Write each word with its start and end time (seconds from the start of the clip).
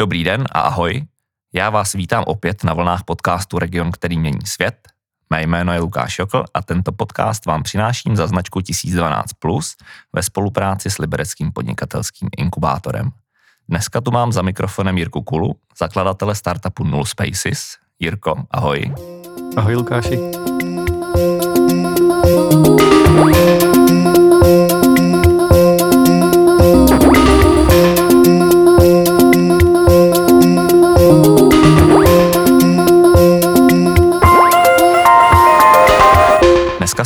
Dobrý 0.00 0.24
den 0.24 0.44
a 0.52 0.60
ahoj. 0.60 1.02
Já 1.52 1.70
vás 1.70 1.92
vítám 1.92 2.24
opět 2.26 2.64
na 2.64 2.74
vlnách 2.74 3.04
podcastu 3.04 3.58
Region, 3.58 3.90
který 3.92 4.18
mění 4.18 4.46
svět. 4.46 4.88
Mé 5.30 5.42
jméno 5.42 5.72
je 5.72 5.80
Lukáš 5.80 6.18
Jokl 6.18 6.44
a 6.54 6.62
tento 6.62 6.92
podcast 6.92 7.46
vám 7.46 7.62
přináším 7.62 8.16
za 8.16 8.26
značku 8.26 8.60
1012 8.60 9.32
Plus 9.38 9.76
ve 10.12 10.22
spolupráci 10.22 10.90
s 10.90 10.98
libereckým 10.98 11.52
podnikatelským 11.52 12.28
inkubátorem. 12.38 13.10
Dneska 13.68 14.00
tu 14.00 14.10
mám 14.10 14.32
za 14.32 14.42
mikrofonem 14.42 14.98
Jirku 14.98 15.22
Kulu, 15.22 15.56
zakladatele 15.78 16.34
startupu 16.34 16.84
Null 16.84 17.04
Spaces. 17.04 17.76
Jirko, 17.98 18.34
ahoj. 18.50 18.94
Ahoj 19.56 19.74
Lukáši. 19.76 20.18
Dneska 23.18 23.57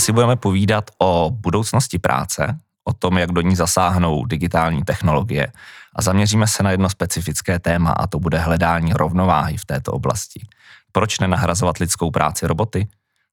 si 0.02 0.12
budeme 0.12 0.36
povídat 0.36 0.90
o 0.98 1.30
budoucnosti 1.30 1.98
práce, 1.98 2.58
o 2.84 2.92
tom, 2.92 3.18
jak 3.18 3.32
do 3.32 3.40
ní 3.40 3.56
zasáhnou 3.56 4.26
digitální 4.26 4.82
technologie 4.82 5.52
a 5.96 6.02
zaměříme 6.02 6.46
se 6.46 6.62
na 6.62 6.70
jedno 6.70 6.90
specifické 6.90 7.58
téma 7.58 7.90
a 7.90 8.06
to 8.06 8.18
bude 8.18 8.38
hledání 8.38 8.92
rovnováhy 8.92 9.56
v 9.56 9.64
této 9.64 9.92
oblasti. 9.92 10.46
Proč 10.92 11.18
nenahrazovat 11.18 11.78
lidskou 11.78 12.10
práci 12.10 12.46
roboty? 12.46 12.88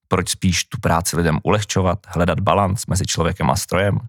Proč 0.08 0.30
spíš 0.30 0.64
tu 0.64 0.78
práci 0.82 1.18
lidem 1.18 1.40
ulehčovat, 1.44 2.00
hledat 2.08 2.40
balans 2.40 2.86
mezi 2.86 3.06
člověkem 3.06 3.50
a 3.50 3.56
strojem? 3.56 4.00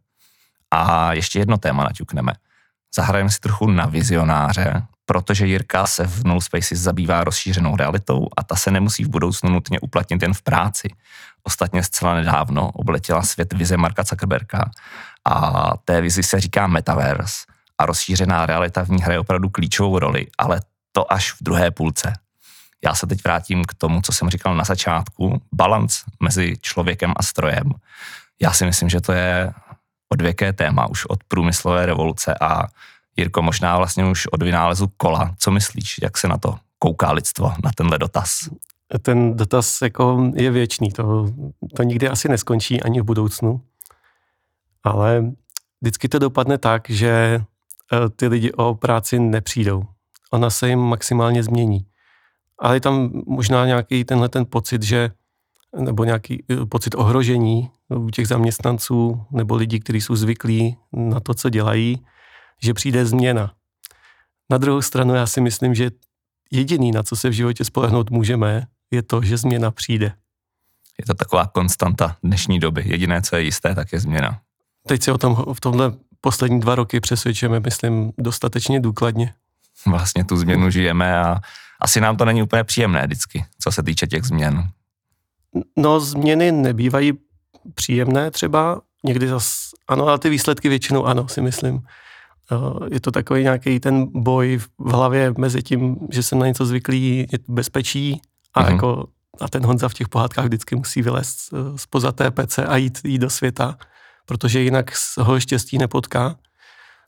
A 0.70 1.12
ještě 1.12 1.38
jedno 1.38 1.58
téma 1.58 1.84
naťukneme. 1.84 2.32
Zahrajeme 2.94 3.30
si 3.30 3.40
trochu 3.40 3.66
na 3.66 3.86
vizionáře, 3.86 4.82
protože 5.10 5.46
Jirka 5.46 5.86
se 5.86 6.06
v 6.06 6.24
Null 6.24 6.40
Spaces 6.40 6.78
zabývá 6.78 7.24
rozšířenou 7.24 7.76
realitou 7.76 8.28
a 8.36 8.42
ta 8.42 8.56
se 8.56 8.70
nemusí 8.70 9.04
v 9.04 9.08
budoucnu 9.08 9.50
nutně 9.50 9.80
uplatnit 9.80 10.22
jen 10.22 10.34
v 10.34 10.42
práci. 10.42 10.88
Ostatně 11.42 11.82
zcela 11.82 12.14
nedávno 12.14 12.70
obletěla 12.70 13.22
svět 13.22 13.52
vize 13.52 13.76
Marka 13.76 14.02
Zuckerberga 14.02 14.70
a 15.24 15.72
té 15.84 16.00
vizi 16.00 16.22
se 16.22 16.40
říká 16.40 16.66
Metaverse 16.66 17.44
a 17.78 17.86
rozšířená 17.86 18.46
realita 18.46 18.84
v 18.84 18.88
ní 18.88 19.02
hraje 19.02 19.20
opravdu 19.20 19.48
klíčovou 19.48 19.98
roli, 19.98 20.26
ale 20.38 20.60
to 20.92 21.12
až 21.12 21.32
v 21.32 21.36
druhé 21.40 21.70
půlce. 21.70 22.12
Já 22.84 22.94
se 22.94 23.06
teď 23.06 23.24
vrátím 23.24 23.64
k 23.64 23.74
tomu, 23.74 24.02
co 24.02 24.12
jsem 24.12 24.30
říkal 24.30 24.54
na 24.54 24.64
začátku. 24.64 25.42
Balans 25.52 26.02
mezi 26.20 26.54
člověkem 26.60 27.12
a 27.16 27.22
strojem. 27.22 27.72
Já 28.42 28.52
si 28.52 28.64
myslím, 28.64 28.88
že 28.88 29.00
to 29.00 29.12
je 29.12 29.52
odvěké 30.12 30.52
téma 30.52 30.86
už 30.86 31.06
od 31.06 31.24
průmyslové 31.24 31.86
revoluce 31.86 32.34
a 32.40 32.66
Jirko, 33.16 33.42
možná 33.42 33.76
vlastně 33.76 34.06
už 34.06 34.26
od 34.26 34.42
vynálezu 34.42 34.86
kola. 34.96 35.34
Co 35.38 35.50
myslíš, 35.50 35.96
jak 36.02 36.18
se 36.18 36.28
na 36.28 36.38
to 36.38 36.54
kouká 36.78 37.12
lidstvo, 37.12 37.52
na 37.64 37.70
tenhle 37.76 37.98
dotaz? 37.98 38.48
Ten 39.02 39.36
dotaz 39.36 39.82
jako 39.82 40.30
je 40.34 40.50
věčný, 40.50 40.92
to, 40.92 41.26
to 41.76 41.82
nikdy 41.82 42.08
asi 42.08 42.28
neskončí 42.28 42.82
ani 42.82 43.00
v 43.00 43.04
budoucnu, 43.04 43.60
ale 44.84 45.32
vždycky 45.80 46.08
to 46.08 46.18
dopadne 46.18 46.58
tak, 46.58 46.90
že 46.90 47.10
eh, 47.92 48.08
ty 48.16 48.26
lidi 48.26 48.52
o 48.52 48.74
práci 48.74 49.18
nepřijdou. 49.18 49.84
Ona 50.30 50.50
se 50.50 50.68
jim 50.68 50.78
maximálně 50.78 51.42
změní. 51.42 51.86
Ale 52.58 52.76
je 52.76 52.80
tam 52.80 53.10
možná 53.26 53.66
nějaký 53.66 54.04
tenhle 54.04 54.28
ten 54.28 54.46
pocit, 54.46 54.82
že 54.82 55.10
nebo 55.76 56.04
nějaký 56.04 56.44
eh, 56.50 56.66
pocit 56.66 56.94
ohrožení 56.94 57.70
u 57.88 58.10
těch 58.10 58.28
zaměstnanců 58.28 59.26
nebo 59.30 59.56
lidí, 59.56 59.80
kteří 59.80 60.00
jsou 60.00 60.16
zvyklí 60.16 60.76
na 60.92 61.20
to, 61.20 61.34
co 61.34 61.50
dělají, 61.50 62.04
že 62.62 62.74
přijde 62.74 63.06
změna. 63.06 63.52
Na 64.50 64.58
druhou 64.58 64.82
stranu 64.82 65.14
já 65.14 65.26
si 65.26 65.40
myslím, 65.40 65.74
že 65.74 65.90
jediný, 66.50 66.92
na 66.92 67.02
co 67.02 67.16
se 67.16 67.28
v 67.28 67.32
životě 67.32 67.64
spolehnout 67.64 68.10
můžeme, 68.10 68.66
je 68.90 69.02
to, 69.02 69.22
že 69.22 69.36
změna 69.36 69.70
přijde. 69.70 70.12
Je 70.98 71.06
to 71.06 71.14
taková 71.14 71.46
konstanta 71.46 72.16
dnešní 72.22 72.58
doby. 72.58 72.82
Jediné, 72.86 73.22
co 73.22 73.36
je 73.36 73.42
jisté, 73.42 73.74
tak 73.74 73.92
je 73.92 74.00
změna. 74.00 74.40
Teď 74.86 75.02
se 75.02 75.12
o 75.12 75.18
tom 75.18 75.44
v 75.52 75.60
tomhle 75.60 75.92
poslední 76.20 76.60
dva 76.60 76.74
roky 76.74 77.00
přesvědčujeme, 77.00 77.60
myslím, 77.60 78.12
dostatečně 78.18 78.80
důkladně. 78.80 79.34
Vlastně 79.86 80.24
tu 80.24 80.36
změnu 80.36 80.70
žijeme 80.70 81.18
a 81.18 81.40
asi 81.80 82.00
nám 82.00 82.16
to 82.16 82.24
není 82.24 82.42
úplně 82.42 82.64
příjemné 82.64 83.06
vždycky, 83.06 83.44
co 83.58 83.72
se 83.72 83.82
týče 83.82 84.06
těch 84.06 84.24
změn. 84.24 84.68
No, 85.76 86.00
změny 86.00 86.52
nebývají 86.52 87.12
příjemné 87.74 88.30
třeba, 88.30 88.80
někdy 89.04 89.28
zas, 89.28 89.70
ano, 89.88 90.06
ale 90.06 90.18
ty 90.18 90.30
výsledky 90.30 90.68
většinou 90.68 91.04
ano, 91.04 91.28
si 91.28 91.40
myslím. 91.40 91.82
Eh, 92.52 92.88
je 92.94 93.00
to 93.00 93.10
takový 93.10 93.42
nějaký 93.42 93.80
ten 93.80 94.06
boj 94.22 94.58
v 94.78 94.92
hlavě 94.92 95.34
mezi 95.38 95.62
tím, 95.62 95.96
že 96.10 96.22
jsem 96.22 96.38
na 96.38 96.46
něco 96.46 96.66
zvyklý, 96.66 97.26
je 97.32 97.38
to 97.38 97.52
bezpečí 97.52 98.20
a 98.54 98.62
mm-hmm. 98.62 98.72
jako 98.72 99.06
a 99.40 99.48
ten 99.48 99.66
Honza 99.66 99.88
v 99.88 99.94
těch 99.94 100.08
pohádkách 100.08 100.44
vždycky 100.44 100.76
musí 100.76 101.02
vylézt 101.02 101.38
eh, 101.52 101.78
spoza 101.78 102.12
té 102.12 102.30
pece 102.30 102.66
a 102.66 102.76
jít, 102.76 103.00
jít 103.04 103.18
do 103.18 103.30
světa, 103.30 103.78
protože 104.26 104.60
jinak 104.60 104.90
ho 105.18 105.40
štěstí 105.40 105.78
nepotká. 105.78 106.36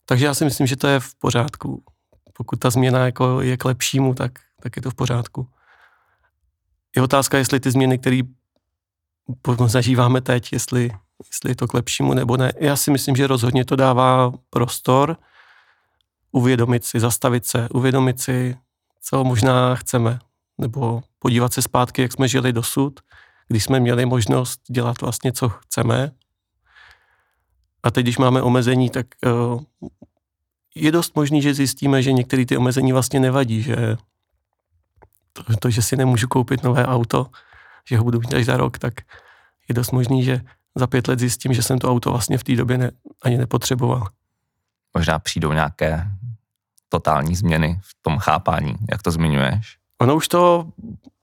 Takže 0.07 0.25
já 0.25 0.35
si 0.35 0.45
myslím, 0.45 0.67
že 0.67 0.77
to 0.77 0.87
je 0.87 1.01
v 1.01 1.15
pořádku. 1.15 1.85
Pokud 2.33 2.59
ta 2.59 2.71
změna 2.71 3.05
jako 3.07 3.41
je 3.41 3.57
k 3.57 3.65
lepšímu, 3.65 4.15
tak, 4.15 4.33
tak 4.63 4.77
je 4.77 4.83
to 4.83 4.91
v 4.91 4.95
pořádku. 4.95 5.49
Je 6.97 7.03
otázka, 7.03 7.39
jestli 7.39 7.61
ty 7.61 7.71
změny, 7.71 7.99
které 7.99 8.21
zažíváme 9.67 10.21
teď, 10.21 10.53
jestli, 10.53 10.91
jestli 11.27 11.51
je 11.51 11.57
to 11.57 11.69
k 11.69 11.75
lepšímu 11.75 12.15
nebo 12.15 12.37
ne. 12.37 12.53
Já 12.61 12.77
si 12.77 12.91
myslím, 12.91 13.17
že 13.17 13.27
rozhodně 13.27 13.65
to 13.65 13.77
dává 13.77 14.33
prostor 14.51 15.17
uvědomit 16.33 16.85
si, 16.85 17.01
zastavit 17.01 17.47
se, 17.47 17.69
uvědomit 17.69 18.21
si, 18.21 18.57
co 19.03 19.25
možná 19.25 19.75
chceme, 19.75 20.19
nebo 20.59 21.03
podívat 21.19 21.53
se 21.53 21.63
zpátky, 21.63 22.03
jak 22.03 22.13
jsme 22.13 22.29
žili 22.29 22.53
dosud, 22.53 23.01
když 23.49 23.65
jsme 23.65 23.81
měli 23.81 24.07
možnost 24.07 24.61
dělat 24.71 25.01
vlastně, 25.01 25.33
co 25.33 25.49
chceme. 25.49 26.13
A 27.83 27.91
teď, 27.91 28.05
když 28.05 28.19
máme 28.19 28.43
omezení, 28.43 28.91
tak 28.91 29.07
uh, 29.27 29.63
je 30.75 30.93
dost 30.93 31.17
možný, 31.17 31.43
že 31.43 31.55
zjistíme, 31.55 32.03
že 32.03 32.13
některé 32.13 32.47
ty 32.47 32.57
omezení 32.57 32.93
vlastně 32.93 33.21
nevadí, 33.21 33.63
že 33.63 33.97
to, 35.33 35.57
to, 35.57 35.71
že 35.71 35.83
si 35.83 35.97
nemůžu 35.97 36.29
koupit 36.29 36.63
nové 36.63 36.87
auto, 36.87 37.27
že 37.89 37.99
ho 37.99 38.05
budu 38.05 38.21
mít 38.21 38.35
až 38.35 38.45
za 38.45 38.57
rok, 38.57 38.79
tak 38.79 38.95
je 39.69 39.75
dost 39.75 39.91
možný, 39.91 40.25
že 40.25 40.41
za 40.75 40.87
pět 40.87 41.09
let 41.09 41.19
zjistím, 41.19 41.55
že 41.55 41.63
jsem 41.63 41.79
to 41.79 41.91
auto 41.91 42.11
vlastně 42.11 42.39
v 42.39 42.45
té 42.45 42.57
době 42.57 42.79
ne, 42.79 42.91
ani 43.23 43.39
nepotřeboval. 43.39 44.09
Možná 44.95 45.19
přijdou 45.19 45.53
nějaké 45.53 46.07
totální 46.93 47.35
změny 47.35 47.81
v 47.83 48.03
tom 48.03 48.19
chápání, 48.19 48.77
jak 48.91 49.03
to 49.03 49.11
zmiňuješ? 49.11 49.77
Ono 50.01 50.17
už 50.17 50.29
to 50.29 50.69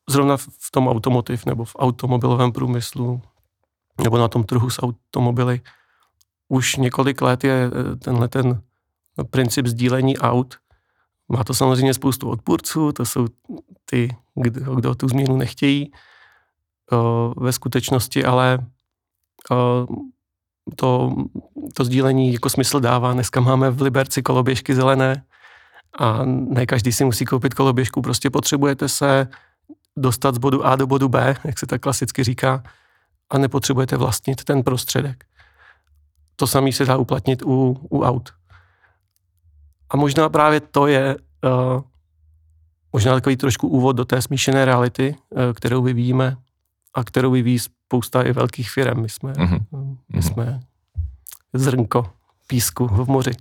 zrovna 0.10 0.38
v 0.38 0.70
tom 0.72 0.88
automotiv 0.88 1.46
nebo 1.46 1.66
v 1.66 1.76
automobilovém 1.80 2.52
průmyslu 2.52 3.22
nebo 4.02 4.18
na 4.18 4.28
tom 4.28 4.44
trhu 4.44 4.70
s 4.70 4.82
automobily 4.82 5.62
už 6.50 6.76
několik 6.76 7.22
let 7.22 7.44
je 7.44 7.70
eh, 7.70 7.96
tenhle 7.96 8.28
ten 8.28 8.62
princip 9.30 9.68
sdílení 9.68 10.18
aut. 10.18 10.58
Má 11.30 11.44
to 11.44 11.54
samozřejmě 11.54 11.94
spoustu 11.94 12.30
odpůrců, 12.30 12.92
to 12.92 13.06
jsou 13.06 13.28
ty, 13.86 14.16
kdo, 14.36 14.76
kdo 14.76 14.96
tu 14.96 15.08
změnu 15.08 15.38
nechtějí 15.38 15.92
uh, 16.92 17.34
ve 17.44 17.52
skutečnosti, 17.52 18.26
ale 18.26 18.66
uh, 19.52 19.96
to, 20.76 21.16
to 21.74 21.84
sdílení 21.86 22.34
jako 22.34 22.50
smysl 22.50 22.80
dává. 22.80 23.14
Dneska 23.14 23.42
máme 23.42 23.72
v 23.72 23.82
Liberci 23.82 24.22
koloběžky 24.22 24.76
zelené 24.76 25.24
a 26.00 26.26
ne 26.26 26.66
každý 26.66 26.92
si 26.92 27.06
musí 27.06 27.26
koupit 27.26 27.54
koloběžku, 27.54 28.02
prostě 28.02 28.30
potřebujete 28.30 28.90
se 28.90 29.28
dostat 29.98 30.36
z 30.36 30.38
bodu 30.38 30.66
A 30.66 30.76
do 30.76 30.88
bodu 30.88 31.10
B, 31.10 31.36
jak 31.44 31.60
se 31.60 31.66
tak 31.66 31.82
klasicky 31.82 32.24
říká, 32.24 32.64
a 33.30 33.38
nepotřebujete 33.38 33.98
vlastnit 33.98 34.44
ten 34.44 34.64
prostředek. 34.64 35.26
To 36.36 36.48
samé 36.48 36.72
se 36.72 36.86
dá 36.86 36.98
uplatnit 36.98 37.42
u, 37.42 37.88
u 37.90 38.04
aut. 38.04 38.30
A 39.90 39.98
možná 39.98 40.30
právě 40.30 40.60
to 40.60 40.88
je 40.88 41.18
uh, 41.18 41.82
možná 42.94 43.14
takový 43.14 43.38
trošku 43.38 43.68
úvod 43.68 43.96
do 43.96 44.06
té 44.06 44.22
smíšené 44.22 44.66
reality, 44.66 45.16
uh, 45.30 45.54
kterou 45.54 45.82
vyvíjíme 45.82 46.38
a 46.94 47.04
kterou 47.04 47.32
vyvíjí 47.32 47.60
spousta 47.60 48.22
i 48.22 48.32
velkých 48.32 48.72
firm. 48.72 49.02
My 49.02 49.10
jsme, 49.10 49.34
mm-hmm. 49.34 49.98
my 50.14 50.22
jsme 50.22 50.60
zrnko 51.54 52.10
písku 52.48 52.88
v 52.88 53.08
moři. 53.08 53.32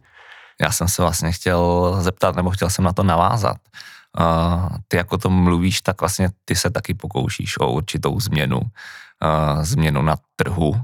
Já 0.60 0.72
jsem 0.72 0.88
se 0.88 1.02
vlastně 1.02 1.32
chtěl 1.32 1.96
zeptat, 2.00 2.36
nebo 2.36 2.50
chtěl 2.50 2.70
jsem 2.70 2.84
na 2.84 2.92
to 2.92 3.02
navázat. 3.02 3.56
Uh, 4.20 4.76
ty 4.88 4.96
jako 4.96 5.18
to 5.18 5.30
mluvíš, 5.30 5.80
tak 5.80 6.00
vlastně 6.00 6.28
ty 6.44 6.56
se 6.56 6.70
taky 6.70 6.94
pokoušíš 6.94 7.60
o 7.60 7.72
určitou 7.72 8.20
změnu, 8.20 8.58
uh, 8.58 9.62
změnu 9.62 10.02
na 10.02 10.16
trhu 10.36 10.80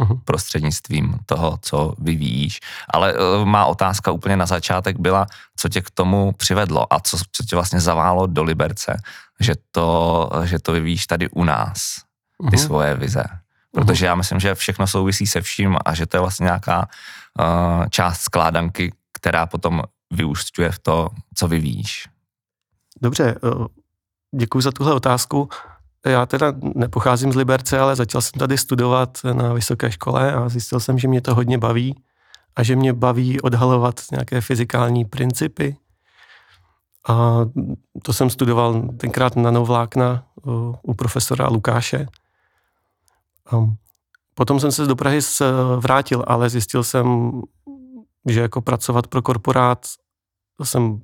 uh-huh. 0.00 0.20
prostřednictvím 0.24 1.18
toho, 1.26 1.58
co 1.62 1.94
vyvíjíš. 1.98 2.60
Ale 2.94 3.14
uh, 3.14 3.44
má 3.44 3.66
otázka 3.66 4.10
úplně 4.10 4.36
na 4.36 4.46
začátek 4.46 4.98
byla, 4.98 5.26
co 5.56 5.68
tě 5.68 5.80
k 5.80 5.90
tomu 5.90 6.32
přivedlo 6.32 6.92
a 6.92 7.00
co, 7.00 7.18
co 7.32 7.44
tě 7.44 7.56
vlastně 7.56 7.80
zaválo 7.80 8.26
do 8.26 8.42
Liberce, 8.42 8.96
že 9.40 9.54
to, 9.70 10.30
že 10.44 10.58
to 10.58 10.72
vyvíjíš 10.72 11.06
tady 11.06 11.30
u 11.30 11.44
nás, 11.44 11.96
ty 12.50 12.56
uh-huh. 12.56 12.66
svoje 12.66 12.94
vize. 12.94 13.24
Protože 13.72 14.06
já 14.06 14.14
myslím, 14.14 14.40
že 14.40 14.54
všechno 14.54 14.86
souvisí 14.86 15.26
se 15.26 15.40
vším 15.40 15.76
a 15.84 15.94
že 15.94 16.06
to 16.06 16.16
je 16.16 16.20
vlastně 16.20 16.44
nějaká 16.44 16.88
uh, 17.40 17.86
část 17.86 18.20
skládanky, 18.20 18.92
která 19.22 19.46
potom 19.46 19.82
vyústňuje 20.10 20.70
v 20.70 20.78
to, 20.78 21.08
co 21.34 21.48
vyvíjíš. 21.48 22.08
Dobře, 23.02 23.38
děkuji 24.34 24.60
za 24.60 24.72
tuhle 24.72 24.94
otázku. 24.94 25.48
Já 26.06 26.26
teda 26.26 26.52
nepocházím 26.74 27.32
z 27.32 27.36
Liberce, 27.36 27.78
ale 27.78 27.96
začal 27.96 28.20
jsem 28.20 28.38
tady 28.38 28.58
studovat 28.58 29.18
na 29.32 29.52
vysoké 29.52 29.92
škole 29.92 30.32
a 30.32 30.48
zjistil 30.48 30.80
jsem, 30.80 30.98
že 30.98 31.08
mě 31.08 31.20
to 31.20 31.34
hodně 31.34 31.58
baví 31.58 32.02
a 32.56 32.62
že 32.62 32.76
mě 32.76 32.92
baví 32.92 33.40
odhalovat 33.40 33.94
nějaké 34.10 34.40
fyzikální 34.40 35.04
principy. 35.04 35.76
A 37.08 37.38
to 38.02 38.12
jsem 38.12 38.30
studoval 38.30 38.82
tenkrát 38.96 39.36
nanovlákna 39.36 40.24
u 40.82 40.94
profesora 40.94 41.48
Lukáše. 41.48 42.06
A 43.52 43.56
potom 44.34 44.60
jsem 44.60 44.72
se 44.72 44.86
do 44.86 44.96
Prahy 44.96 45.20
vrátil, 45.76 46.24
ale 46.26 46.50
zjistil 46.50 46.84
jsem, 46.84 47.30
že 48.28 48.40
jako 48.40 48.60
pracovat 48.60 49.06
pro 49.06 49.22
korporát, 49.22 49.86
jsem 50.64 51.00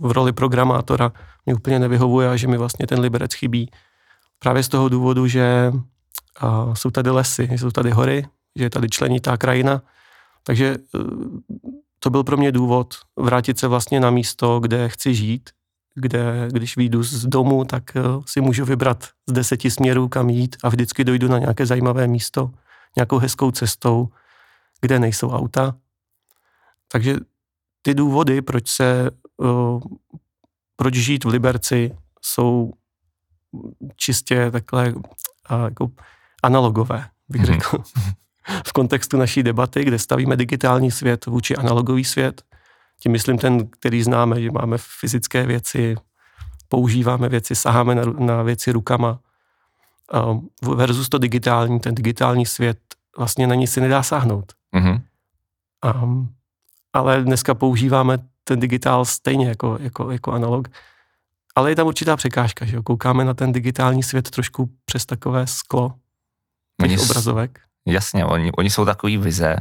v 0.00 0.12
roli 0.12 0.32
programátora, 0.32 1.12
mě 1.46 1.54
úplně 1.54 1.78
nevyhovuje 1.78 2.28
a 2.28 2.36
že 2.36 2.48
mi 2.48 2.56
vlastně 2.56 2.86
ten 2.86 3.00
liberec 3.00 3.34
chybí. 3.34 3.70
Právě 4.38 4.62
z 4.62 4.68
toho 4.68 4.88
důvodu, 4.88 5.26
že 5.26 5.72
a, 6.40 6.74
jsou 6.74 6.90
tady 6.90 7.10
lesy, 7.10 7.48
jsou 7.52 7.70
tady 7.70 7.90
hory, 7.90 8.26
že 8.56 8.64
je 8.64 8.70
tady 8.70 8.88
členitá 8.88 9.36
krajina, 9.36 9.82
takže 10.42 10.66
e, 10.66 10.76
to 11.98 12.10
byl 12.10 12.24
pro 12.24 12.36
mě 12.36 12.52
důvod 12.52 12.94
vrátit 13.16 13.58
se 13.58 13.68
vlastně 13.68 14.00
na 14.00 14.10
místo, 14.10 14.60
kde 14.60 14.88
chci 14.88 15.14
žít, 15.14 15.50
kde 15.94 16.48
když 16.52 16.76
vyjdu 16.76 17.02
z 17.02 17.26
domu, 17.26 17.64
tak 17.64 17.96
e, 17.96 18.00
si 18.26 18.40
můžu 18.40 18.64
vybrat 18.64 19.08
z 19.26 19.32
deseti 19.32 19.70
směrů, 19.70 20.08
kam 20.08 20.30
jít 20.30 20.56
a 20.62 20.68
vždycky 20.68 21.04
dojdu 21.04 21.28
na 21.28 21.38
nějaké 21.38 21.66
zajímavé 21.66 22.06
místo, 22.06 22.50
nějakou 22.96 23.18
hezkou 23.18 23.50
cestou, 23.50 24.08
kde 24.80 24.98
nejsou 24.98 25.30
auta. 25.30 25.74
Takže 26.88 27.16
ty 27.82 27.94
důvody, 27.94 28.42
proč 28.42 28.68
se, 28.68 29.10
e, 29.42 29.48
proč 30.76 30.94
žít 30.94 31.24
v 31.24 31.28
Liberci, 31.28 31.96
jsou 32.22 32.72
čistě 33.96 34.50
takhle 34.50 34.94
jako 35.64 35.88
analogové, 36.42 37.08
bych 37.28 37.40
mhm. 37.40 37.46
řekl. 37.46 37.78
V 38.66 38.72
kontextu 38.72 39.16
naší 39.16 39.42
debaty, 39.42 39.84
kde 39.84 39.98
stavíme 39.98 40.36
digitální 40.36 40.90
svět 40.90 41.26
vůči 41.26 41.56
analogový 41.56 42.04
svět. 42.04 42.42
Tím 43.00 43.12
myslím 43.12 43.38
ten, 43.38 43.68
který 43.68 44.02
známe, 44.02 44.40
že 44.40 44.50
máme 44.50 44.76
fyzické 44.78 45.46
věci, 45.46 45.96
používáme 46.68 47.28
věci, 47.28 47.54
saháme 47.54 47.94
na, 47.94 48.02
na 48.04 48.42
věci 48.42 48.72
rukama. 48.72 49.20
versus 50.62 51.08
to 51.08 51.18
digitální, 51.18 51.80
ten 51.80 51.94
digitální 51.94 52.46
svět 52.46 52.78
vlastně 53.18 53.46
na 53.46 53.54
ní 53.54 53.66
si 53.66 53.80
nedá 53.80 54.02
sáhnout. 54.02 54.52
Mm-hmm. 54.74 55.02
Um, 56.02 56.34
ale 56.98 57.22
dneska 57.22 57.54
používáme 57.54 58.18
ten 58.44 58.60
digitál 58.60 59.04
stejně 59.04 59.48
jako, 59.48 59.78
jako, 59.80 60.10
jako 60.10 60.32
analog. 60.32 60.68
Ale 61.54 61.70
je 61.70 61.76
tam 61.76 61.86
určitá 61.86 62.16
překážka, 62.16 62.64
že 62.64 62.76
jo? 62.76 62.82
koukáme 62.82 63.24
na 63.24 63.34
ten 63.34 63.52
digitální 63.52 64.02
svět 64.02 64.30
trošku 64.30 64.70
přes 64.84 65.06
takové 65.06 65.46
sklo 65.46 65.94
těch 66.82 67.00
obrazovek. 67.00 67.60
Jasně, 67.86 68.24
oni, 68.24 68.52
oni 68.52 68.70
jsou 68.70 68.84
takový 68.84 69.16
vize, 69.16 69.56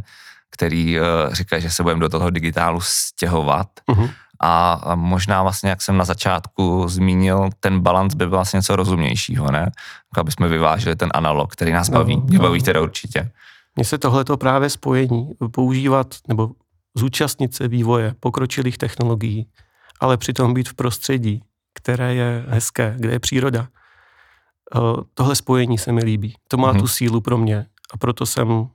který 0.50 1.00
uh, 1.00 1.06
říkají, 1.34 1.62
že 1.62 1.72
se 1.72 1.84
budeme 1.84 2.02
do 2.02 2.10
toho 2.10 2.30
digitálu 2.30 2.80
stěhovat. 2.82 3.68
Uh-huh. 3.90 4.12
A, 4.42 4.96
možná 4.96 5.44
vlastně, 5.44 5.70
jak 5.70 5.82
jsem 5.82 5.98
na 5.98 6.06
začátku 6.06 6.88
zmínil, 6.88 7.50
ten 7.60 7.80
balans 7.80 8.14
by 8.14 8.26
byl 8.26 8.38
vlastně 8.38 8.58
něco 8.58 8.76
rozumnějšího, 8.76 9.52
ne? 9.52 9.72
Aby 10.18 10.32
jsme 10.32 10.48
vyvážili 10.48 10.96
ten 10.96 11.10
analog, 11.14 11.54
který 11.54 11.72
nás 11.72 11.90
baví. 11.90 12.16
No, 12.16 12.24
Mě 12.24 12.40
baví 12.40 12.62
teda 12.62 12.82
určitě. 12.82 13.32
Mně 13.76 13.86
se 13.86 13.98
tohleto 13.98 14.38
právě 14.38 14.70
spojení, 14.70 15.32
používat 15.52 16.16
nebo 16.28 16.52
zúčastnit 16.98 17.56
se 17.56 17.68
vývoje 17.68 18.16
pokročilých 18.20 18.78
technologií, 18.78 19.48
ale 20.00 20.18
přitom 20.18 20.54
být 20.54 20.70
v 20.70 20.74
prostředí, 20.74 21.44
které 21.74 22.16
je 22.16 22.46
hezké, 22.48 22.96
kde 22.98 23.12
je 23.12 23.20
příroda. 23.20 23.68
Eh, 24.76 24.80
tohle 25.14 25.36
spojení 25.36 25.78
se 25.78 25.92
mi 25.92 26.04
líbí. 26.04 26.36
To 26.48 26.58
má 26.58 26.72
hmm. 26.72 26.80
tu 26.80 26.88
sílu 26.88 27.22
pro 27.22 27.38
mě 27.38 27.66
a 27.94 27.98
proto 27.98 28.26
jsem 28.26 28.70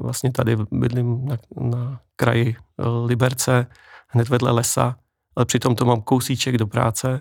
vlastně 0.00 0.32
tady 0.32 0.56
bydlím 0.70 1.26
na, 1.26 1.36
na 1.60 2.00
kraji 2.16 2.56
e, 2.78 2.88
Liberce, 2.88 3.66
hned 4.08 4.28
vedle 4.28 4.50
lesa, 4.50 4.96
ale 5.36 5.46
přitom 5.46 5.76
to 5.76 5.84
mám 5.84 6.02
kousíček 6.02 6.58
do 6.58 6.66
práce, 6.66 7.20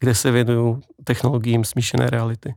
kde 0.00 0.14
se 0.14 0.30
věnuju 0.30 0.82
technologiím 1.04 1.64
smíšené 1.64 2.10
reality. 2.10 2.54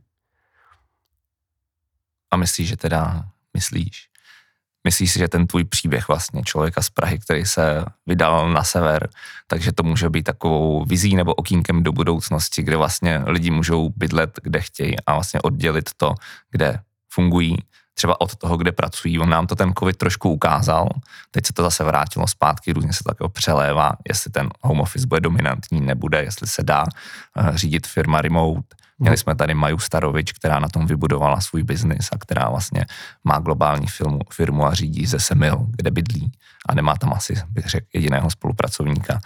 A 2.30 2.36
myslíš, 2.36 2.68
že 2.68 2.76
teda 2.76 3.24
myslíš? 3.54 4.08
Myslíš 4.84 5.12
si, 5.12 5.18
že 5.18 5.28
ten 5.28 5.46
tvůj 5.46 5.64
příběh 5.64 6.08
vlastně 6.08 6.42
člověka 6.42 6.82
z 6.82 6.90
Prahy, 6.90 7.18
který 7.18 7.44
se 7.44 7.84
vydal 8.06 8.52
na 8.52 8.64
sever, 8.64 9.08
takže 9.46 9.72
to 9.72 9.82
může 9.82 10.10
být 10.10 10.22
takovou 10.22 10.84
vizí 10.84 11.16
nebo 11.16 11.34
okýnkem 11.34 11.82
do 11.82 11.92
budoucnosti, 11.92 12.62
kde 12.62 12.76
vlastně 12.76 13.22
lidi 13.26 13.50
můžou 13.50 13.90
bydlet, 13.96 14.40
kde 14.42 14.60
chtějí 14.60 14.96
a 15.06 15.14
vlastně 15.14 15.40
oddělit 15.40 15.90
to, 15.96 16.14
kde 16.50 16.78
fungují 17.12 17.56
třeba 17.94 18.20
od 18.20 18.36
toho, 18.36 18.56
kde 18.56 18.72
pracují. 18.72 19.18
On 19.18 19.28
nám 19.28 19.46
to 19.46 19.54
ten 19.54 19.72
covid 19.78 19.96
trošku 19.96 20.30
ukázal, 20.30 20.88
teď 21.30 21.46
se 21.46 21.52
to 21.52 21.62
zase 21.62 21.84
vrátilo 21.84 22.26
zpátky, 22.26 22.72
různě 22.72 22.92
se 22.92 23.04
to 23.04 23.10
takové 23.10 23.28
přelévá, 23.28 23.92
jestli 24.08 24.30
ten 24.30 24.48
home 24.60 24.80
office 24.80 25.06
bude 25.06 25.20
dominantní, 25.20 25.80
nebude, 25.80 26.22
jestli 26.22 26.46
se 26.46 26.62
dá 26.62 26.84
uh, 26.84 27.54
řídit 27.54 27.86
firma 27.86 28.22
remote. 28.22 28.76
Měli 28.98 29.16
jsme 29.16 29.34
tady 29.34 29.54
Maju 29.54 29.78
Starovič, 29.78 30.32
která 30.32 30.58
na 30.58 30.68
tom 30.68 30.86
vybudovala 30.86 31.40
svůj 31.40 31.62
biznis 31.62 32.08
a 32.12 32.18
která 32.18 32.48
vlastně 32.48 32.86
má 33.24 33.38
globální 33.38 33.86
firmu, 33.86 34.18
firmu 34.32 34.66
a 34.66 34.74
řídí 34.74 35.06
ze 35.06 35.20
Semil, 35.20 35.66
kde 35.68 35.90
bydlí 35.90 36.32
a 36.68 36.74
nemá 36.74 36.96
tam 36.96 37.12
asi, 37.12 37.34
bych 37.48 37.66
řekl, 37.66 37.86
jediného 37.92 38.30
spolupracovníka. 38.30 39.20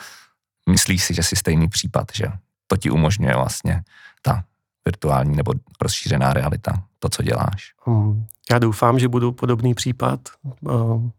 Myslíš 0.68 1.04
si, 1.04 1.14
že 1.14 1.22
si 1.22 1.36
stejný 1.36 1.68
případ, 1.68 2.06
že 2.14 2.26
to 2.66 2.76
ti 2.76 2.90
umožňuje 2.90 3.34
vlastně 3.34 3.82
ta 4.22 4.44
virtuální 4.86 5.36
nebo 5.36 5.52
rozšířená 5.82 6.32
realita, 6.32 6.82
to, 6.98 7.08
co 7.08 7.22
děláš? 7.22 7.74
Hmm, 7.86 8.26
já 8.50 8.58
doufám, 8.58 8.98
že 8.98 9.08
budu 9.08 9.32
podobný 9.32 9.74
případ. 9.74 10.20
Eh, 10.68 11.10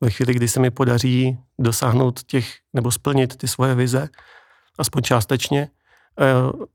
ve 0.00 0.10
chvíli, 0.10 0.34
kdy 0.34 0.48
se 0.48 0.60
mi 0.60 0.70
podaří 0.70 1.38
dosáhnout 1.58 2.22
těch 2.22 2.54
nebo 2.72 2.90
splnit 2.90 3.36
ty 3.36 3.48
svoje 3.48 3.74
vize, 3.74 4.08
aspoň 4.78 5.02
částečně, 5.02 5.68
eh, 6.20 6.66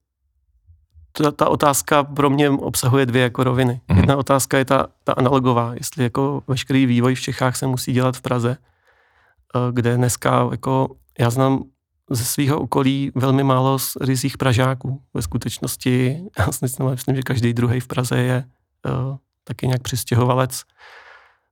ta, 1.11 1.31
ta 1.31 1.49
otázka 1.49 2.03
pro 2.03 2.29
mě 2.29 2.49
obsahuje 2.49 3.05
dvě 3.05 3.21
jako 3.21 3.43
roviny. 3.43 3.81
Mm-hmm. 3.89 3.97
Jedna 3.97 4.17
otázka 4.17 4.57
je 4.57 4.65
ta, 4.65 4.87
ta 5.03 5.13
analogová, 5.13 5.73
jestli 5.73 6.03
jako 6.03 6.43
veškerý 6.47 6.85
vývoj 6.85 7.15
v 7.15 7.21
Čechách 7.21 7.55
se 7.55 7.67
musí 7.67 7.93
dělat 7.93 8.17
v 8.17 8.21
Praze, 8.21 8.57
eh, 8.57 9.59
kde 9.71 9.97
dneska 9.97 10.47
jako 10.51 10.95
já 11.19 11.29
znám 11.29 11.63
ze 12.09 12.25
svého 12.25 12.59
okolí 12.59 13.11
velmi 13.15 13.43
málo 13.43 13.79
z 13.79 13.97
rizích 14.01 14.37
Pražáků. 14.37 15.01
Ve 15.13 15.21
skutečnosti, 15.21 16.21
já 16.39 16.51
si 16.51 16.65
myslím, 16.65 17.15
že 17.15 17.21
každý 17.21 17.53
druhý 17.53 17.79
v 17.79 17.87
Praze 17.87 18.17
je 18.17 18.45
uh, 18.85 19.17
taky 19.43 19.67
nějak 19.67 19.81
přistěhovalec, 19.81 20.63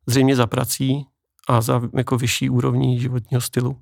zřejmě 0.08 0.36
za 0.36 0.48
prací 0.48 1.06
a 1.48 1.62
za 1.62 1.82
jako 1.98 2.18
vyšší 2.18 2.50
úrovní 2.50 3.00
životního 3.00 3.42
stylu. 3.42 3.82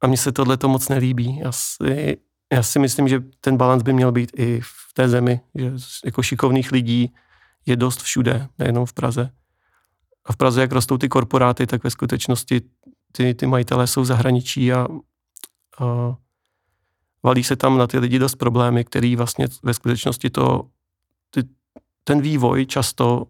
A 0.00 0.06
mně 0.06 0.16
se 0.16 0.32
tohle 0.32 0.56
to 0.56 0.68
moc 0.68 0.88
nelíbí. 0.88 1.38
Já 1.38 1.52
si, 1.52 2.16
já 2.52 2.62
si 2.62 2.78
myslím, 2.78 3.08
že 3.08 3.20
ten 3.40 3.56
balans 3.56 3.82
by 3.82 3.92
měl 3.92 4.12
být 4.12 4.30
i 4.36 4.60
v 4.60 4.92
té 4.94 5.08
zemi, 5.08 5.40
že 5.54 5.72
jako 6.04 6.22
šikovných 6.22 6.72
lidí 6.72 7.14
je 7.66 7.76
dost 7.76 8.02
všude, 8.02 8.48
nejenom 8.58 8.86
v 8.86 8.92
Praze. 8.92 9.30
A 10.24 10.32
v 10.32 10.36
Praze, 10.36 10.60
jak 10.60 10.72
rostou 10.72 10.98
ty 10.98 11.08
korporáty, 11.08 11.66
tak 11.66 11.84
ve 11.84 11.90
skutečnosti 11.90 12.60
ty, 13.12 13.34
ty 13.34 13.46
majitelé 13.46 13.86
jsou 13.86 14.04
zahraničí 14.04 14.72
a 14.72 14.88
a 15.80 16.16
valí 17.22 17.44
se 17.44 17.56
tam 17.56 17.78
na 17.78 17.86
ty 17.86 17.98
lidi 17.98 18.18
dost 18.18 18.34
problémy, 18.34 18.84
který 18.84 19.16
vlastně 19.16 19.46
ve 19.62 19.74
skutečnosti 19.74 20.30
to, 20.30 20.68
ty, 21.30 21.42
ten 22.04 22.20
vývoj 22.20 22.66
často 22.66 23.26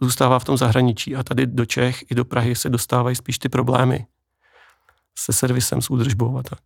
zůstává 0.00 0.38
v 0.38 0.44
tom 0.44 0.56
zahraničí 0.56 1.16
a 1.16 1.22
tady 1.22 1.46
do 1.46 1.66
Čech 1.66 2.10
i 2.10 2.14
do 2.14 2.24
Prahy 2.24 2.54
se 2.54 2.68
dostávají 2.70 3.16
spíš 3.16 3.38
ty 3.38 3.48
problémy 3.48 4.06
se 5.18 5.32
servisem, 5.32 5.82
s 5.82 5.90
údržbou 5.90 6.38
a 6.38 6.42
tak. 6.42 6.58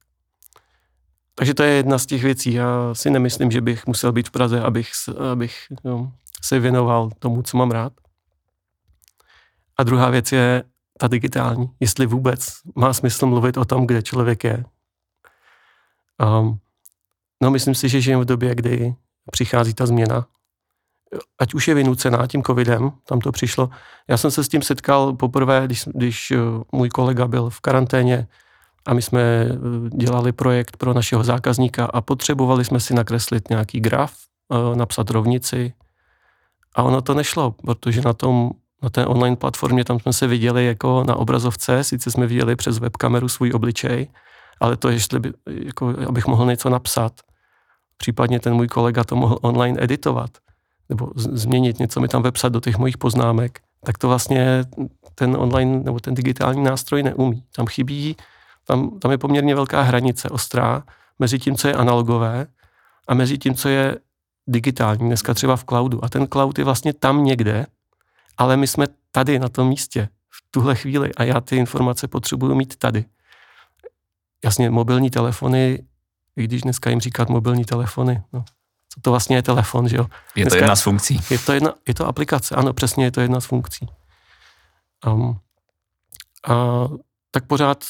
Takže 1.34 1.54
to 1.54 1.62
je 1.62 1.70
jedna 1.70 1.98
z 1.98 2.06
těch 2.06 2.22
věcí. 2.22 2.52
Já 2.52 2.94
si 2.94 3.10
nemyslím, 3.10 3.50
že 3.50 3.60
bych 3.60 3.86
musel 3.86 4.12
být 4.12 4.28
v 4.28 4.30
Praze, 4.30 4.60
abych, 4.60 4.90
abych 5.32 5.66
no, 5.84 6.12
se 6.44 6.58
věnoval 6.58 7.10
tomu, 7.18 7.42
co 7.42 7.56
mám 7.56 7.70
rád. 7.70 7.92
A 9.76 9.82
druhá 9.82 10.10
věc 10.10 10.32
je 10.32 10.64
ta 10.98 11.08
digitální. 11.08 11.70
Jestli 11.80 12.06
vůbec 12.06 12.52
má 12.74 12.92
smysl 12.92 13.26
mluvit 13.26 13.56
o 13.56 13.64
tom, 13.64 13.86
kde 13.86 14.02
člověk 14.02 14.44
je, 14.44 14.64
Um, 16.20 16.58
no 17.42 17.50
myslím 17.50 17.74
si, 17.74 17.88
že 17.88 18.00
žijeme 18.00 18.22
v 18.22 18.26
době, 18.26 18.54
kdy 18.54 18.94
přichází 19.30 19.74
ta 19.74 19.86
změna. 19.86 20.26
Ať 21.38 21.54
už 21.54 21.68
je 21.68 21.74
vynucená 21.74 22.26
tím 22.26 22.42
covidem, 22.42 22.92
tam 23.04 23.20
to 23.20 23.32
přišlo. 23.32 23.70
Já 24.08 24.16
jsem 24.16 24.30
se 24.30 24.44
s 24.44 24.48
tím 24.48 24.62
setkal 24.62 25.12
poprvé, 25.12 25.62
když, 25.66 25.84
když 25.94 26.30
eh, 26.30 26.36
můj 26.72 26.88
kolega 26.88 27.28
byl 27.28 27.50
v 27.50 27.60
karanténě 27.60 28.26
a 28.86 28.94
my 28.94 29.02
jsme 29.02 29.20
eh, 29.20 29.48
dělali 29.96 30.32
projekt 30.32 30.76
pro 30.76 30.94
našeho 30.94 31.24
zákazníka 31.24 31.84
a 31.84 32.00
potřebovali 32.00 32.64
jsme 32.64 32.80
si 32.80 32.94
nakreslit 32.94 33.50
nějaký 33.50 33.80
graf, 33.80 34.14
eh, 34.52 34.76
napsat 34.76 35.10
rovnici 35.10 35.72
a 36.74 36.82
ono 36.82 37.02
to 37.02 37.14
nešlo, 37.14 37.50
protože 37.50 38.00
na 38.00 38.12
tom 38.12 38.50
na 38.82 38.90
té 38.90 39.06
online 39.06 39.36
platformě 39.36 39.84
tam 39.84 40.00
jsme 40.00 40.12
se 40.12 40.26
viděli 40.26 40.66
jako 40.66 41.04
na 41.06 41.16
obrazovce, 41.16 41.84
sice 41.84 42.10
jsme 42.10 42.26
viděli 42.26 42.56
přes 42.56 42.78
webkameru 42.78 43.28
svůj 43.28 43.52
obličej, 43.54 44.08
ale 44.62 44.76
to 44.76 44.88
ještě, 44.88 45.18
by, 45.18 45.32
jako, 45.46 45.94
abych 46.08 46.26
mohl 46.26 46.46
něco 46.46 46.70
napsat, 46.70 47.12
případně 47.96 48.40
ten 48.40 48.54
můj 48.54 48.68
kolega 48.68 49.04
to 49.04 49.16
mohl 49.16 49.38
online 49.42 49.78
editovat, 49.80 50.30
nebo 50.88 51.12
změnit 51.16 51.78
něco 51.78 52.00
mi 52.00 52.08
tam 52.08 52.22
vepsat 52.22 52.52
do 52.52 52.60
těch 52.60 52.78
mojich 52.78 52.98
poznámek, 52.98 53.60
tak 53.84 53.98
to 53.98 54.08
vlastně 54.08 54.64
ten 55.14 55.36
online 55.38 55.80
nebo 55.84 56.00
ten 56.00 56.14
digitální 56.14 56.62
nástroj 56.64 57.02
neumí. 57.02 57.44
Tam 57.56 57.66
chybí, 57.66 58.16
tam, 58.64 58.98
tam 58.98 59.10
je 59.10 59.18
poměrně 59.18 59.54
velká 59.54 59.82
hranice 59.82 60.28
ostrá 60.28 60.82
mezi 61.18 61.38
tím, 61.38 61.56
co 61.56 61.68
je 61.68 61.74
analogové 61.74 62.46
a 63.08 63.14
mezi 63.14 63.38
tím, 63.38 63.54
co 63.54 63.68
je 63.68 63.98
digitální, 64.46 65.06
dneska 65.06 65.34
třeba 65.34 65.56
v 65.56 65.64
cloudu. 65.64 66.04
A 66.04 66.08
ten 66.08 66.26
cloud 66.32 66.58
je 66.58 66.64
vlastně 66.64 66.92
tam 66.92 67.24
někde, 67.24 67.66
ale 68.38 68.56
my 68.56 68.66
jsme 68.66 68.86
tady 69.10 69.38
na 69.38 69.48
tom 69.48 69.68
místě, 69.68 70.08
v 70.30 70.50
tuhle 70.50 70.74
chvíli 70.74 71.14
a 71.14 71.24
já 71.24 71.40
ty 71.40 71.56
informace 71.56 72.08
potřebuju 72.08 72.54
mít 72.54 72.76
tady. 72.76 73.04
Jasně, 74.44 74.70
mobilní 74.70 75.10
telefony, 75.10 75.84
i 76.36 76.44
když 76.44 76.62
dneska 76.62 76.90
jim 76.90 77.00
říkat 77.00 77.28
mobilní 77.28 77.64
telefony, 77.64 78.22
no, 78.32 78.44
co 78.88 79.00
to 79.00 79.10
vlastně 79.10 79.36
je 79.36 79.42
telefon, 79.42 79.88
že 79.88 79.96
jo? 79.96 80.06
Je 80.36 80.44
dneska 80.44 80.58
to 80.58 80.64
jedna 80.64 80.76
z 80.76 80.82
funkcí. 80.82 81.20
Je 81.30 81.38
to, 81.38 81.52
jedna, 81.52 81.74
je 81.88 81.94
to 81.94 82.06
aplikace, 82.06 82.54
ano, 82.54 82.72
přesně 82.72 83.04
je 83.04 83.10
to 83.10 83.20
jedna 83.20 83.40
z 83.40 83.44
funkcí. 83.44 83.86
Um, 85.06 85.38
a 86.48 86.54
tak 87.30 87.46
pořád, 87.46 87.84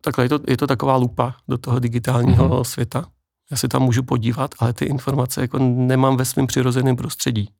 takhle 0.00 0.24
je 0.24 0.28
to, 0.28 0.40
je 0.48 0.56
to 0.56 0.66
taková 0.66 0.96
lupa 0.96 1.36
do 1.48 1.58
toho 1.58 1.78
digitálního 1.78 2.48
mm-hmm. 2.48 2.62
světa. 2.62 3.06
Já 3.50 3.56
se 3.56 3.68
tam 3.68 3.82
můžu 3.82 4.02
podívat, 4.02 4.54
ale 4.58 4.72
ty 4.72 4.84
informace 4.84 5.40
jako 5.40 5.58
nemám 5.58 6.16
ve 6.16 6.24
svém 6.24 6.46
přirozeném 6.46 6.96
prostředí. 6.96 7.50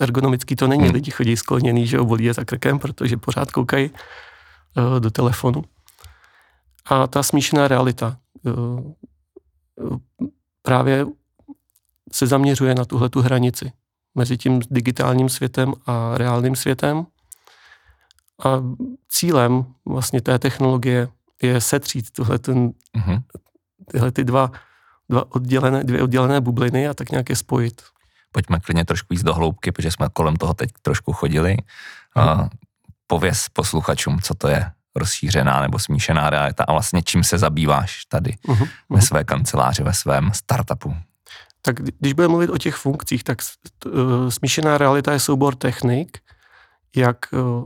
Ergonomicky 0.00 0.56
to 0.56 0.66
není, 0.66 0.84
mm. 0.84 0.90
lidi 0.90 1.10
chodí 1.10 1.36
skloněný, 1.36 1.86
že 1.86 2.00
obolí 2.00 2.24
je 2.24 2.34
za 2.34 2.44
krkem, 2.44 2.78
protože 2.78 3.16
pořád 3.16 3.50
koukají 3.50 3.90
uh, 3.90 5.00
do 5.00 5.10
telefonu. 5.10 5.64
A 6.86 7.06
ta 7.06 7.22
smíšená 7.22 7.68
realita 7.68 8.16
uh, 8.42 8.92
právě 10.62 11.06
se 12.12 12.26
zaměřuje 12.26 12.74
na 12.74 12.84
tuhle 12.84 13.08
tu 13.08 13.22
hranici 13.22 13.72
mezi 14.14 14.36
tím 14.36 14.60
digitálním 14.70 15.28
světem 15.28 15.74
a 15.86 16.18
reálným 16.18 16.56
světem. 16.56 17.06
A 18.44 18.48
cílem 19.08 19.66
vlastně 19.84 20.20
té 20.20 20.38
technologie 20.38 21.08
je 21.42 21.60
setřít 21.60 22.10
tuhle 22.10 22.38
ten, 22.38 22.68
mm-hmm. 22.68 23.22
tyhle 23.92 24.12
ty 24.12 24.24
dva, 24.24 24.50
dva 25.08 25.34
oddělené, 25.34 25.84
dvě 25.84 26.02
oddělené 26.02 26.40
bubliny 26.40 26.88
a 26.88 26.94
tak 26.94 27.10
nějak 27.10 27.28
je 27.28 27.36
spojit. 27.36 27.82
Pojďme 28.32 28.60
klidně 28.60 28.84
trošku 28.84 29.06
víc 29.10 29.22
do 29.22 29.34
hloubky, 29.34 29.72
protože 29.72 29.90
jsme 29.90 30.08
kolem 30.12 30.36
toho 30.36 30.54
teď 30.54 30.70
trošku 30.82 31.12
chodili. 31.12 31.56
Mm. 32.16 32.48
Pověz 33.06 33.48
posluchačům, 33.52 34.20
co 34.20 34.34
to 34.34 34.48
je 34.48 34.72
rozšířená 34.96 35.60
nebo 35.60 35.78
smíšená 35.78 36.30
realita 36.30 36.64
a 36.64 36.72
vlastně 36.72 37.02
čím 37.02 37.24
se 37.24 37.38
zabýváš 37.38 38.04
tady 38.04 38.30
uh-huh, 38.30 38.68
ve 38.90 39.02
své 39.02 39.24
kanceláři, 39.24 39.82
ve 39.82 39.94
svém 39.94 40.30
startupu. 40.34 40.96
Tak 41.62 41.76
když 41.76 42.12
budeme 42.12 42.30
mluvit 42.30 42.50
o 42.50 42.58
těch 42.58 42.74
funkcích, 42.74 43.24
tak 43.24 43.38
uh, 43.86 43.92
smíšená 44.28 44.78
realita 44.78 45.12
je 45.12 45.20
soubor 45.20 45.54
technik, 45.54 46.18
jak 46.96 47.16
uh, 47.32 47.64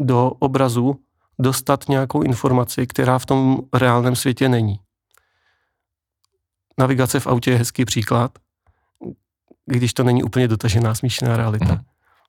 do 0.00 0.30
obrazu 0.30 1.00
dostat 1.38 1.88
nějakou 1.88 2.22
informaci, 2.22 2.86
která 2.86 3.18
v 3.18 3.26
tom 3.26 3.58
reálném 3.74 4.16
světě 4.16 4.48
není. 4.48 4.80
Navigace 6.78 7.20
v 7.20 7.26
autě 7.26 7.50
je 7.50 7.58
hezký 7.58 7.84
příklad, 7.84 8.38
když 9.66 9.94
to 9.94 10.04
není 10.04 10.22
úplně 10.22 10.48
dotažená 10.48 10.94
smíšená 10.94 11.36
realita. 11.36 11.64
Hmm. 11.64 11.84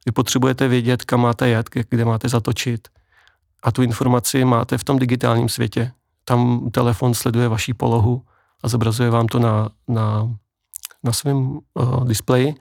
Vy 0.06 0.12
potřebujete 0.12 0.68
vědět, 0.68 1.06
kam 1.06 1.22
máte 1.22 1.50
jet, 1.50 1.70
kde 1.89 2.06
máte 2.06 2.30
zatočit, 2.30 2.88
a 3.67 3.71
tu 3.71 3.81
informaci 3.83 4.45
máte 4.45 4.77
v 4.77 4.83
tom 4.83 5.00
digitálním 5.00 5.50
světě. 5.50 5.91
Tam 6.24 6.69
telefon 6.71 7.13
sleduje 7.13 7.47
vaši 7.47 7.74
polohu 7.74 8.25
a 8.63 8.67
zobrazuje 8.67 9.09
vám 9.09 9.27
to 9.27 9.39
na, 9.39 9.69
na, 9.88 10.36
na 11.03 11.13
svém 11.13 11.38
uh, 11.38 12.07
displeji. 12.07 12.55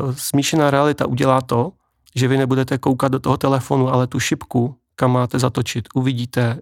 Uh, 0.00 0.14
smíšená 0.14 0.70
realita 0.70 1.06
udělá 1.06 1.40
to, 1.40 1.72
že 2.14 2.28
vy 2.28 2.38
nebudete 2.38 2.78
koukat 2.78 3.12
do 3.12 3.18
toho 3.18 3.36
telefonu, 3.36 3.88
ale 3.88 4.06
tu 4.06 4.20
šipku, 4.20 4.78
kam 4.96 5.12
máte 5.12 5.38
zatočit, 5.38 5.88
uvidíte 5.94 6.60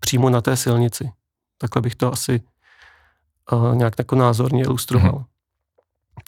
přímo 0.00 0.30
na 0.30 0.40
té 0.40 0.56
silnici. 0.56 1.10
Takhle 1.58 1.82
bych 1.82 1.94
to 1.94 2.12
asi 2.12 2.42
uh, 3.52 3.74
nějak 3.74 3.94
jako 3.98 4.16
názorně 4.16 4.62
ilustroval. 4.62 5.12
Mm-hmm. 5.12 5.29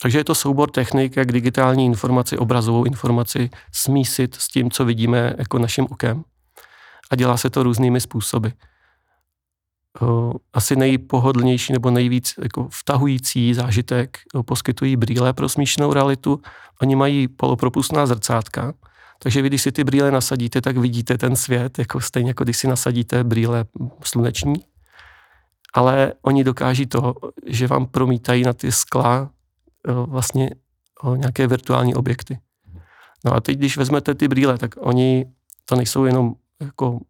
Takže 0.03 0.19
je 0.19 0.25
to 0.25 0.35
soubor 0.35 0.71
technik, 0.71 1.17
jak 1.17 1.33
digitální 1.33 1.87
informaci, 1.87 2.39
obrazovou 2.39 2.85
informaci 2.85 3.51
smísit 3.73 4.35
s 4.35 4.49
tím, 4.49 4.71
co 4.71 4.85
vidíme 4.85 5.35
jako 5.39 5.59
naším 5.59 5.87
okem. 5.91 6.25
A 7.11 7.17
dělá 7.17 7.37
se 7.37 7.51
to 7.51 7.63
různými 7.63 8.01
způsoby. 8.01 8.49
Asi 10.53 10.77
nejpohodlnější 10.77 11.73
nebo 11.73 11.91
nejvíc 11.91 12.35
jako 12.43 12.69
vtahující 12.71 13.55
zážitek 13.55 14.19
poskytují 14.45 14.97
brýle 14.97 15.33
pro 15.33 15.49
smíšenou 15.49 15.93
realitu. 15.93 16.41
Oni 16.83 16.97
mají 16.97 17.29
polopropustná 17.29 18.07
zrcátka, 18.07 18.73
takže 19.19 19.43
vy, 19.43 19.49
když 19.49 19.63
si 19.63 19.73
ty 19.73 19.85
brýle 19.85 20.11
nasadíte, 20.11 20.61
tak 20.61 20.77
vidíte 20.77 21.19
ten 21.19 21.37
svět, 21.37 21.79
jako 21.79 22.01
stejně 22.01 22.31
jako 22.31 22.45
když 22.45 22.57
si 22.57 22.69
nasadíte 22.69 23.25
brýle 23.25 23.65
sluneční. 24.05 24.55
Ale 25.75 26.13
oni 26.23 26.45
dokáží 26.45 26.87
to, 26.87 27.15
že 27.47 27.67
vám 27.67 27.87
promítají 27.87 28.43
na 28.43 28.53
ty 28.53 28.73
skla 28.73 29.31
vlastně 30.07 30.51
nějaké 31.17 31.47
virtuální 31.47 31.95
objekty. 31.95 32.39
No 33.25 33.35
a 33.35 33.41
teď, 33.41 33.59
když 33.59 33.77
vezmete 33.77 34.15
ty 34.15 34.29
brýle, 34.29 34.59
tak 34.59 34.75
oni, 34.79 35.33
to 35.65 35.77
nejsou 35.77 36.05
jenom 36.05 36.35
jako 36.61 37.01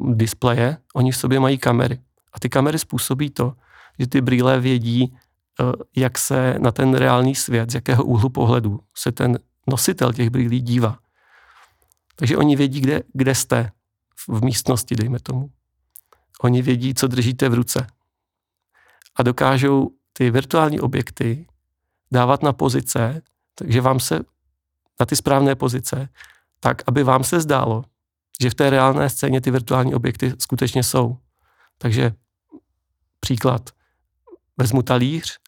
displeje, 0.00 0.76
oni 0.94 1.12
v 1.12 1.16
sobě 1.16 1.40
mají 1.40 1.58
kamery. 1.58 2.00
A 2.32 2.40
ty 2.40 2.48
kamery 2.48 2.78
způsobí 2.78 3.30
to, 3.30 3.54
že 3.98 4.06
ty 4.06 4.20
brýle 4.20 4.60
vědí, 4.60 5.16
jak 5.96 6.18
se 6.18 6.54
na 6.58 6.72
ten 6.72 6.94
reálný 6.94 7.34
svět, 7.34 7.70
z 7.70 7.74
jakého 7.74 8.04
úhlu 8.04 8.28
pohledu 8.28 8.80
se 8.96 9.12
ten 9.12 9.38
nositel 9.66 10.12
těch 10.12 10.30
brýlí 10.30 10.60
dívá. 10.60 10.98
Takže 12.16 12.36
oni 12.36 12.56
vědí, 12.56 12.80
kde, 12.80 13.02
kde 13.12 13.34
jste 13.34 13.70
v 14.28 14.44
místnosti, 14.44 14.96
dejme 14.96 15.20
tomu. 15.20 15.50
Oni 16.42 16.62
vědí, 16.62 16.94
co 16.94 17.06
držíte 17.06 17.48
v 17.48 17.54
ruce. 17.54 17.86
A 19.16 19.22
dokážou 19.22 19.90
ty 20.12 20.30
virtuální 20.30 20.80
objekty 20.80 21.46
dávat 22.12 22.42
na 22.42 22.52
pozice, 22.52 23.22
takže 23.54 23.80
vám 23.80 24.00
se 24.00 24.20
na 25.00 25.06
ty 25.06 25.16
správné 25.16 25.54
pozice, 25.54 26.08
tak 26.60 26.82
aby 26.86 27.02
vám 27.02 27.24
se 27.24 27.40
zdálo, 27.40 27.84
že 28.42 28.50
v 28.50 28.54
té 28.54 28.70
reálné 28.70 29.10
scéně 29.10 29.40
ty 29.40 29.50
virtuální 29.50 29.94
objekty 29.94 30.34
skutečně 30.38 30.82
jsou. 30.82 31.16
Takže 31.78 32.12
příklad. 33.20 33.70
Vezmu 34.56 34.82
talíř, 34.82 35.38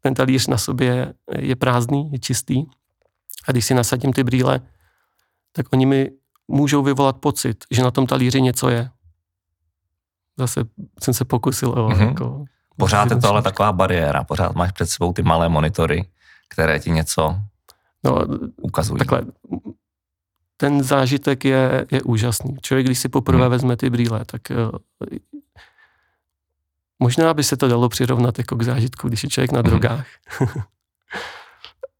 ten 0.00 0.14
talíř 0.14 0.46
na 0.46 0.58
sobě 0.58 1.14
je 1.38 1.56
prázdný, 1.56 2.12
je 2.12 2.18
čistý 2.18 2.64
a 3.48 3.52
když 3.52 3.66
si 3.66 3.74
nasadím 3.74 4.12
ty 4.12 4.24
brýle, 4.24 4.60
tak 5.52 5.66
oni 5.72 5.86
mi 5.86 6.10
můžou 6.48 6.82
vyvolat 6.82 7.18
pocit, 7.18 7.64
že 7.70 7.82
na 7.82 7.90
tom 7.90 8.06
talíři 8.06 8.42
něco 8.42 8.68
je. 8.68 8.90
Zase 10.38 10.60
jsem 11.02 11.14
se 11.14 11.24
pokusil 11.24 11.70
o 11.70 11.74
mm-hmm. 11.74 12.08
jako 12.08 12.44
Pořád 12.76 13.10
je 13.10 13.16
to 13.16 13.28
ale 13.28 13.42
taková 13.42 13.72
bariéra, 13.72 14.24
pořád 14.24 14.54
máš 14.54 14.72
před 14.72 14.86
sebou 14.86 15.12
ty 15.12 15.22
malé 15.22 15.48
monitory, 15.48 16.08
které 16.48 16.80
ti 16.80 16.90
něco 16.90 17.36
no, 18.04 18.26
ukazují. 18.56 18.98
Takhle, 18.98 19.22
ten 20.56 20.82
zážitek 20.82 21.44
je, 21.44 21.86
je 21.90 22.02
úžasný. 22.02 22.56
Člověk, 22.62 22.86
když 22.86 22.98
si 22.98 23.08
poprvé 23.08 23.42
hmm. 23.42 23.50
vezme 23.50 23.76
ty 23.76 23.90
brýle, 23.90 24.24
tak 24.24 24.42
uh, 24.50 24.78
možná 26.98 27.34
by 27.34 27.44
se 27.44 27.56
to 27.56 27.68
dalo 27.68 27.88
přirovnat 27.88 28.38
jako 28.38 28.56
k 28.56 28.62
zážitku, 28.62 29.08
když 29.08 29.22
je 29.22 29.28
člověk 29.28 29.52
na 29.52 29.60
hmm. 29.60 29.70
drogách. 29.70 30.06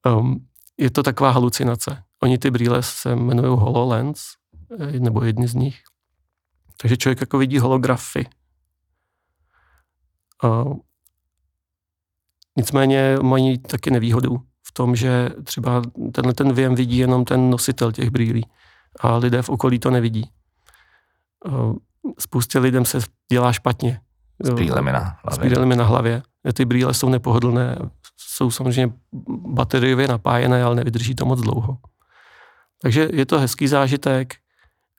um, 0.06 0.46
je 0.78 0.90
to 0.90 1.02
taková 1.02 1.30
halucinace. 1.30 2.02
Oni 2.22 2.38
ty 2.38 2.50
brýle 2.50 2.82
se 2.82 3.12
jmenují 3.12 3.58
HoloLens, 3.58 4.20
eh, 4.78 5.00
nebo 5.00 5.24
jedni 5.24 5.48
z 5.48 5.54
nich. 5.54 5.82
Takže 6.80 6.96
člověk 6.96 7.20
jako 7.20 7.38
vidí 7.38 7.58
holografy, 7.58 8.26
Uh, 10.44 10.74
nicméně 12.56 13.16
mají 13.22 13.58
taky 13.58 13.90
nevýhodu 13.90 14.42
v 14.66 14.72
tom, 14.72 14.96
že 14.96 15.30
třeba 15.44 15.82
tenhle 16.12 16.34
ten 16.34 16.52
věm 16.52 16.74
vidí 16.74 16.98
jenom 16.98 17.24
ten 17.24 17.50
nositel 17.50 17.92
těch 17.92 18.10
brýlí 18.10 18.46
a 19.00 19.16
lidé 19.16 19.42
v 19.42 19.48
okolí 19.48 19.78
to 19.78 19.90
nevidí. 19.90 20.30
Spoustě 22.18 22.58
lidem 22.58 22.84
se 22.84 22.98
dělá 23.32 23.52
špatně. 23.52 24.00
S 24.42 24.50
brýlemi 24.50 24.92
na 24.92 24.98
hlavě. 24.98 25.36
S 25.36 25.38
brýlemi 25.38 25.76
na 25.76 25.84
hlavě. 25.84 26.22
Ty 26.52 26.64
brýle 26.64 26.94
jsou 26.94 27.08
nepohodlné, 27.08 27.78
jsou 28.16 28.50
samozřejmě 28.50 28.94
bateriově 29.28 30.08
napájené, 30.08 30.62
ale 30.62 30.74
nevydrží 30.74 31.14
to 31.14 31.24
moc 31.24 31.40
dlouho. 31.40 31.78
Takže 32.82 33.08
je 33.12 33.26
to 33.26 33.38
hezký 33.38 33.68
zážitek, 33.68 34.34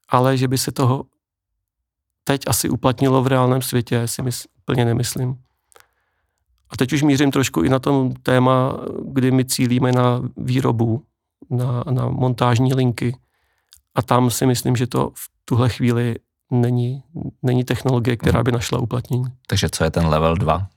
ale 0.09 0.37
že 0.37 0.47
by 0.47 0.57
se 0.57 0.71
toho 0.71 1.05
teď 2.23 2.41
asi 2.47 2.69
uplatnilo 2.69 3.23
v 3.23 3.27
reálném 3.27 3.61
světě, 3.61 4.07
si 4.07 4.21
mysl, 4.21 4.47
úplně 4.67 4.85
nemyslím. 4.85 5.37
A 6.69 6.77
teď 6.77 6.93
už 6.93 7.03
mířím 7.03 7.31
trošku 7.31 7.61
i 7.61 7.69
na 7.69 7.79
tom 7.79 8.13
téma, 8.13 8.79
kdy 9.05 9.31
my 9.31 9.45
cílíme 9.45 9.91
na 9.91 10.21
výrobu, 10.37 11.03
na, 11.49 11.83
na 11.91 12.09
montážní 12.09 12.73
linky. 12.73 13.17
A 13.95 14.01
tam 14.01 14.29
si 14.29 14.45
myslím, 14.45 14.75
že 14.75 14.87
to 14.87 15.11
v 15.15 15.29
tuhle 15.45 15.69
chvíli 15.69 16.15
není, 16.51 17.03
není 17.43 17.63
technologie, 17.63 18.17
která 18.17 18.43
by 18.43 18.51
našla 18.51 18.79
uplatnění. 18.79 19.25
Takže 19.47 19.69
co 19.69 19.83
je 19.83 19.91
ten 19.91 20.07
level 20.07 20.35
2? 20.35 20.67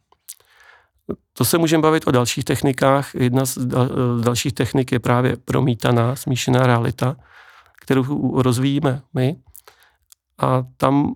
To 1.33 1.45
se 1.45 1.59
můžeme 1.59 1.83
bavit 1.83 2.07
o 2.07 2.11
dalších 2.11 2.45
technikách. 2.45 3.15
Jedna 3.15 3.45
z 3.45 3.59
dalších 4.23 4.53
technik 4.53 4.93
je 4.93 4.99
právě 4.99 5.37
promítaná 5.37 6.17
smíšená 6.17 6.67
realita, 6.67 7.17
kterou 7.83 8.43
rozvíjíme 8.43 9.03
my. 9.15 9.37
A 10.39 10.65
tam 10.77 11.15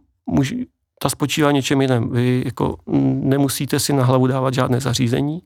ta 1.05 1.11
spočívá 1.11 1.51
něčem 1.51 1.81
jiném. 1.81 2.11
Vy 2.11 2.43
jako 2.45 2.77
nemusíte 3.23 3.81
si 3.81 3.93
na 3.93 4.05
hlavu 4.05 4.27
dávat 4.27 4.55
žádné 4.55 4.81
zařízení, 4.81 5.43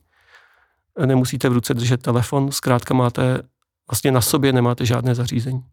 nemusíte 1.05 1.49
v 1.49 1.53
ruce 1.53 1.73
držet 1.73 2.01
telefon, 2.01 2.51
zkrátka 2.51 2.93
máte, 2.93 3.41
vlastně 3.91 4.11
na 4.11 4.21
sobě 4.21 4.53
nemáte 4.53 4.85
žádné 4.85 5.15
zařízení. 5.15 5.63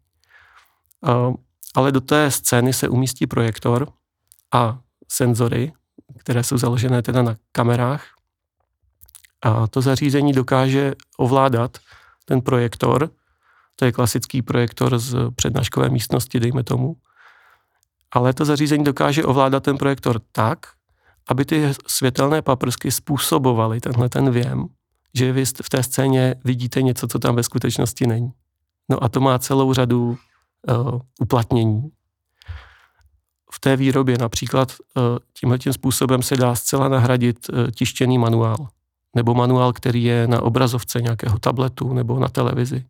Ale 1.75 1.91
do 1.91 2.01
té 2.01 2.31
scény 2.31 2.73
se 2.73 2.89
umístí 2.89 3.27
projektor 3.27 3.87
a 4.53 4.79
senzory, 5.07 5.73
které 6.17 6.43
jsou 6.43 6.57
založené 6.57 7.01
teda 7.01 7.21
na 7.21 7.35
kamerách. 7.51 8.05
A 9.41 9.67
to 9.67 9.81
zařízení 9.81 10.33
dokáže 10.33 10.93
ovládat 11.17 11.77
ten 12.25 12.41
projektor, 12.41 13.09
to 13.75 13.85
je 13.85 13.91
klasický 13.91 14.41
projektor 14.41 14.99
z 14.99 15.31
přednáškové 15.35 15.89
místnosti, 15.89 16.39
dejme 16.39 16.63
tomu, 16.63 16.95
ale 18.11 18.33
to 18.33 18.45
zařízení 18.45 18.83
dokáže 18.83 19.25
ovládat 19.25 19.63
ten 19.63 19.77
projektor 19.77 20.21
tak, 20.31 20.59
aby 21.29 21.45
ty 21.45 21.73
světelné 21.87 22.41
paprsky 22.41 22.91
způsobovaly 22.91 23.79
tenhle 23.79 24.09
ten 24.09 24.31
věm, 24.31 24.67
že 25.13 25.31
vy 25.31 25.45
v 25.45 25.69
té 25.69 25.83
scéně 25.83 26.35
vidíte 26.43 26.81
něco, 26.81 27.07
co 27.07 27.19
tam 27.19 27.35
ve 27.35 27.43
skutečnosti 27.43 28.07
není. 28.07 28.31
No 28.89 29.03
a 29.03 29.09
to 29.09 29.19
má 29.19 29.39
celou 29.39 29.73
řadu 29.73 30.17
uh, 30.69 30.99
uplatnění. 31.19 31.91
V 33.51 33.59
té 33.59 33.75
výrobě 33.75 34.17
například 34.17 34.71
uh, 34.71 35.03
tímhle 35.39 35.59
tím 35.59 35.73
způsobem 35.73 36.21
se 36.21 36.37
dá 36.37 36.55
zcela 36.55 36.89
nahradit 36.89 37.49
uh, 37.49 37.71
tištěný 37.71 38.17
manuál 38.17 38.67
nebo 39.15 39.33
manuál, 39.33 39.73
který 39.73 40.03
je 40.03 40.27
na 40.27 40.41
obrazovce 40.41 41.01
nějakého 41.01 41.39
tabletu 41.39 41.93
nebo 41.93 42.19
na 42.19 42.27
televizi 42.27 42.85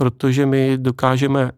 protože 0.00 0.46
my 0.46 0.78
dokážeme 0.78 1.52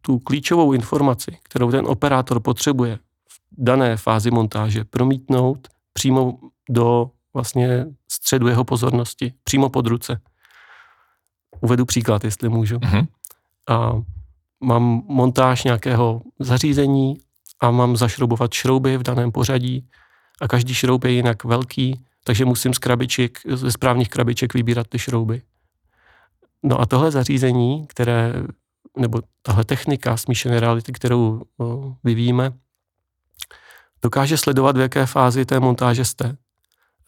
tu 0.00 0.18
klíčovou 0.18 0.72
informaci, 0.72 1.38
kterou 1.42 1.70
ten 1.70 1.86
operátor 1.86 2.40
potřebuje 2.40 2.96
v 3.28 3.40
dané 3.58 3.96
fázi 3.96 4.30
montáže, 4.30 4.84
promítnout 4.84 5.68
přímo 5.92 6.38
do 6.68 7.10
vlastně 7.34 7.86
středu 8.10 8.48
jeho 8.48 8.64
pozornosti, 8.64 9.32
přímo 9.44 9.68
pod 9.68 9.86
ruce. 9.86 10.20
Uvedu 11.60 11.86
příklad, 11.86 12.24
jestli 12.24 12.48
můžu. 12.48 12.76
Mm-hmm. 12.76 13.06
A 13.68 13.92
mám 14.64 15.02
montáž 15.06 15.64
nějakého 15.64 16.22
zařízení 16.38 17.18
a 17.60 17.70
mám 17.70 17.96
zašroubovat 17.96 18.52
šrouby 18.52 18.96
v 18.96 19.02
daném 19.02 19.32
pořadí 19.32 19.88
a 20.40 20.48
každý 20.48 20.74
šroub 20.74 21.04
je 21.04 21.10
jinak 21.10 21.44
velký, 21.44 22.04
takže 22.24 22.44
musím 22.44 22.74
z 22.74 22.78
krabiček, 22.78 23.38
ze 23.54 23.72
správných 23.72 24.08
krabiček 24.08 24.54
vybírat 24.54 24.86
ty 24.86 24.98
šrouby. 24.98 25.42
No 26.62 26.80
a 26.80 26.86
tohle 26.86 27.10
zařízení, 27.10 27.86
které, 27.86 28.34
nebo 28.98 29.20
tahle 29.42 29.64
technika 29.64 30.16
smíšené 30.16 30.60
reality, 30.60 30.92
kterou 30.92 31.42
vyvíjíme, 32.04 32.52
dokáže 34.02 34.36
sledovat, 34.36 34.76
v 34.76 34.80
jaké 34.80 35.06
fázi 35.06 35.44
té 35.44 35.60
montáže 35.60 36.04
jste. 36.04 36.36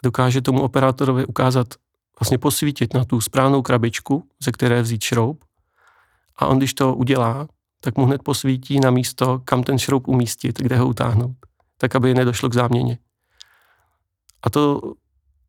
Dokáže 0.03 0.41
tomu 0.41 0.61
operátorovi 0.61 1.25
ukázat, 1.25 1.67
vlastně 2.19 2.37
posvítit 2.37 2.93
na 2.93 3.05
tu 3.05 3.21
správnou 3.21 3.61
krabičku, 3.61 4.29
ze 4.43 4.51
které 4.51 4.81
vzít 4.81 5.03
šroub. 5.03 5.43
A 6.35 6.45
on, 6.45 6.57
když 6.57 6.73
to 6.73 6.95
udělá, 6.95 7.47
tak 7.79 7.97
mu 7.97 8.05
hned 8.05 8.23
posvítí 8.23 8.79
na 8.79 8.91
místo, 8.91 9.41
kam 9.45 9.63
ten 9.63 9.79
šroub 9.79 10.07
umístit, 10.07 10.59
kde 10.59 10.77
ho 10.77 10.87
utáhnout, 10.87 11.35
tak 11.77 11.95
aby 11.95 12.13
nedošlo 12.13 12.49
k 12.49 12.53
záměně. 12.53 12.97
A 14.43 14.49
to, 14.49 14.81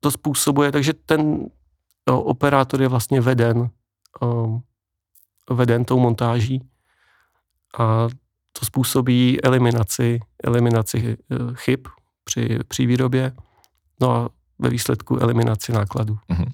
to 0.01 0.11
způsobuje, 0.11 0.73
takže 0.73 0.93
ten 0.93 1.47
to 2.05 2.23
operátor 2.23 2.83
je 2.83 2.89
vlastně 2.89 3.21
veden 3.21 3.71
veden 5.51 5.85
tou 5.85 5.99
montáží 5.99 6.69
a 7.79 8.09
to 8.59 8.67
způsobí 8.67 9.45
eliminaci, 9.45 10.21
eliminaci 10.45 11.17
eh, 11.31 11.37
chyb 11.55 11.87
při, 12.25 12.59
při 12.69 12.87
výrobě, 12.87 13.33
no 14.01 14.11
a 14.11 14.29
ve 14.59 14.69
výsledku 14.69 15.19
eliminaci 15.19 15.73
nákladů. 15.73 16.19
Mm-hmm. 16.31 16.53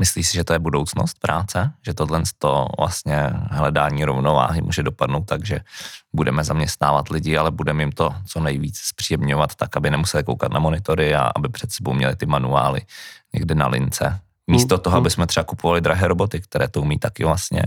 Myslíš 0.00 0.28
si, 0.28 0.34
že 0.34 0.44
to 0.44 0.52
je 0.52 0.58
budoucnost 0.58 1.18
práce? 1.18 1.72
Že 1.86 1.94
tohle 1.94 2.22
to 2.38 2.66
vlastně 2.78 3.30
hledání 3.50 4.04
rovnováhy 4.04 4.62
může 4.62 4.82
dopadnout 4.82 5.24
tak, 5.24 5.46
že 5.46 5.60
budeme 6.12 6.44
zaměstnávat 6.44 7.08
lidi, 7.08 7.36
ale 7.36 7.50
budeme 7.50 7.82
jim 7.82 7.92
to 7.92 8.14
co 8.26 8.40
nejvíc 8.40 8.78
zpříjemňovat 8.78 9.54
tak, 9.54 9.76
aby 9.76 9.90
nemuseli 9.90 10.24
koukat 10.24 10.52
na 10.52 10.60
monitory 10.60 11.14
a 11.14 11.30
aby 11.36 11.48
před 11.48 11.72
sebou 11.72 11.92
měli 11.92 12.16
ty 12.16 12.26
manuály 12.26 12.80
někde 13.32 13.54
na 13.54 13.68
lince. 13.68 14.20
Místo 14.48 14.74
mm, 14.74 14.80
toho, 14.80 14.96
mm. 14.96 14.98
aby 14.98 15.10
jsme 15.10 15.26
třeba 15.26 15.44
kupovali 15.44 15.80
drahé 15.80 16.08
roboty, 16.08 16.40
které 16.40 16.68
to 16.68 16.80
umí 16.82 16.98
taky 16.98 17.24
vlastně, 17.24 17.62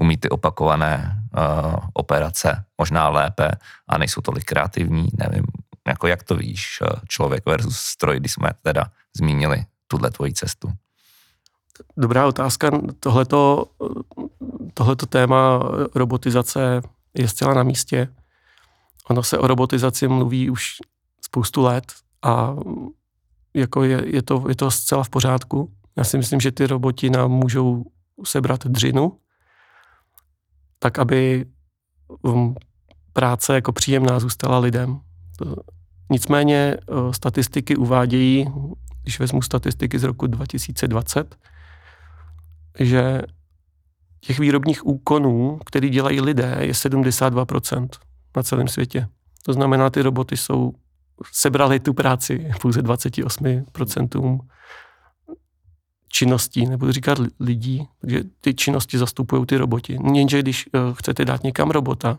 umí 0.00 0.16
ty 0.16 0.28
opakované 0.28 1.22
uh, 1.38 1.74
operace 1.92 2.64
možná 2.78 3.08
lépe 3.08 3.50
a 3.88 3.98
nejsou 3.98 4.20
tolik 4.20 4.44
kreativní, 4.44 5.08
nevím, 5.18 5.44
jako 5.88 6.06
jak 6.06 6.22
to 6.22 6.36
víš, 6.36 6.78
eh, 6.82 7.00
člověk 7.08 7.46
versus 7.46 7.76
stroj, 7.76 8.20
když 8.20 8.32
jsme 8.32 8.50
teda 8.62 8.84
zmínili 9.16 9.64
tuhle 9.86 10.10
tvoji 10.10 10.32
cestu. 10.32 10.68
Dobrá 11.96 12.26
otázka. 12.26 12.70
Tohleto, 13.00 13.64
tohleto 14.74 15.06
téma 15.06 15.60
robotizace 15.94 16.80
je 17.14 17.28
zcela 17.28 17.54
na 17.54 17.62
místě. 17.62 18.08
Ono 19.10 19.22
se 19.22 19.38
o 19.38 19.46
robotizaci 19.46 20.08
mluví 20.08 20.50
už 20.50 20.76
spoustu 21.20 21.62
let 21.62 21.92
a 22.22 22.56
jako 23.54 23.82
je, 23.82 24.02
je, 24.06 24.22
to, 24.22 24.44
je 24.48 24.56
to 24.56 24.70
zcela 24.70 25.04
v 25.04 25.08
pořádku. 25.08 25.72
Já 25.96 26.04
si 26.04 26.16
myslím, 26.16 26.40
že 26.40 26.52
ty 26.52 26.66
roboti 26.66 27.10
nám 27.10 27.30
můžou 27.30 27.84
sebrat 28.24 28.66
dřinu, 28.66 29.18
tak 30.78 30.98
aby 30.98 31.46
práce 33.12 33.54
jako 33.54 33.72
příjemná 33.72 34.18
zůstala 34.20 34.58
lidem. 34.58 35.00
Nicméně 36.10 36.76
statistiky 37.10 37.76
uvádějí, 37.76 38.46
když 39.02 39.20
vezmu 39.20 39.42
statistiky 39.42 39.98
z 39.98 40.02
roku 40.02 40.26
2020, 40.26 41.36
že 42.78 43.22
těch 44.20 44.38
výrobních 44.38 44.86
úkonů, 44.86 45.58
který 45.66 45.90
dělají 45.90 46.20
lidé, 46.20 46.56
je 46.60 46.72
72% 46.72 47.88
na 48.36 48.42
celém 48.42 48.68
světě. 48.68 49.08
To 49.42 49.52
znamená, 49.52 49.90
ty 49.90 50.02
roboty 50.02 50.36
jsou, 50.36 50.72
sebrali 51.32 51.80
tu 51.80 51.94
práci 51.94 52.50
pouze 52.62 52.82
28% 52.82 54.38
činností, 56.14 56.66
nebudu 56.66 56.92
říkat 56.92 57.18
lidí, 57.40 57.88
že 58.06 58.24
ty 58.40 58.54
činnosti 58.54 58.98
zastupují 58.98 59.46
ty 59.46 59.56
roboti. 59.56 59.98
Jenže 60.14 60.42
když 60.42 60.68
eh, 60.74 60.78
chcete 60.92 61.24
dát 61.24 61.42
někam 61.42 61.70
robota, 61.70 62.18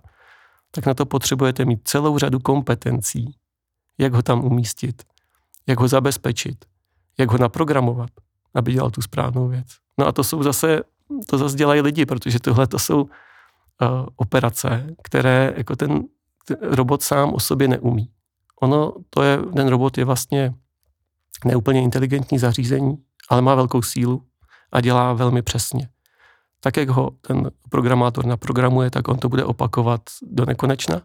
tak 0.72 0.86
na 0.86 0.94
to 0.94 1.06
potřebujete 1.06 1.66
mít 1.66 1.82
celou 1.84 2.18
řadu 2.18 2.40
kompetencí, 2.40 3.36
jak 3.98 4.14
ho 4.14 4.22
tam 4.22 4.46
umístit, 4.46 5.04
jak 5.68 5.80
ho 5.80 5.88
zabezpečit, 5.88 6.66
jak 7.18 7.32
ho 7.32 7.38
naprogramovat, 7.38 8.10
aby 8.56 8.74
dělal 8.74 8.92
tu 8.92 9.02
správnou 9.02 9.48
věc. 9.48 9.68
No 10.00 10.08
a 10.08 10.12
to 10.12 10.24
jsou 10.24 10.44
zase, 10.44 10.82
to 11.28 11.38
zase 11.38 11.58
dělají 11.58 11.82
lidi, 11.82 12.06
protože 12.06 12.40
tohle 12.40 12.68
to 12.68 12.80
jsou 12.80 13.02
uh, 13.02 13.10
operace, 14.16 14.88
které 15.04 15.54
jako 15.58 15.76
ten, 15.76 16.04
ten 16.46 16.58
robot 16.62 17.02
sám 17.02 17.34
o 17.34 17.40
sobě 17.40 17.68
neumí. 17.68 18.10
Ono, 18.62 18.94
to 19.10 19.24
je, 19.24 19.38
ten 19.38 19.68
robot 19.68 19.98
je 19.98 20.06
vlastně 20.06 20.54
neúplně 21.46 21.82
inteligentní 21.82 22.40
zařízení, 22.40 22.98
ale 23.30 23.42
má 23.42 23.56
velkou 23.56 23.82
sílu 23.82 24.26
a 24.72 24.82
dělá 24.82 25.14
velmi 25.14 25.42
přesně. 25.42 25.90
Tak, 26.60 26.78
jak 26.78 26.90
ho 26.90 27.12
ten 27.22 27.52
programátor 27.70 28.26
naprogramuje, 28.26 28.92
tak 28.92 29.08
on 29.08 29.18
to 29.18 29.30
bude 29.30 29.44
opakovat 29.44 30.02
do 30.22 30.46
nekonečna. 30.46 31.02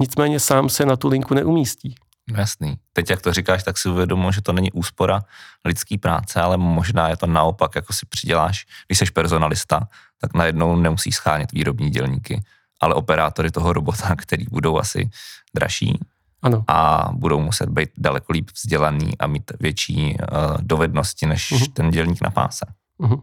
Nicméně 0.00 0.40
sám 0.40 0.68
se 0.68 0.86
na 0.86 0.96
tu 0.96 1.08
linku 1.08 1.34
neumístí. 1.34 1.94
Jasný. 2.36 2.78
Teď, 2.92 3.10
jak 3.10 3.22
to 3.22 3.32
říkáš, 3.32 3.62
tak 3.62 3.78
si 3.78 3.88
uvědomuji, 3.88 4.32
že 4.32 4.42
to 4.42 4.52
není 4.52 4.72
úspora 4.72 5.20
lidský 5.64 5.98
práce, 5.98 6.40
ale 6.40 6.56
možná 6.56 7.08
je 7.08 7.16
to 7.16 7.26
naopak, 7.26 7.74
jako 7.74 7.92
si 7.92 8.06
přiděláš, 8.06 8.66
když 8.86 8.98
jsi 8.98 9.04
personalista, 9.04 9.88
tak 10.20 10.34
najednou 10.34 10.76
nemusíš 10.76 11.14
schánět 11.14 11.52
výrobní 11.52 11.90
dělníky, 11.90 12.42
ale 12.80 12.94
operátory 12.94 13.50
toho 13.50 13.72
robota, 13.72 14.16
který 14.16 14.44
budou 14.50 14.78
asi 14.78 15.10
dražší, 15.54 15.98
ano. 16.42 16.64
a 16.68 17.08
budou 17.12 17.40
muset 17.40 17.68
být 17.68 17.90
daleko 17.98 18.32
líp 18.32 18.50
vzdělaný 18.54 19.18
a 19.18 19.26
mít 19.26 19.52
větší 19.60 20.16
uh, 20.32 20.56
dovednosti 20.60 21.26
než 21.26 21.52
uh-huh. 21.52 21.72
ten 21.72 21.90
dělník 21.90 22.22
na 22.22 22.30
páse. 22.30 22.66
Uh-huh. 23.00 23.22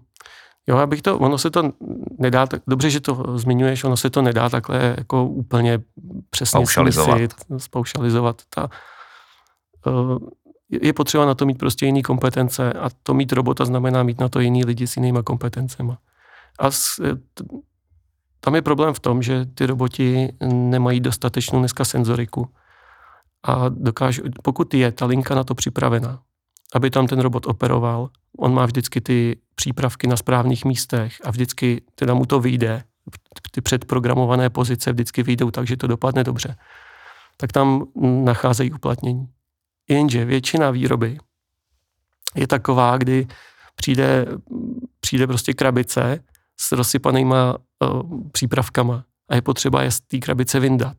Jo, 0.68 0.78
abych 0.78 1.02
to, 1.02 1.20
ono 1.20 1.38
se 1.38 1.52
to 1.52 1.72
nedá, 2.20 2.46
tak, 2.46 2.62
dobře, 2.68 2.90
že 2.90 3.00
to 3.00 3.38
zmiňuješ, 3.38 3.84
ono 3.84 3.98
se 3.98 4.10
to 4.10 4.22
nedá 4.22 4.50
takhle 4.50 4.96
jako 4.98 5.26
úplně 5.26 5.80
přesně 6.30 6.60
spaušalizovat. 7.58 8.42
Ta, 8.50 8.70
uh, 9.88 10.18
je 10.70 10.94
potřeba 10.94 11.26
na 11.26 11.34
to 11.34 11.46
mít 11.46 11.58
prostě 11.58 11.86
jiný 11.86 12.04
kompetence 12.04 12.74
a 12.74 12.90
to 13.04 13.14
mít 13.14 13.32
robota 13.32 13.66
znamená 13.66 14.04
mít 14.04 14.20
na 14.20 14.30
to 14.30 14.40
jiný 14.40 14.66
lidi 14.66 14.88
s 14.88 14.96
jinýma 14.96 15.24
kompetencema. 15.24 15.98
A 16.60 16.72
s, 16.72 17.02
tam 18.40 18.56
je 18.56 18.62
problém 18.62 18.94
v 18.94 19.00
tom, 19.00 19.22
že 19.22 19.46
ty 19.46 19.66
roboti 19.66 20.30
nemají 20.46 21.00
dostatečnou 21.00 21.60
dneska 21.60 21.86
senzoriku 21.86 22.50
a 23.46 23.70
dokážu, 23.70 24.22
pokud 24.44 24.74
je 24.74 24.92
ta 24.92 25.06
linka 25.06 25.36
na 25.36 25.44
to 25.44 25.56
připravená, 25.56 26.22
aby 26.74 26.90
tam 26.90 27.08
ten 27.08 27.20
robot 27.20 27.46
operoval, 27.46 28.10
on 28.38 28.54
má 28.54 28.66
vždycky 28.66 29.02
ty 29.02 29.40
přípravky 29.56 30.08
na 30.08 30.18
správných 30.18 30.66
místech 30.66 31.18
a 31.24 31.32
vždycky 31.32 31.82
teda 31.96 32.14
mu 32.14 32.26
to 32.26 32.40
vyjde, 32.40 32.84
ty 33.52 33.62
předprogramované 33.62 34.50
pozice 34.50 34.92
vždycky 34.92 35.24
vyjdou 35.24 35.52
tak, 35.52 35.68
že 35.68 35.78
to 35.78 35.88
dopadne 35.88 36.24
dobře, 36.24 36.56
tak 37.38 37.52
tam 37.52 37.86
nacházejí 38.24 38.72
uplatnění. 38.72 39.28
Jenže 39.90 40.26
většina 40.26 40.72
výroby 40.72 41.18
je 42.36 42.48
taková, 42.48 42.98
kdy 42.98 43.28
přijde, 43.76 44.26
přijde 45.00 45.28
prostě 45.28 45.54
krabice 45.54 46.24
s 46.60 46.72
rozsypanýma 46.72 47.56
uh, 47.56 48.22
přípravkama 48.32 49.04
a 49.30 49.36
je 49.36 49.42
potřeba 49.42 49.84
je 49.84 49.92
z 49.92 50.02
té 50.02 50.18
krabice 50.18 50.60
vyndat 50.60 50.98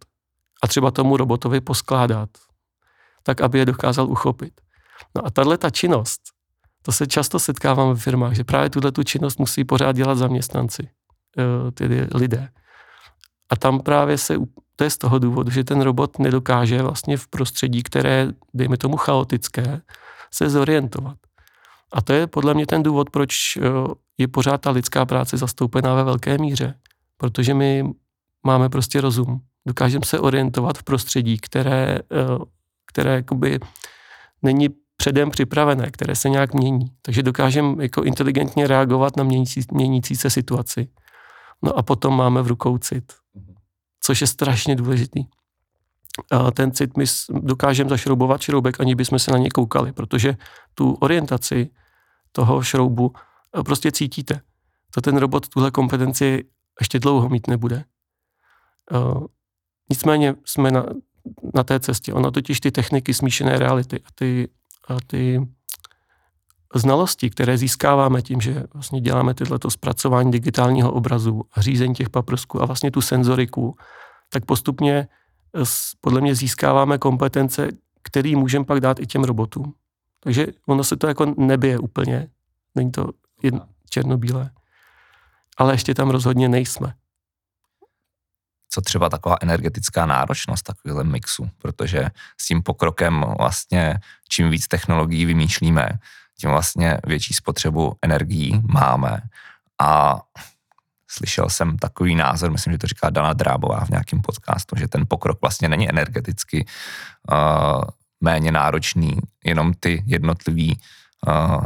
a 0.66 0.68
třeba 0.68 0.90
tomu 0.90 1.16
robotovi 1.16 1.60
poskládat, 1.60 2.28
tak 3.22 3.40
aby 3.40 3.58
je 3.58 3.64
dokázal 3.64 4.10
uchopit. 4.10 4.60
No 5.16 5.26
a 5.26 5.30
tahle 5.30 5.58
ta 5.58 5.70
činnost, 5.70 6.20
to 6.82 6.92
se 6.92 7.06
často 7.06 7.38
setkávám 7.38 7.94
v 7.94 8.02
firmách, 8.02 8.32
že 8.32 8.44
právě 8.44 8.70
tuhle 8.70 8.92
tu 8.92 9.02
činnost 9.02 9.38
musí 9.38 9.64
pořád 9.64 9.92
dělat 9.92 10.18
zaměstnanci, 10.18 10.82
uh, 10.82 11.70
tedy 11.70 12.08
lidé. 12.14 12.48
A 13.50 13.56
tam 13.56 13.80
právě 13.80 14.18
se, 14.18 14.34
to 14.76 14.84
je 14.84 14.90
z 14.90 14.98
toho 14.98 15.18
důvodu, 15.18 15.50
že 15.50 15.64
ten 15.64 15.80
robot 15.80 16.18
nedokáže 16.18 16.82
vlastně 16.82 17.16
v 17.16 17.28
prostředí, 17.28 17.82
které, 17.82 18.28
dejme 18.54 18.76
tomu 18.76 18.96
chaotické, 18.96 19.80
se 20.34 20.50
zorientovat. 20.50 21.16
A 21.92 22.02
to 22.02 22.12
je 22.12 22.26
podle 22.26 22.54
mě 22.54 22.66
ten 22.66 22.82
důvod, 22.82 23.10
proč 23.10 23.56
eh, 23.56 23.60
je 24.18 24.28
pořád 24.28 24.60
ta 24.60 24.70
lidská 24.70 25.06
práce 25.06 25.36
zastoupená 25.36 25.94
ve 25.94 26.04
velké 26.04 26.38
míře. 26.38 26.74
Protože 27.16 27.54
my 27.54 27.84
máme 28.46 28.68
prostě 28.68 29.00
rozum. 29.00 29.40
Dokážeme 29.66 30.04
se 30.04 30.20
orientovat 30.20 30.78
v 30.78 30.82
prostředí, 30.82 31.38
které, 31.38 31.98
eh, 31.98 32.44
které 32.86 33.14
jakoby 33.14 33.60
není 34.42 34.68
předem 34.96 35.30
připravené, 35.30 35.90
které 35.90 36.16
se 36.16 36.28
nějak 36.28 36.54
mění. 36.54 36.92
Takže 37.02 37.22
dokážeme 37.22 37.82
jako 37.82 38.02
inteligentně 38.02 38.66
reagovat 38.66 39.16
na 39.16 39.24
měnící, 39.24 39.60
měnící 39.72 40.16
se 40.16 40.30
situaci. 40.30 40.88
No 41.62 41.78
a 41.78 41.82
potom 41.82 42.16
máme 42.16 42.42
v 42.42 42.46
rukou 42.46 42.78
cit, 42.78 43.12
což 44.00 44.20
je 44.20 44.26
strašně 44.26 44.76
důležitý. 44.76 45.24
A 46.30 46.50
ten 46.50 46.72
cit 46.72 46.96
my 46.96 47.04
dokážeme 47.30 47.90
zašroubovat 47.90 48.40
šroubek, 48.40 48.80
ani 48.80 48.94
bychom 48.94 49.18
se 49.18 49.30
na 49.30 49.38
ně 49.38 49.48
koukali, 49.50 49.92
protože 49.92 50.36
tu 50.74 50.92
orientaci 50.92 51.70
toho 52.32 52.62
šroubu 52.62 53.12
eh, 53.58 53.62
prostě 53.62 53.92
cítíte. 53.92 54.40
To 54.94 55.00
ten 55.00 55.16
robot 55.16 55.48
tuhle 55.48 55.70
kompetenci 55.70 56.44
ještě 56.80 56.98
dlouho 56.98 57.28
mít 57.28 57.46
nebude. 57.46 57.84
Nicméně 59.90 60.34
jsme 60.44 60.70
na, 60.70 60.86
na 61.54 61.64
té 61.64 61.80
cestě. 61.80 62.12
Ono 62.12 62.30
totiž 62.30 62.60
ty 62.60 62.70
techniky 62.70 63.14
smíšené 63.14 63.58
reality 63.58 64.00
a 64.00 64.08
ty, 64.14 64.48
a 64.88 64.96
ty 65.06 65.40
znalosti, 66.74 67.30
které 67.30 67.58
získáváme 67.58 68.22
tím, 68.22 68.40
že 68.40 68.64
vlastně 68.74 69.00
děláme 69.00 69.34
tyto 69.34 69.70
zpracování 69.70 70.30
digitálního 70.30 70.92
obrazu 70.92 71.42
a 71.52 71.60
řízení 71.60 71.94
těch 71.94 72.10
paprsků 72.10 72.62
a 72.62 72.66
vlastně 72.66 72.90
tu 72.90 73.00
senzoriku, 73.00 73.76
tak 74.32 74.44
postupně 74.44 75.08
eh, 75.56 75.64
podle 76.00 76.20
mě 76.20 76.34
získáváme 76.34 76.98
kompetence, 76.98 77.68
které 78.02 78.36
můžeme 78.36 78.64
pak 78.64 78.80
dát 78.80 79.00
i 79.00 79.06
těm 79.06 79.24
robotům. 79.24 79.74
Takže 80.20 80.46
ono 80.68 80.84
se 80.84 80.96
to 80.96 81.06
jako 81.06 81.34
nebije 81.38 81.78
úplně. 81.78 82.28
Není 82.74 82.90
to 82.92 83.10
jedno, 83.42 83.60
černobílé. 83.90 84.50
Ale 85.56 85.74
ještě 85.74 85.94
tam 85.94 86.10
rozhodně 86.10 86.48
nejsme. 86.48 86.94
Co 88.76 88.80
třeba 88.80 89.08
taková 89.08 89.36
energetická 89.40 90.06
náročnost 90.06 90.62
takového 90.62 91.04
mixu, 91.04 91.50
protože 91.58 92.08
s 92.40 92.46
tím 92.46 92.62
pokrokem 92.62 93.24
vlastně 93.38 93.98
čím 94.28 94.50
víc 94.50 94.68
technologií 94.68 95.24
vymýšlíme, 95.24 95.88
tím 96.38 96.50
vlastně 96.50 96.98
větší 97.06 97.34
spotřebu 97.34 97.96
energií 98.02 98.60
máme. 98.68 99.20
A 99.80 100.20
slyšel 101.08 101.48
jsem 101.48 101.78
takový 101.78 102.14
názor, 102.14 102.50
myslím, 102.50 102.72
že 102.72 102.78
to 102.78 102.86
říká 102.86 103.10
Dana 103.10 103.32
Drábová 103.32 103.84
v 103.84 103.90
nějakém 103.90 104.22
podcastu, 104.22 104.76
že 104.76 104.88
ten 104.88 105.04
pokrok 105.08 105.40
vlastně 105.40 105.68
není 105.68 105.90
energeticky 105.90 106.66
uh, 107.32 107.36
méně 108.20 108.52
náročný, 108.52 109.18
jenom 109.44 109.74
ty 109.74 110.04
jednotlivý 110.06 110.78
uh, 111.26 111.64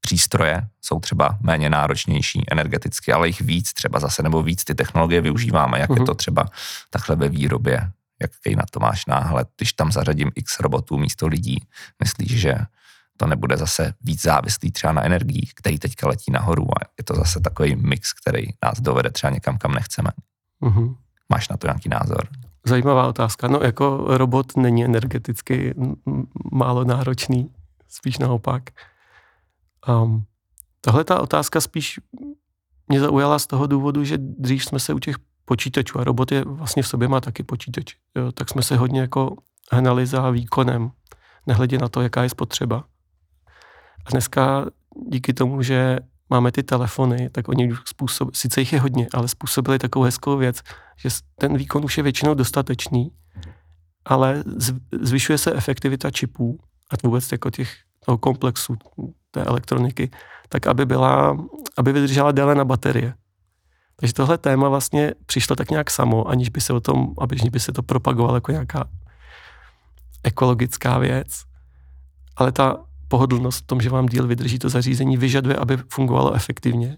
přístroje 0.00 0.66
jsou 0.82 1.00
třeba 1.00 1.38
méně 1.40 1.70
náročnější 1.70 2.44
energeticky, 2.50 3.12
ale 3.12 3.26
jich 3.26 3.40
víc 3.40 3.72
třeba 3.72 4.00
zase, 4.00 4.22
nebo 4.22 4.42
víc 4.42 4.64
ty 4.64 4.74
technologie 4.74 5.20
využíváme, 5.20 5.78
jak 5.78 5.90
uh-huh. 5.90 5.94
je 5.94 6.00
mhm. 6.00 6.06
to 6.06 6.14
třeba 6.14 6.46
takhle 6.90 7.16
ve 7.16 7.28
výrobě, 7.28 7.90
jaký 8.22 8.56
na 8.56 8.64
to 8.70 8.80
máš 8.80 9.06
náhled, 9.06 9.48
když 9.56 9.72
tam 9.72 9.92
zařadím 9.92 10.30
x 10.34 10.60
robotů 10.60 10.98
místo 10.98 11.26
lidí, 11.26 11.64
myslíš, 12.02 12.40
že 12.40 12.54
to 13.16 13.26
nebude 13.26 13.56
zase 13.56 13.94
víc 14.00 14.22
závislý 14.22 14.72
třeba 14.72 14.92
na 14.92 15.04
energii, 15.04 15.46
který 15.54 15.78
teďka 15.78 16.08
letí 16.08 16.32
nahoru 16.32 16.64
a 16.64 16.88
je 16.98 17.04
to 17.04 17.14
zase 17.14 17.40
takový 17.40 17.76
mix, 17.76 18.12
který 18.12 18.46
nás 18.64 18.80
dovede 18.80 19.10
třeba 19.10 19.30
někam, 19.30 19.58
kam 19.58 19.72
nechceme. 19.72 20.10
Uh-huh. 20.62 20.96
Máš 21.28 21.48
na 21.48 21.56
to 21.56 21.66
nějaký 21.66 21.88
názor? 21.88 22.28
Zajímavá 22.66 23.08
otázka. 23.08 23.48
No 23.48 23.60
jako 23.60 24.04
robot 24.06 24.56
není 24.56 24.84
energeticky 24.84 25.74
málo 26.52 26.84
náročný, 26.84 27.50
spíš 27.88 28.18
naopak. 28.18 28.62
Um, 29.88 30.24
tahle 30.80 31.04
ta 31.04 31.20
otázka 31.20 31.60
spíš 31.60 32.00
mě 32.88 33.00
zaujala 33.00 33.38
z 33.38 33.46
toho 33.46 33.66
důvodu, 33.66 34.04
že 34.04 34.18
dřív 34.18 34.64
jsme 34.64 34.78
se 34.78 34.94
u 34.94 34.98
těch 34.98 35.16
počítačů, 35.44 36.00
a 36.00 36.04
robot 36.04 36.32
je 36.32 36.44
vlastně 36.44 36.82
v 36.82 36.88
sobě 36.88 37.08
má 37.08 37.20
taky 37.20 37.42
počítač, 37.42 37.94
jo, 38.16 38.32
tak 38.32 38.48
jsme 38.48 38.62
se 38.62 38.76
hodně 38.76 39.00
jako 39.00 39.36
hnali 39.72 40.06
za 40.06 40.30
výkonem, 40.30 40.90
nehledě 41.46 41.78
na 41.78 41.88
to, 41.88 42.00
jaká 42.00 42.22
je 42.22 42.28
spotřeba. 42.28 42.84
A 44.06 44.10
dneska 44.10 44.66
díky 45.10 45.34
tomu, 45.34 45.62
že 45.62 45.98
máme 46.30 46.52
ty 46.52 46.62
telefony, 46.62 47.30
tak 47.30 47.48
oni 47.48 47.72
způsob, 47.84 48.34
sice 48.34 48.60
jich 48.60 48.72
je 48.72 48.80
hodně, 48.80 49.08
ale 49.14 49.28
způsobili 49.28 49.78
takovou 49.78 50.04
hezkou 50.04 50.36
věc, 50.36 50.60
že 50.96 51.08
ten 51.38 51.56
výkon 51.56 51.84
už 51.84 51.96
je 51.96 52.02
většinou 52.02 52.34
dostatečný, 52.34 53.10
ale 54.04 54.44
zvyšuje 55.00 55.38
se 55.38 55.52
efektivita 55.52 56.10
čipů 56.10 56.58
a 56.90 56.94
vůbec 57.02 57.32
jako 57.32 57.50
těch 57.50 57.76
toho 58.04 58.18
komplexu 58.18 58.76
té 59.30 59.44
elektroniky, 59.44 60.10
tak 60.48 60.66
aby, 60.66 60.86
byla, 60.86 61.36
aby 61.76 61.92
vydržela 61.92 62.32
déle 62.32 62.54
na 62.54 62.64
baterie. 62.64 63.14
Takže 63.96 64.14
tohle 64.14 64.38
téma 64.38 64.68
vlastně 64.68 65.14
přišlo 65.26 65.56
tak 65.56 65.70
nějak 65.70 65.90
samo, 65.90 66.28
aniž 66.28 66.48
by 66.48 66.60
se 66.60 66.72
o 66.72 66.80
tom, 66.80 67.14
aniž 67.18 67.48
by 67.48 67.60
se 67.60 67.72
to 67.72 67.82
propagovalo 67.82 68.34
jako 68.34 68.52
nějaká 68.52 68.88
ekologická 70.22 70.98
věc. 70.98 71.42
Ale 72.36 72.52
ta 72.52 72.84
pohodlnost 73.08 73.64
v 73.64 73.66
tom, 73.66 73.80
že 73.80 73.90
vám 73.90 74.06
díl 74.06 74.26
vydrží 74.26 74.58
to 74.58 74.68
zařízení, 74.68 75.16
vyžaduje, 75.16 75.56
aby 75.56 75.76
fungovalo 75.88 76.34
efektivně. 76.34 76.96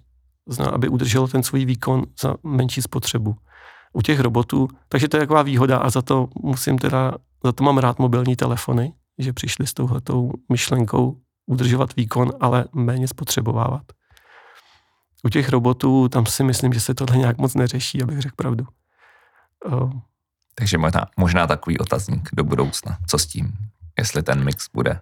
Zná, 0.48 0.66
aby 0.66 0.88
udrželo 0.88 1.28
ten 1.28 1.42
svůj 1.42 1.64
výkon 1.64 2.02
za 2.20 2.34
menší 2.42 2.82
spotřebu. 2.82 3.36
U 3.92 4.02
těch 4.02 4.20
robotů, 4.20 4.68
takže 4.88 5.08
to 5.08 5.16
je 5.16 5.20
taková 5.20 5.42
výhoda 5.42 5.78
a 5.78 5.90
za 5.90 6.02
to 6.02 6.28
musím 6.42 6.78
teda, 6.78 7.12
za 7.44 7.52
to 7.52 7.64
mám 7.64 7.78
rád 7.78 7.98
mobilní 7.98 8.36
telefony, 8.36 8.92
že 9.22 9.32
přišli 9.32 9.66
s 9.66 9.74
touhletou 9.74 10.32
myšlenkou 10.52 11.20
udržovat 11.46 11.96
výkon, 11.96 12.32
ale 12.40 12.64
méně 12.74 13.08
spotřebovávat. 13.08 13.82
U 15.24 15.28
těch 15.28 15.48
robotů 15.48 16.08
tam 16.08 16.26
si 16.26 16.44
myslím, 16.44 16.72
že 16.72 16.80
se 16.80 16.94
tohle 16.94 17.16
nějak 17.16 17.38
moc 17.38 17.54
neřeší, 17.54 18.02
abych 18.02 18.20
řekl 18.20 18.34
pravdu. 18.36 18.66
Uh. 19.66 19.92
Takže 20.54 20.78
možná, 20.78 21.06
možná 21.16 21.46
takový 21.46 21.78
otazník 21.78 22.28
do 22.32 22.44
budoucna. 22.44 22.98
Co 23.06 23.18
s 23.18 23.26
tím? 23.26 23.52
Jestli 23.98 24.22
ten 24.22 24.44
mix 24.44 24.66
bude 24.74 25.00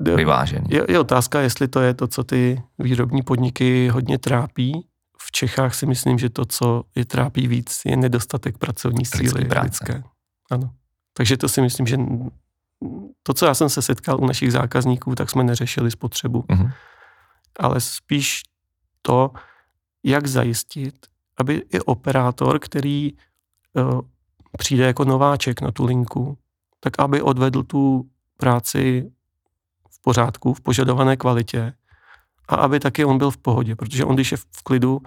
vyvážený. 0.00 0.66
Je, 0.70 0.84
je 0.88 1.00
otázka, 1.00 1.40
jestli 1.40 1.68
to 1.68 1.80
je 1.80 1.94
to, 1.94 2.06
co 2.06 2.24
ty 2.24 2.62
výrobní 2.78 3.22
podniky 3.22 3.88
hodně 3.88 4.18
trápí. 4.18 4.86
V 5.18 5.32
Čechách 5.32 5.74
si 5.74 5.86
myslím, 5.86 6.18
že 6.18 6.30
to, 6.30 6.44
co 6.44 6.82
je 6.94 7.04
trápí 7.04 7.48
víc, 7.48 7.80
je 7.84 7.96
nedostatek 7.96 8.58
pracovní 8.58 9.04
síly 9.04 9.48
lidské. 9.62 10.02
Ano. 10.50 10.70
Takže 11.12 11.36
to 11.36 11.48
si 11.48 11.62
myslím, 11.62 11.86
že 11.86 11.96
to, 13.22 13.34
co 13.34 13.46
já 13.46 13.54
jsem 13.54 13.68
se 13.68 13.82
setkal 13.82 14.20
u 14.20 14.26
našich 14.26 14.52
zákazníků, 14.52 15.14
tak 15.14 15.30
jsme 15.30 15.44
neřešili 15.44 15.90
spotřebu. 15.90 16.40
Uh-huh. 16.40 16.72
Ale 17.58 17.80
spíš 17.80 18.42
to, 19.02 19.30
jak 20.04 20.26
zajistit, 20.26 20.94
aby 21.36 21.62
i 21.72 21.80
operátor, 21.80 22.58
který 22.58 23.12
uh, 23.12 24.00
přijde 24.58 24.86
jako 24.86 25.04
nováček 25.04 25.60
na 25.60 25.70
tu 25.70 25.84
linku, 25.84 26.38
tak 26.80 27.00
aby 27.00 27.22
odvedl 27.22 27.62
tu 27.62 28.10
práci 28.36 29.10
v 29.90 30.02
pořádku, 30.02 30.54
v 30.54 30.60
požadované 30.60 31.16
kvalitě 31.16 31.72
a 32.48 32.54
aby 32.54 32.80
taky 32.80 33.04
on 33.04 33.18
byl 33.18 33.30
v 33.30 33.36
pohodě, 33.36 33.76
protože 33.76 34.04
on, 34.04 34.14
když 34.14 34.32
je 34.32 34.36
v 34.36 34.62
klidu, 34.62 35.00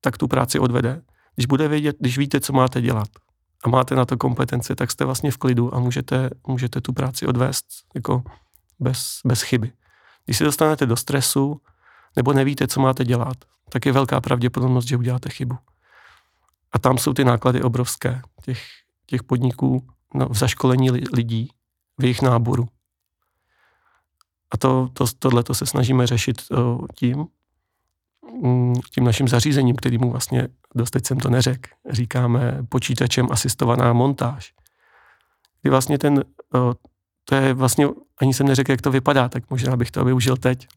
tak 0.00 0.18
tu 0.18 0.28
práci 0.28 0.58
odvede. 0.58 1.02
Když 1.34 1.46
bude 1.46 1.68
vědět, 1.68 1.96
když 2.00 2.18
víte, 2.18 2.40
co 2.40 2.52
máte 2.52 2.80
dělat, 2.80 3.08
a 3.64 3.68
máte 3.68 3.94
na 3.94 4.04
to 4.04 4.16
kompetenci, 4.16 4.74
tak 4.74 4.90
jste 4.90 5.04
vlastně 5.04 5.30
v 5.30 5.36
klidu 5.36 5.74
a 5.74 5.78
můžete, 5.78 6.30
můžete 6.46 6.80
tu 6.80 6.92
práci 6.92 7.26
odvést 7.26 7.66
jako 7.94 8.22
bez, 8.80 9.20
bez 9.24 9.42
chyby. 9.42 9.72
Když 10.24 10.38
se 10.38 10.44
dostanete 10.44 10.86
do 10.86 10.96
stresu 10.96 11.60
nebo 12.16 12.32
nevíte, 12.32 12.66
co 12.66 12.80
máte 12.80 13.04
dělat, 13.04 13.36
tak 13.68 13.86
je 13.86 13.92
velká 13.92 14.20
pravděpodobnost, 14.20 14.84
že 14.84 14.96
uděláte 14.96 15.28
chybu. 15.30 15.58
A 16.72 16.78
tam 16.78 16.98
jsou 16.98 17.12
ty 17.12 17.24
náklady 17.24 17.62
obrovské 17.62 18.22
těch, 18.42 18.62
těch 19.06 19.22
podniků 19.22 19.88
no, 20.14 20.28
v 20.28 20.36
zaškolení 20.36 20.90
lidí, 20.90 21.50
v 21.98 22.02
jejich 22.02 22.22
náboru. 22.22 22.68
A 24.50 24.56
to, 24.56 24.88
to, 24.92 25.04
tohle 25.18 25.42
to 25.42 25.54
se 25.54 25.66
snažíme 25.66 26.06
řešit 26.06 26.42
uh, 26.50 26.86
tím, 26.94 27.26
tím 28.94 29.04
naším 29.04 29.28
zařízením, 29.28 29.76
kterýmu 29.76 30.10
vlastně, 30.10 30.48
dost 30.74 30.90
teď 30.90 31.06
jsem 31.06 31.18
to 31.18 31.30
neřekl, 31.30 31.70
říkáme 31.90 32.58
počítačem 32.68 33.28
asistovaná 33.30 33.92
montáž. 33.92 34.54
Kdy 35.62 35.70
vlastně 35.70 35.98
ten, 35.98 36.24
to 37.24 37.34
je 37.34 37.54
vlastně, 37.54 37.88
ani 38.18 38.34
jsem 38.34 38.46
neřekl, 38.46 38.70
jak 38.70 38.82
to 38.82 38.90
vypadá, 38.90 39.28
tak 39.28 39.50
možná 39.50 39.76
bych 39.76 39.90
to 39.90 40.04
využil 40.04 40.36
teď. 40.36 40.68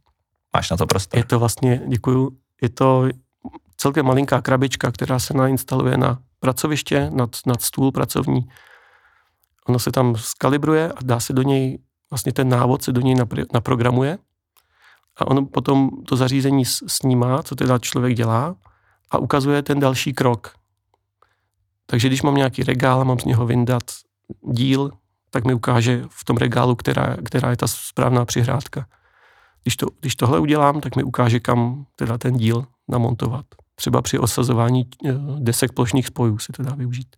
Máš 0.55 0.69
na 0.69 0.77
to 0.77 0.86
prostor. 0.86 1.19
Je 1.19 1.25
to 1.25 1.39
vlastně, 1.39 1.81
děkuju, 1.88 2.38
je 2.62 2.69
to 2.69 3.10
celkem 3.77 4.05
malinká 4.05 4.41
krabička, 4.41 4.91
která 4.91 5.19
se 5.19 5.33
nainstaluje 5.33 5.97
na 5.97 6.19
pracoviště, 6.39 7.10
nad, 7.13 7.29
nad 7.45 7.62
stůl 7.62 7.91
pracovní. 7.91 8.49
Ono 9.67 9.79
se 9.79 9.91
tam 9.91 10.15
skalibruje 10.15 10.91
a 10.91 10.97
dá 11.03 11.19
se 11.19 11.33
do 11.33 11.41
něj, 11.41 11.79
vlastně 12.10 12.33
ten 12.33 12.49
návod 12.49 12.83
se 12.83 12.91
do 12.91 13.01
něj 13.01 13.15
naprogramuje 13.53 14.17
a 15.17 15.27
ono 15.27 15.45
potom 15.45 15.89
to 16.08 16.15
zařízení 16.15 16.65
snímá, 16.65 17.43
co 17.43 17.56
teda 17.56 17.80
člověk 17.80 18.15
dělá 18.15 18.56
a 19.12 19.17
ukazuje 19.17 19.63
ten 19.63 19.80
další 19.80 20.13
krok. 20.13 20.53
Takže 21.86 22.08
když 22.08 22.21
mám 22.21 22.36
nějaký 22.36 22.63
regál 22.63 23.01
a 23.01 23.03
mám 23.03 23.19
z 23.19 23.25
něho 23.25 23.45
vyndat 23.45 23.84
díl, 24.41 24.91
tak 25.30 25.45
mi 25.45 25.53
ukáže 25.53 26.03
v 26.10 26.25
tom 26.25 26.38
regálu, 26.38 26.75
která, 26.75 27.17
která 27.25 27.49
je 27.49 27.58
ta 27.58 27.67
správná 27.67 28.25
přihrádka. 28.25 28.86
Když, 29.63 29.75
to, 29.75 29.88
když 29.99 30.15
tohle 30.15 30.39
udělám, 30.39 30.82
tak 30.82 30.95
mi 30.95 31.03
ukáže, 31.03 31.39
kam 31.39 31.86
teda 31.95 32.17
ten 32.17 32.38
díl 32.38 32.65
namontovat. 32.88 33.45
Třeba 33.75 34.01
při 34.01 34.19
osazování 34.19 34.89
eh, 35.06 35.13
desek 35.39 35.71
plošných 35.71 36.08
spojů 36.08 36.38
se 36.38 36.53
to 36.53 36.63
dá 36.63 36.75
využít. 36.75 37.15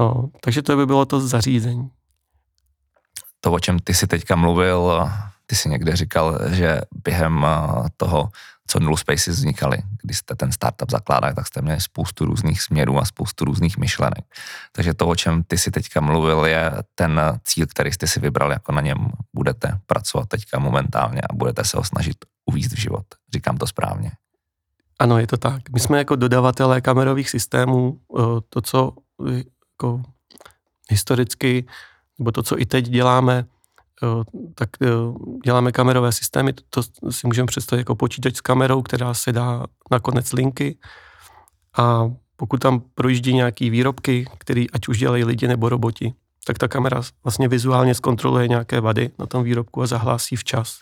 O, 0.00 0.28
takže 0.40 0.62
to 0.62 0.76
by 0.76 0.86
bylo 0.86 1.04
to 1.04 1.20
zařízení. 1.20 1.90
To, 3.40 3.52
o 3.52 3.58
čem 3.58 3.78
ty 3.78 3.94
si 3.94 4.06
teďka 4.06 4.36
mluvil, 4.36 5.08
ty 5.52 5.56
si 5.56 5.68
někde 5.68 5.96
říkal, 5.96 6.38
že 6.50 6.80
během 7.04 7.44
eh, 7.44 7.88
toho, 7.96 8.28
co 8.66 8.80
Null 8.80 8.96
Spaces 8.96 9.28
vznikaly, 9.28 9.78
když 10.02 10.18
jste 10.18 10.34
ten 10.34 10.52
startup 10.52 10.90
zakládali, 10.90 11.34
tak 11.34 11.46
jste 11.46 11.62
měli 11.62 11.80
spoustu 11.80 12.24
různých 12.24 12.62
směrů 12.62 12.98
a 12.98 13.04
spoustu 13.04 13.44
různých 13.44 13.78
myšlenek. 13.78 14.24
Takže 14.72 14.94
to, 14.94 15.08
o 15.08 15.16
čem 15.16 15.42
ty 15.42 15.58
si 15.58 15.70
teďka 15.70 16.00
mluvil, 16.00 16.44
je 16.44 16.72
ten 16.94 17.20
cíl, 17.44 17.66
který 17.66 17.92
jste 17.92 18.06
si 18.06 18.20
vybral, 18.20 18.50
jako 18.50 18.72
na 18.72 18.80
něm 18.80 19.12
budete 19.34 19.78
pracovat 19.86 20.28
teďka 20.28 20.58
momentálně 20.58 21.20
a 21.20 21.34
budete 21.34 21.64
se 21.64 21.76
ho 21.76 21.84
snažit 21.84 22.16
uvízt 22.46 22.72
v 22.72 22.80
život. 22.80 23.06
Říkám 23.34 23.56
to 23.56 23.66
správně. 23.66 24.10
Ano, 24.98 25.18
je 25.18 25.26
to 25.26 25.36
tak. 25.36 25.68
My 25.72 25.80
jsme 25.80 25.98
jako 25.98 26.16
dodavatelé 26.16 26.80
kamerových 26.80 27.30
systémů, 27.30 28.00
eh, 28.18 28.22
to, 28.48 28.60
co 28.60 28.92
jako 29.76 30.02
historicky, 30.90 31.66
nebo 32.18 32.32
to, 32.32 32.42
co 32.42 32.60
i 32.60 32.66
teď 32.66 32.88
děláme, 32.88 33.44
tak 34.54 34.68
děláme 35.44 35.72
kamerové 35.72 36.12
systémy, 36.12 36.52
to 36.70 36.82
si 37.10 37.26
můžeme 37.26 37.46
představit 37.46 37.80
jako 37.80 37.94
počítač 37.94 38.36
s 38.36 38.40
kamerou, 38.40 38.82
která 38.82 39.14
se 39.14 39.32
dá 39.32 39.64
na 39.90 40.00
konec 40.00 40.32
linky 40.32 40.78
a 41.78 42.10
pokud 42.36 42.60
tam 42.60 42.82
projíždí 42.94 43.34
nějaký 43.34 43.70
výrobky, 43.70 44.26
který 44.38 44.70
ať 44.70 44.88
už 44.88 44.98
dělají 44.98 45.24
lidi 45.24 45.48
nebo 45.48 45.68
roboti, 45.68 46.14
tak 46.46 46.58
ta 46.58 46.68
kamera 46.68 47.02
vlastně 47.24 47.48
vizuálně 47.48 47.94
zkontroluje 47.94 48.48
nějaké 48.48 48.80
vady 48.80 49.10
na 49.18 49.26
tom 49.26 49.42
výrobku 49.42 49.82
a 49.82 49.86
zahlásí 49.86 50.36
včas, 50.36 50.78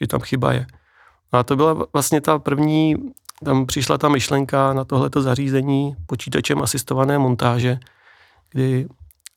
že 0.00 0.06
tam 0.06 0.20
chyba 0.20 0.52
je. 0.52 0.66
A 1.32 1.42
to 1.42 1.56
byla 1.56 1.86
vlastně 1.92 2.20
ta 2.20 2.38
první, 2.38 2.96
tam 3.44 3.66
přišla 3.66 3.98
ta 3.98 4.08
myšlenka 4.08 4.72
na 4.72 4.84
tohleto 4.84 5.22
zařízení 5.22 5.96
počítačem 6.06 6.62
asistované 6.62 7.18
montáže, 7.18 7.78
kdy 8.50 8.88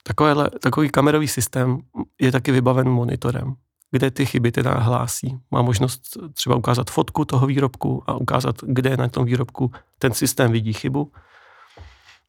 Takovéhle, 0.03 0.49
takový 0.49 0.89
kamerový 0.89 1.27
systém 1.27 1.79
je 2.21 2.31
taky 2.31 2.51
vybaven 2.51 2.89
monitorem, 2.89 3.55
kde 3.91 4.11
ty 4.11 4.25
chyby 4.25 4.51
teda 4.51 4.79
hlásí. 4.79 5.39
Má 5.51 5.61
možnost 5.61 6.01
třeba 6.33 6.55
ukázat 6.55 6.89
fotku 6.89 7.25
toho 7.25 7.47
výrobku 7.47 8.03
a 8.07 8.13
ukázat, 8.13 8.55
kde 8.63 8.97
na 8.97 9.07
tom 9.07 9.25
výrobku 9.25 9.71
ten 9.99 10.13
systém 10.13 10.51
vidí 10.51 10.73
chybu. 10.73 11.11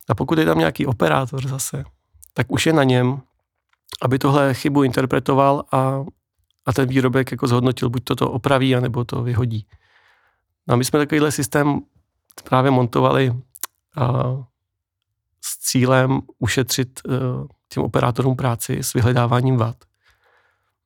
A 0.09 0.15
pokud 0.15 0.39
je 0.39 0.45
tam 0.45 0.59
nějaký 0.59 0.87
operátor 0.87 1.49
zase, 1.49 1.85
tak 2.35 2.53
už 2.53 2.67
je 2.67 2.73
na 2.73 2.85
něm, 2.85 3.21
aby 4.03 4.19
tohle 4.19 4.55
chybu 4.55 4.83
interpretoval 4.83 5.65
a, 5.73 6.05
a 6.67 6.73
ten 6.73 6.89
výrobek 6.89 7.31
jako 7.31 7.47
zhodnotil, 7.47 7.91
buď 7.91 8.05
to 8.05 8.17
to 8.17 8.31
opraví, 8.31 8.77
anebo 8.77 9.05
to 9.05 9.23
vyhodí. 9.23 9.67
No 10.69 10.75
a 10.75 10.77
my 10.77 10.85
jsme 10.85 10.99
takovýhle 10.99 11.33
systém 11.33 11.81
právě 12.45 12.71
montovali 12.71 13.35
a, 13.97 14.07
s 15.41 15.59
cílem 15.59 16.21
ušetřit 16.39 17.01
uh, 17.09 17.15
těm 17.69 17.83
operátorům 17.83 18.37
práci 18.37 18.79
s 18.79 18.93
vyhledáváním 18.93 19.57
vad. 19.57 19.77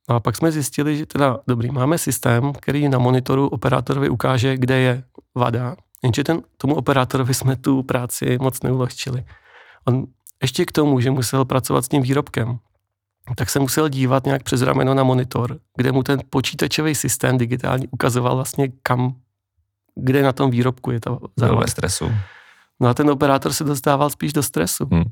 No 0.09 0.15
a 0.15 0.19
pak 0.19 0.35
jsme 0.35 0.51
zjistili, 0.51 0.97
že 0.97 1.05
teda, 1.05 1.39
dobrý, 1.47 1.71
máme 1.71 1.97
systém, 1.97 2.53
který 2.53 2.89
na 2.89 2.99
monitoru 2.99 3.47
operátorovi 3.47 4.09
ukáže, 4.09 4.57
kde 4.57 4.79
je 4.79 5.03
vada, 5.35 5.75
jenže 6.03 6.23
ten, 6.23 6.41
tomu 6.57 6.75
operátorovi 6.75 7.33
jsme 7.33 7.55
tu 7.55 7.83
práci 7.83 8.37
moc 8.41 8.63
neulehčili. 8.63 9.25
On 9.85 10.05
ještě 10.41 10.65
k 10.65 10.71
tomu, 10.71 10.99
že 10.99 11.11
musel 11.11 11.45
pracovat 11.45 11.85
s 11.85 11.87
tím 11.87 12.01
výrobkem, 12.01 12.59
tak 13.35 13.49
se 13.49 13.59
musel 13.59 13.89
dívat 13.89 14.25
nějak 14.25 14.43
přes 14.43 14.61
rameno 14.61 14.93
na 14.93 15.03
monitor, 15.03 15.59
kde 15.75 15.91
mu 15.91 16.03
ten 16.03 16.19
počítačový 16.29 16.95
systém 16.95 17.37
digitální 17.37 17.87
ukazoval 17.87 18.35
vlastně 18.35 18.67
kam, 18.83 19.15
kde 19.95 20.23
na 20.23 20.33
tom 20.33 20.51
výrobku 20.51 20.91
je 20.91 20.99
ta 20.99 21.17
závada. 21.35 21.61
ve 21.61 21.67
stresu. 21.67 22.11
No 22.79 22.89
a 22.89 22.93
ten 22.93 23.09
operátor 23.09 23.53
se 23.53 23.63
dostával 23.63 24.09
spíš 24.09 24.33
do 24.33 24.43
stresu. 24.43 24.87
Hmm. 24.91 25.03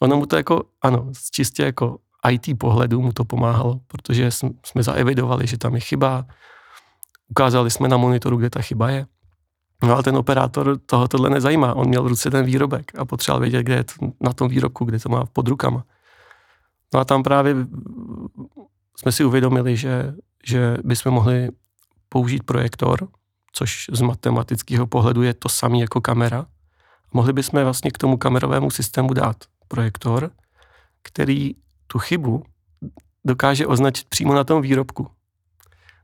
Ono 0.00 0.16
mu 0.16 0.26
to 0.26 0.36
jako, 0.36 0.62
ano, 0.82 1.08
z 1.12 1.30
čistě 1.30 1.62
jako 1.62 1.98
IT 2.30 2.58
pohledu 2.58 3.02
mu 3.02 3.12
to 3.12 3.24
pomáhalo, 3.24 3.80
protože 3.86 4.30
jsme 4.64 4.82
zaevidovali, 4.82 5.46
že 5.46 5.58
tam 5.58 5.74
je 5.74 5.80
chyba, 5.80 6.26
ukázali 7.28 7.70
jsme 7.70 7.88
na 7.88 7.96
monitoru, 7.96 8.36
kde 8.36 8.50
ta 8.50 8.62
chyba 8.62 8.90
je. 8.90 9.06
No 9.82 9.94
ale 9.94 10.02
ten 10.02 10.16
operátor 10.16 10.78
toho 10.86 11.08
tohle 11.08 11.30
nezajímá. 11.30 11.74
On 11.74 11.88
měl 11.88 12.02
v 12.02 12.06
ruce 12.06 12.30
ten 12.30 12.44
výrobek 12.44 12.98
a 12.98 13.04
potřeboval 13.04 13.40
vědět, 13.40 13.62
kde 13.62 13.74
je 13.74 13.84
to, 13.84 13.92
na 14.20 14.32
tom 14.32 14.48
výrobku, 14.48 14.84
kde 14.84 14.98
to 14.98 15.08
má 15.08 15.24
pod 15.26 15.48
rukama. 15.48 15.84
No 16.94 17.00
a 17.00 17.04
tam 17.04 17.22
právě 17.22 17.54
jsme 18.96 19.12
si 19.12 19.24
uvědomili, 19.24 19.76
že, 19.76 20.14
že 20.44 20.76
bychom 20.84 21.14
mohli 21.14 21.48
použít 22.08 22.42
projektor, 22.42 23.08
což 23.52 23.86
z 23.92 24.00
matematického 24.00 24.86
pohledu 24.86 25.22
je 25.22 25.34
to 25.34 25.48
samé 25.48 25.78
jako 25.78 26.00
kamera. 26.00 26.46
Mohli 27.16 27.32
bychom 27.32 27.64
vlastně 27.64 27.90
k 27.90 27.98
tomu 27.98 28.16
kamerovému 28.16 28.70
systému 28.70 29.12
dát 29.12 29.36
projektor, 29.68 30.30
který 31.02 31.54
tu 31.86 31.98
chybu 31.98 32.42
dokáže 33.24 33.66
označit 33.66 34.08
přímo 34.08 34.34
na 34.34 34.44
tom 34.44 34.62
výrobku. 34.62 35.08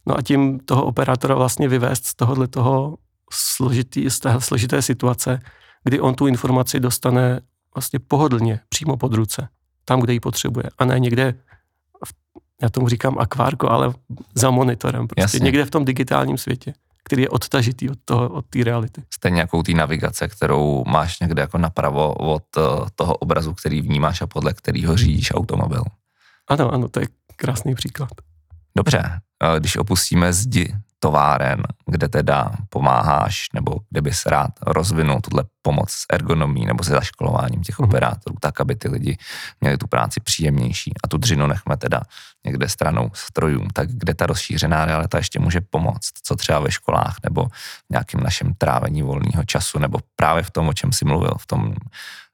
No 0.07 0.19
a 0.19 0.23
tím 0.23 0.61
toho 0.61 0.85
operátora 0.85 1.35
vlastně 1.35 1.69
vyvést 1.69 2.05
z 2.05 2.15
tohohle 2.15 2.49
toho 2.49 2.99
složitý, 3.33 4.11
z 4.11 4.21
té 4.21 4.41
složité 4.41 4.83
situace, 4.83 5.39
kdy 5.85 6.01
on 6.01 6.15
tu 6.15 6.27
informaci 6.27 6.81
dostane 6.81 7.41
vlastně 7.75 7.99
pohodlně, 7.99 8.61
přímo 8.69 8.97
pod 8.97 9.15
ruce, 9.15 9.49
tam, 9.85 10.01
kde 10.01 10.13
ji 10.13 10.21
potřebuje, 10.21 10.65
a 10.79 10.85
ne 10.85 10.99
někde, 10.99 11.35
já 12.63 12.69
tomu 12.69 12.89
říkám 12.89 13.19
akvárko, 13.19 13.71
ale 13.71 13.93
za 14.35 14.51
monitorem, 14.51 15.09
prostě 15.09 15.23
Jasně. 15.23 15.45
někde 15.45 15.65
v 15.65 15.71
tom 15.71 15.85
digitálním 15.85 16.39
světě 16.39 16.75
který 17.05 17.23
je 17.23 17.29
odtažitý 17.29 17.91
od 17.91 17.99
toho, 18.05 18.29
od 18.29 18.47
té 18.47 18.65
reality. 18.65 19.03
Stejně 19.15 19.41
jako 19.41 19.63
té 19.63 19.73
navigace, 19.73 20.29
kterou 20.29 20.85
máš 20.87 21.21
někde 21.21 21.43
jako 21.43 21.59
napravo 21.59 22.15
od 22.15 22.45
eh, 22.57 22.61
toho 22.95 23.15
obrazu, 23.15 23.55
který 23.55 23.81
vnímáš 23.81 24.23
a 24.23 24.27
podle 24.27 24.53
kterého 24.53 24.97
řídíš 24.97 25.35
automobil. 25.35 25.83
Ano, 26.49 26.73
ano, 26.73 26.89
to 26.89 27.01
je 27.01 27.07
krásný 27.37 27.75
příklad. 27.75 28.11
Dobře, 28.77 29.21
eh, 29.43 29.61
když 29.61 29.77
opustíme 29.77 30.33
zdi 30.33 30.75
továren, 31.03 31.63
kde 31.87 32.09
teda 32.09 32.51
pomáháš, 32.69 33.47
nebo 33.55 33.81
kde 33.91 34.01
bys 34.03 34.27
rád 34.27 34.51
rozvinul 34.63 35.21
tuhle 35.21 35.45
pomoc 35.63 35.91
s 35.91 36.07
ergonomí 36.13 36.67
nebo 36.67 36.85
se 36.85 36.91
zaškolováním 36.91 37.63
těch 37.63 37.79
mm. 37.79 37.85
operátorů, 37.85 38.37
tak, 38.41 38.61
aby 38.61 38.77
ty 38.77 38.89
lidi 38.89 39.19
měli 39.61 39.79
tu 39.79 39.87
práci 39.87 40.21
příjemnější 40.21 40.93
a 41.05 41.09
tu 41.09 41.17
dřinu 41.17 41.47
nechme 41.47 41.77
teda 41.77 42.01
někde 42.47 42.69
stranou 42.69 43.11
strojům, 43.15 43.69
tak 43.73 43.91
kde 43.91 44.15
ta 44.15 44.27
rozšířená 44.27 44.85
realita 44.85 45.19
ještě 45.19 45.39
může 45.39 45.61
pomoct, 45.61 46.13
co 46.23 46.37
třeba 46.37 46.59
ve 46.61 46.71
školách 46.71 47.17
nebo 47.25 47.45
v 47.47 47.91
nějakým 47.91 48.21
našem 48.21 48.55
trávení 48.55 49.03
volného 49.03 49.45
času, 49.47 49.79
nebo 49.79 49.99
právě 50.17 50.43
v 50.43 50.51
tom, 50.51 50.69
o 50.69 50.73
čem 50.73 50.93
si 50.93 51.05
mluvil, 51.05 51.35
v 51.39 51.47
tom, 51.47 51.75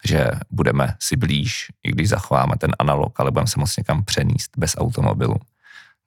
že 0.04 0.30
budeme 0.50 0.94
si 1.00 1.16
blíž, 1.16 1.66
i 1.82 1.90
když 1.90 2.08
zachováme 2.08 2.56
ten 2.58 2.70
analog, 2.78 3.20
ale 3.20 3.30
budeme 3.30 3.46
se 3.46 3.60
moc 3.60 3.76
někam 3.76 4.04
přenést 4.04 4.50
bez 4.56 4.76
automobilu. 4.78 5.36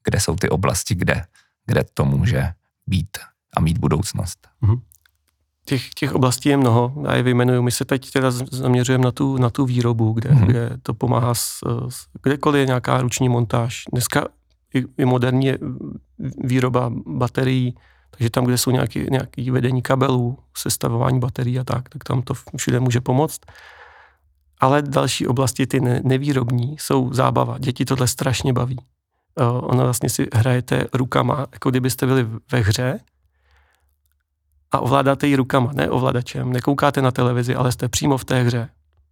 Kde 0.03 0.19
jsou 0.19 0.35
ty 0.35 0.49
oblasti, 0.49 0.95
kde 0.95 1.25
kde 1.65 1.85
to 1.93 2.05
může 2.05 2.53
být 2.87 3.17
a 3.57 3.61
mít 3.61 3.77
budoucnost. 3.77 4.47
Mm-hmm. 4.63 4.81
Těch, 5.65 5.89
těch 5.89 6.15
oblastí 6.15 6.49
je 6.49 6.57
mnoho, 6.57 6.93
já 7.03 7.15
je 7.15 7.23
vyjmenuju. 7.23 7.61
My 7.61 7.71
se 7.71 7.85
teď 7.85 8.11
teda 8.11 8.31
zaměřujeme 8.31 9.03
na 9.03 9.11
tu, 9.11 9.37
na 9.37 9.49
tu 9.49 9.65
výrobu, 9.65 10.13
kde, 10.13 10.29
mm-hmm. 10.29 10.45
kde 10.45 10.69
to 10.83 10.93
pomáhá, 10.93 11.33
s, 11.33 11.59
s, 11.89 12.05
kdekoliv 12.23 12.59
je 12.59 12.65
nějaká 12.65 13.01
ruční 13.01 13.29
montáž. 13.29 13.83
Dneska 13.91 14.27
i, 14.73 14.83
i 14.97 15.05
moderní 15.05 15.53
výroba 16.43 16.91
baterií, 17.07 17.75
Takže 18.17 18.29
tam, 18.29 18.45
kde 18.45 18.57
jsou 18.57 18.71
nějaké, 18.71 18.99
nějaké 18.99 19.51
vedení 19.51 19.81
kabelů, 19.81 20.37
sestavování 20.57 21.19
baterií 21.19 21.59
a 21.59 21.63
tak, 21.63 21.89
tak 21.89 22.03
tam 22.03 22.21
to 22.21 22.33
všude 22.57 22.79
může 22.79 23.01
pomoct. 23.01 23.39
Ale 24.59 24.81
další 24.81 25.27
oblasti, 25.27 25.67
ty 25.67 25.79
nevýrobní, 26.03 26.75
jsou 26.79 27.13
zábava. 27.13 27.57
Děti 27.57 27.85
tohle 27.85 28.07
strašně 28.07 28.53
baví. 28.53 28.77
Ona 29.61 29.83
vlastně 29.83 30.09
si 30.09 30.27
hrajete 30.33 30.85
rukama, 30.93 31.47
jako 31.51 31.69
kdybyste 31.69 32.05
byli 32.05 32.27
ve 32.51 32.59
hře 32.59 32.99
a 34.71 34.79
ovládáte 34.79 35.27
ji 35.27 35.35
rukama, 35.35 35.71
ne 35.73 35.89
ovladačem, 35.89 36.53
nekoukáte 36.53 37.01
na 37.01 37.11
televizi, 37.11 37.55
ale 37.55 37.71
jste 37.71 37.89
přímo 37.89 38.17
v 38.17 38.25
té 38.25 38.43
hře, 38.43 38.69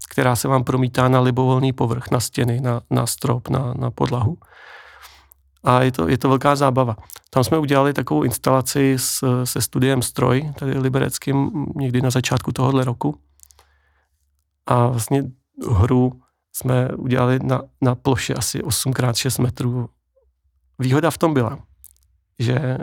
která 0.10 0.36
se 0.36 0.48
vám 0.48 0.64
promítá 0.64 1.08
na 1.08 1.20
libovolný 1.20 1.74
povrch, 1.74 2.12
na 2.12 2.20
stěny, 2.20 2.62
na, 2.62 2.82
na 2.90 3.08
strop, 3.08 3.50
na, 3.50 3.74
na 3.74 3.92
podlahu. 3.92 4.38
A 5.64 5.82
je 5.82 5.92
to, 5.92 6.10
je 6.10 6.18
to 6.18 6.30
velká 6.30 6.56
zábava. 6.56 6.96
Tam 7.30 7.44
jsme 7.44 7.58
udělali 7.58 7.94
takovou 7.94 8.24
instalaci 8.24 8.94
s, 8.98 9.44
se 9.44 9.62
studiem 9.62 10.02
Stroj, 10.02 10.52
tady 10.60 10.78
libereckým, 10.78 11.66
někdy 11.76 12.02
na 12.02 12.10
začátku 12.10 12.52
tohohle 12.52 12.86
roku. 12.86 13.20
A 14.66 14.88
vlastně 14.88 15.24
hru 15.72 16.22
jsme 16.54 16.90
udělali 16.90 17.40
na, 17.44 17.62
na 17.82 17.96
ploše 17.96 18.34
asi 18.34 18.60
8x6 18.60 19.44
metrů. 19.44 19.90
Výhoda 20.80 21.12
v 21.12 21.18
tom 21.18 21.34
byla, 21.34 21.60
že 22.40 22.54
eh, 22.54 22.80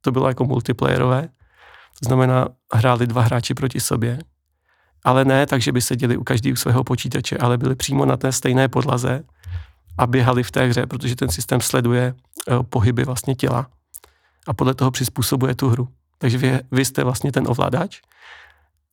to 0.00 0.12
bylo 0.12 0.28
jako 0.28 0.44
multiplayerové, 0.44 1.28
to 2.00 2.06
znamená, 2.06 2.48
hráli 2.72 3.06
dva 3.06 3.22
hráči 3.22 3.54
proti 3.54 3.80
sobě, 3.80 4.18
ale 5.04 5.24
ne 5.24 5.46
tak, 5.46 5.62
že 5.62 5.72
by 5.72 5.80
seděli 5.80 6.16
u 6.16 6.24
každého 6.24 6.56
svého 6.56 6.84
počítače, 6.84 7.38
ale 7.38 7.58
byli 7.58 7.74
přímo 7.74 8.04
na 8.06 8.16
té 8.16 8.32
stejné 8.32 8.68
podlaze 8.68 9.24
a 9.98 10.06
běhali 10.06 10.42
v 10.42 10.50
té 10.50 10.66
hře, 10.66 10.86
protože 10.86 11.16
ten 11.16 11.28
systém 11.28 11.60
sleduje 11.60 12.14
uh, 12.14 12.62
pohyby 12.62 13.04
vlastně 13.04 13.34
těla 13.34 13.66
a 14.46 14.52
podle 14.54 14.74
toho 14.74 14.90
přizpůsobuje 14.90 15.54
tu 15.54 15.68
hru. 15.68 15.88
Takže 16.18 16.38
vy, 16.38 16.60
vy 16.72 16.84
jste 16.84 17.04
vlastně 17.04 17.32
ten 17.32 17.44
ovladač, 17.48 18.00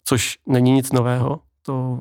což 0.05 0.37
není 0.47 0.71
nic 0.71 0.91
nového. 0.91 1.39
To 1.61 1.99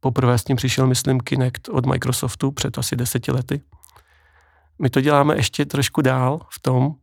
poprvé 0.00 0.38
s 0.38 0.44
tím 0.44 0.56
přišel, 0.56 0.86
myslím, 0.86 1.20
Kinect 1.20 1.68
od 1.68 1.86
Microsoftu 1.86 2.50
před 2.50 2.78
asi 2.78 2.96
deseti 2.96 3.32
lety. 3.32 3.60
My 4.78 4.90
to 4.90 5.00
děláme 5.00 5.36
ještě 5.36 5.64
trošku 5.64 6.00
dál 6.00 6.40
v 6.50 6.60
tom, 6.60 6.94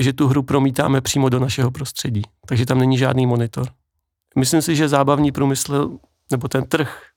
že 0.00 0.12
tu 0.12 0.28
hru 0.28 0.42
promítáme 0.42 1.00
přímo 1.00 1.28
do 1.28 1.38
našeho 1.38 1.70
prostředí, 1.70 2.22
takže 2.46 2.66
tam 2.66 2.78
není 2.78 2.98
žádný 2.98 3.26
monitor. 3.26 3.68
Myslím 4.38 4.62
si, 4.62 4.76
že 4.76 4.88
zábavní 4.88 5.32
průmysl, 5.32 5.98
nebo 6.30 6.48
ten 6.48 6.64
trh 6.64 7.10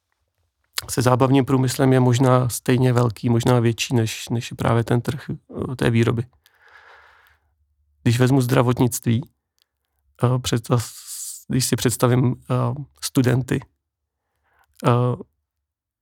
se 0.89 1.01
zábavním 1.01 1.45
průmyslem 1.45 1.93
je 1.93 1.99
možná 1.99 2.49
stejně 2.49 2.93
velký, 2.93 3.29
možná 3.29 3.59
větší, 3.59 3.95
než, 3.95 4.29
než 4.29 4.53
právě 4.57 4.83
ten 4.83 5.01
trh 5.01 5.29
eh, 5.29 5.75
té 5.75 5.89
výroby. 5.89 6.23
Když 8.03 8.19
vezmu 8.19 8.41
zdravotnictví, 8.41 9.29
eh, 10.23 10.59
když 11.47 11.65
si 11.65 11.75
představím 11.75 12.35
eh, 12.35 12.55
studenty, 13.01 13.59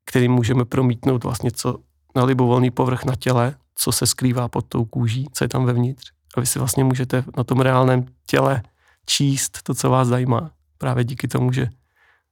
kterým 0.05 0.31
můžeme 0.31 0.65
promítnout 0.65 1.23
vlastně 1.23 1.51
co 1.51 1.77
na 2.15 2.23
libovolný 2.23 2.71
povrch 2.71 3.05
na 3.05 3.15
těle, 3.15 3.55
co 3.81 3.91
se 3.91 4.07
skrývá 4.07 4.47
pod 4.47 4.65
tou 4.67 4.85
kůží, 4.85 5.27
co 5.33 5.43
je 5.43 5.47
tam 5.47 5.65
vevnitř. 5.65 6.11
A 6.37 6.39
vy 6.39 6.45
si 6.45 6.59
vlastně 6.59 6.83
můžete 6.83 7.23
na 7.37 7.43
tom 7.43 7.59
reálném 7.59 8.05
těle 8.25 8.63
číst 9.05 9.61
to, 9.63 9.73
co 9.73 9.89
vás 9.89 10.07
zajímá. 10.07 10.51
Právě 10.77 11.03
díky 11.03 11.27
tomu, 11.27 11.51
že 11.51 11.69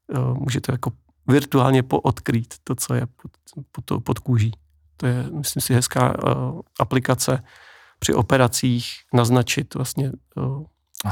uh, 0.08 0.38
můžete 0.38 0.72
jako 0.72 0.92
virtuálně 1.28 1.84
poodkrýt 1.84 2.54
to, 2.64 2.76
co 2.76 2.94
je 2.94 3.06
pod, 3.06 3.32
pod, 3.72 4.04
pod 4.04 4.20
kůží. 4.20 4.52
To 4.98 5.06
je, 5.06 5.24
myslím 5.24 5.62
si, 5.62 5.74
hezká 5.74 6.24
uh, 6.24 6.62
aplikace 6.80 7.44
při 8.00 8.14
operacích 8.14 8.86
naznačit 9.14 9.76
vlastně 9.76 10.12
uh, 10.36 10.66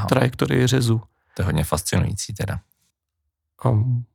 trajektorii 0.10 0.67
řezu. 0.67 1.02
To 1.36 1.41
je 1.41 1.45
hodně 1.45 1.63
fascinující 1.63 2.34
teda. 2.34 2.60
Um, 3.65 4.06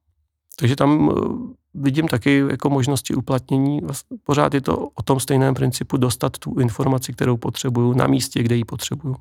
takže 0.58 0.76
tam 0.76 1.08
uh, 1.08 1.52
vidím 1.74 2.08
taky 2.08 2.44
jako 2.50 2.70
možnosti 2.70 3.14
uplatnění. 3.14 3.80
Pořád 4.24 4.54
je 4.54 4.60
to 4.60 4.88
o 4.88 5.02
tom 5.02 5.20
stejném 5.20 5.54
principu 5.54 5.96
dostat 5.96 6.38
tu 6.38 6.60
informaci, 6.60 7.12
kterou 7.12 7.36
potřebuju 7.36 7.92
na 7.92 8.06
místě, 8.06 8.42
kde 8.42 8.56
ji 8.56 8.64
potřebuju. 8.64 9.16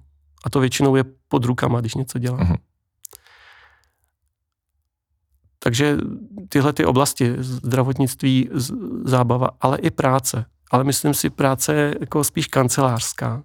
A 0.46 0.50
to 0.50 0.60
většinou 0.60 0.96
je 0.96 1.04
pod 1.28 1.46
rukama, 1.46 1.80
když 1.80 1.96
něco 1.96 2.20
dělám. 2.20 2.40
Uh-huh. 2.40 2.58
Takže 5.60 5.98
tyhle 6.50 6.74
ty 6.74 6.86
oblasti, 6.86 7.36
zdravotnictví, 7.38 8.50
zábava, 9.04 9.50
ale 9.62 9.78
i 9.78 9.92
práce. 9.92 10.46
Ale 10.72 10.84
myslím 10.84 11.14
si, 11.14 11.30
práce 11.30 11.74
je 11.74 11.96
jako 12.00 12.24
spíš 12.24 12.48
kancelářská. 12.48 13.44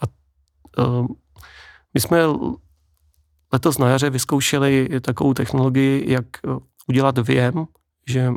A 0.00 0.06
uh, 0.86 1.06
my 1.94 2.00
jsme 2.00 2.18
letos 3.52 3.78
na 3.78 3.88
jaře 3.88 4.10
vyzkoušeli 4.10 4.88
takovou 5.00 5.34
technologii, 5.34 6.12
jak 6.12 6.26
udělat 6.88 7.18
věm, 7.18 7.66
že, 8.08 8.32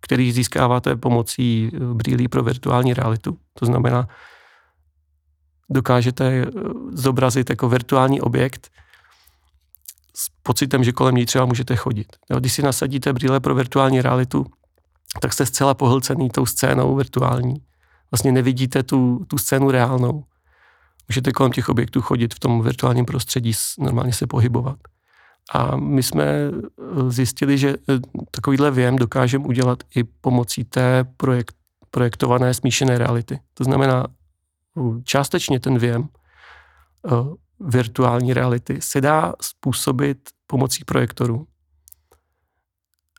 který 0.00 0.32
získáváte 0.32 0.96
pomocí 0.96 1.70
eh, 1.74 1.78
brýlí 1.94 2.28
pro 2.28 2.42
virtuální 2.42 2.94
realitu. 2.94 3.38
To 3.54 3.66
znamená, 3.66 4.08
dokážete 5.70 6.28
eh, 6.28 6.50
zobrazit 6.92 7.50
jako 7.50 7.68
virtuální 7.68 8.20
objekt 8.20 8.70
s 10.16 10.28
pocitem, 10.42 10.84
že 10.84 10.92
kolem 10.92 11.14
ní 11.14 11.26
třeba 11.26 11.46
můžete 11.46 11.76
chodit. 11.76 12.06
Když 12.38 12.52
si 12.52 12.62
nasadíte 12.62 13.12
brýle 13.12 13.40
pro 13.40 13.54
virtuální 13.54 14.02
realitu, 14.02 14.46
tak 15.20 15.32
jste 15.32 15.46
zcela 15.46 15.74
pohlcený 15.74 16.30
tou 16.30 16.46
scénou 16.46 16.96
virtuální. 16.96 17.54
Vlastně 18.10 18.32
nevidíte 18.32 18.82
tu, 18.82 19.24
tu 19.28 19.38
scénu 19.38 19.70
reálnou. 19.70 20.24
Můžete 21.08 21.32
kolem 21.32 21.52
těch 21.52 21.68
objektů 21.68 22.00
chodit 22.00 22.34
v 22.34 22.38
tom 22.38 22.62
virtuálním 22.62 23.04
prostředí, 23.04 23.52
normálně 23.78 24.12
se 24.12 24.26
pohybovat. 24.26 24.76
A 25.50 25.76
my 25.76 26.02
jsme 26.02 26.24
eh, 26.24 26.50
zjistili, 27.08 27.58
že 27.58 27.68
eh, 27.68 27.98
takovýhle 28.30 28.70
věm 28.70 28.96
dokážeme 28.96 29.44
udělat 29.44 29.82
i 29.94 30.04
pomocí 30.04 30.64
té 30.64 31.04
projekt, 31.16 31.56
projektované 31.90 32.54
smíšené 32.54 32.98
reality. 32.98 33.40
To 33.54 33.64
znamená, 33.64 34.06
částečně 35.04 35.60
ten 35.60 35.78
věm 35.78 36.08
eh, 37.06 37.10
virtuální 37.60 38.34
reality 38.34 38.80
se 38.80 39.00
dá 39.00 39.32
způsobit 39.40 40.30
pomocí 40.46 40.84
projektorů, 40.84 41.46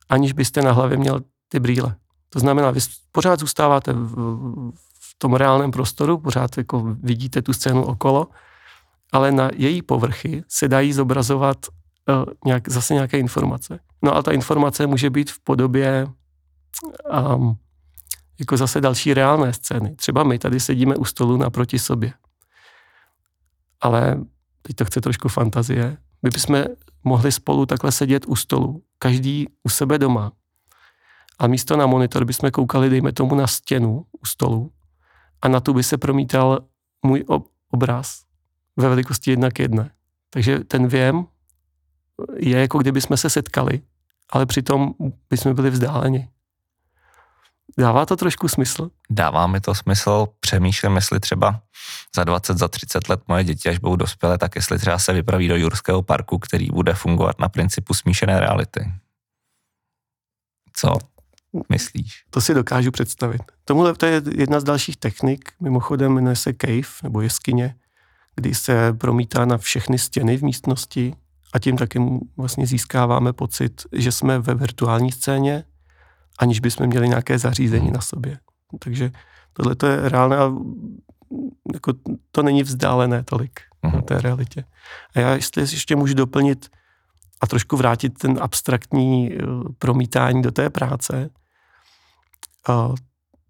aniž 0.10 0.34
byste 0.34 0.62
na 0.62 0.72
hlavě 0.72 0.98
měl 0.98 1.22
ty 1.48 1.60
brýle. 1.60 1.96
To 2.30 2.40
znamená, 2.40 2.72
vy 2.72 2.80
pořád 3.12 3.40
zůstáváte 3.40 3.94
v, 3.94 4.16
v 5.00 5.16
tom 5.18 5.34
reálném 5.34 5.72
prostoru, 5.72 6.18
pořád 6.18 6.58
jako 6.58 6.96
vidíte 7.04 7.42
tu 7.42 7.54
scénu 7.54 7.84
okolo, 7.84 8.28
ale 9.12 9.32
na 9.32 9.50
její 9.54 9.82
povrchy 9.82 10.44
se 10.48 10.68
dají 10.68 10.94
zobrazovat 10.94 11.58
uh, 12.10 12.26
nějak, 12.46 12.70
zase 12.70 12.94
nějaké 12.94 13.20
informace. 13.20 13.80
No 14.02 14.16
a 14.16 14.22
ta 14.22 14.32
informace 14.32 14.88
může 14.88 15.10
být 15.10 15.32
v 15.32 15.40
podobě 15.40 16.08
um, 17.36 17.58
jako 18.40 18.58
zase 18.58 18.82
další 18.82 19.14
reálné 19.14 19.54
scény. 19.54 19.96
Třeba 19.96 20.24
my 20.24 20.40
tady 20.40 20.60
sedíme 20.60 20.96
u 20.96 21.06
stolu 21.06 21.38
naproti 21.38 21.80
sobě. 21.80 22.14
Ale 23.82 24.18
teď 24.62 24.76
to 24.76 24.86
chce 24.86 25.02
trošku 25.02 25.30
fantazie. 25.30 25.98
My 26.24 26.30
bychom 26.30 26.64
mohli 27.04 27.32
spolu 27.32 27.66
takhle 27.66 27.92
sedět 27.92 28.26
u 28.28 28.36
stolu, 28.36 28.84
každý 29.00 29.48
u 29.64 29.70
sebe 29.70 29.98
doma. 29.98 30.32
A 31.40 31.48
místo 31.48 31.78
na 31.78 31.86
monitor 31.86 32.26
bychom 32.26 32.52
koukali, 32.52 32.90
dejme 32.90 33.12
tomu, 33.12 33.36
na 33.36 33.48
stěnu 33.48 34.06
u 34.22 34.26
stolu 34.26 34.72
a 35.42 35.48
na 35.48 35.60
tu 35.60 35.74
by 35.74 35.84
se 35.84 35.98
promítal 35.98 36.60
můj 37.06 37.26
obraz 37.72 38.22
ve 38.78 38.90
velikosti 38.90 39.32
jedna 39.32 39.52
k 39.52 39.60
jedné. 39.60 39.92
Takže 40.30 40.60
ten 40.60 40.88
věm 40.88 41.28
je 42.38 42.60
jako 42.60 42.78
kdyby 42.78 43.02
jsme 43.02 43.18
se 43.18 43.30
setkali, 43.30 43.82
ale 44.30 44.46
přitom 44.46 44.94
bychom 45.30 45.56
byli 45.56 45.70
vzdáleni. 45.70 46.30
Dává 47.78 48.06
to 48.06 48.16
trošku 48.16 48.48
smysl? 48.48 48.90
Dává 49.10 49.48
mi 49.48 49.60
to 49.60 49.76
smysl. 49.76 50.28
Přemýšlím, 50.40 50.96
jestli 50.96 51.20
třeba 51.20 51.62
za 52.16 52.24
20, 52.24 52.58
za 52.58 52.68
30 52.68 53.10
let 53.10 53.22
moje 53.28 53.44
děti, 53.44 53.70
až 53.70 53.78
budou 53.78 53.96
dospělé, 53.96 54.38
tak 54.38 54.56
jestli 54.56 54.80
třeba 54.80 55.00
se 55.00 55.14
vypraví 55.14 55.48
do 55.48 55.56
Jurského 55.56 56.02
parku, 56.02 56.40
který 56.40 56.68
bude 56.72 56.94
fungovat 56.94 57.40
na 57.40 57.50
principu 57.50 57.94
smíšené 57.94 58.40
reality. 58.40 58.92
Co 60.74 60.98
myslíš? 61.70 62.24
To 62.30 62.42
si 62.42 62.54
dokážu 62.54 62.92
představit. 62.92 63.42
Tomuhle 63.66 63.96
to 63.96 64.06
je 64.06 64.22
jedna 64.38 64.60
z 64.60 64.64
dalších 64.64 64.98
technik, 64.98 65.52
mimochodem 65.60 66.14
jmenuje 66.14 66.36
se 66.36 66.54
cave, 66.62 67.04
nebo 67.04 67.22
jeskyně, 67.22 67.76
kdy 68.36 68.56
se 68.56 68.94
promítá 68.94 69.46
na 69.46 69.58
všechny 69.58 70.00
stěny 70.00 70.38
v 70.38 70.44
místnosti 70.44 71.16
a 71.54 71.60
tím 71.60 71.78
taky 71.78 72.00
vlastně 72.38 72.68
získáváme 72.68 73.34
pocit, 73.34 73.82
že 73.92 74.12
jsme 74.12 74.40
ve 74.40 74.56
virtuální 74.56 75.12
scéně, 75.12 75.64
aniž 76.40 76.60
bychom 76.60 76.88
měli 76.88 77.10
nějaké 77.10 77.40
zařízení 77.40 77.86
hmm. 77.86 77.94
na 77.94 78.02
sobě. 78.02 78.40
Takže 78.80 79.12
tohle 79.54 79.76
to 79.76 79.88
je 79.88 80.10
reálné 80.10 80.38
a 80.38 80.52
jako 81.74 81.94
to 82.32 82.44
není 82.44 82.64
vzdálené 82.64 83.24
tolik 83.24 83.60
hmm. 83.84 83.94
na 83.96 84.02
té 84.02 84.22
realitě. 84.22 84.64
A 85.16 85.20
já 85.20 85.30
jestli 85.30 85.62
ještě 85.62 85.96
můžu 85.96 86.14
doplnit 86.14 86.70
a 87.42 87.48
trošku 87.48 87.78
vrátit 87.78 88.18
ten 88.18 88.38
abstraktní 88.42 89.34
eh, 89.34 89.38
promítání 89.80 90.42
do 90.42 90.52
té 90.52 90.70
práce, 90.70 91.30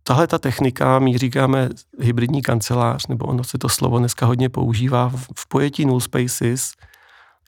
tahle 0.04 0.28
ta 0.28 0.38
technika, 0.38 1.00
my 1.00 1.18
říkáme 1.18 1.70
hybridní 2.00 2.42
kancelář, 2.42 3.08
nebo 3.08 3.26
ono 3.26 3.44
se 3.44 3.58
to 3.58 3.70
slovo 3.70 4.00
dneska 4.00 4.26
hodně 4.26 4.50
používá 4.50 5.10
v, 5.10 5.28
v 5.36 5.48
pojetí 5.48 5.86
null 5.86 6.00
spaces, 6.00 6.74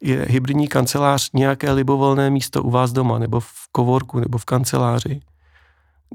je 0.03 0.25
hybridní 0.29 0.67
kancelář 0.67 1.29
nějaké 1.33 1.71
libovolné 1.71 2.29
místo 2.29 2.63
u 2.63 2.69
vás 2.69 2.91
doma, 2.91 3.19
nebo 3.19 3.39
v 3.39 3.51
kovorku, 3.71 4.19
nebo 4.19 4.37
v 4.37 4.45
kanceláři, 4.45 5.19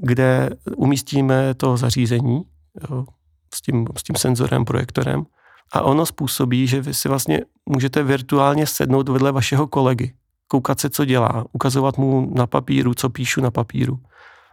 kde 0.01 0.49
umístíme 0.77 1.53
to 1.53 1.77
zařízení 1.77 2.43
jo, 2.89 3.05
s, 3.53 3.61
tím, 3.61 3.87
s 3.97 4.03
tím 4.03 4.15
senzorem, 4.15 4.65
projektorem 4.65 5.25
a 5.73 5.81
ono 5.81 6.05
způsobí, 6.05 6.67
že 6.67 6.81
vy 6.81 6.93
si 6.93 7.09
vlastně 7.09 7.41
můžete 7.65 8.03
virtuálně 8.03 8.67
sednout 8.67 9.09
vedle 9.09 9.31
vašeho 9.31 9.67
kolegy, 9.67 10.13
koukat 10.47 10.79
se, 10.79 10.89
co 10.89 11.05
dělá, 11.05 11.45
ukazovat 11.51 11.97
mu 11.97 12.31
na 12.35 12.47
papíru, 12.47 12.93
co 12.93 13.09
píšu 13.09 13.41
na 13.41 13.51
papíru. 13.51 13.99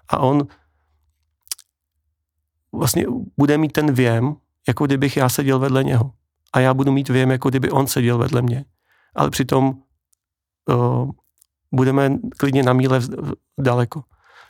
A 0.08 0.18
on 0.18 0.46
vlastně 2.72 3.06
bude 3.36 3.58
mít 3.58 3.72
ten 3.72 3.92
věm, 3.92 4.36
jako 4.68 4.86
kdybych 4.86 5.16
já 5.16 5.28
seděl 5.28 5.58
vedle 5.58 5.84
něho. 5.84 6.10
A 6.52 6.60
já 6.60 6.74
budu 6.74 6.92
mít 6.92 7.08
věm, 7.08 7.30
jako 7.30 7.48
kdyby 7.48 7.70
on 7.70 7.86
seděl 7.86 8.18
vedle 8.18 8.42
mě. 8.42 8.64
Ale 9.16 9.30
přitom 9.30 9.74
uh, 10.68 11.10
budeme 11.72 12.18
klidně 12.36 12.62
na 12.62 12.72
míle 12.72 13.00
daleko. 13.60 14.02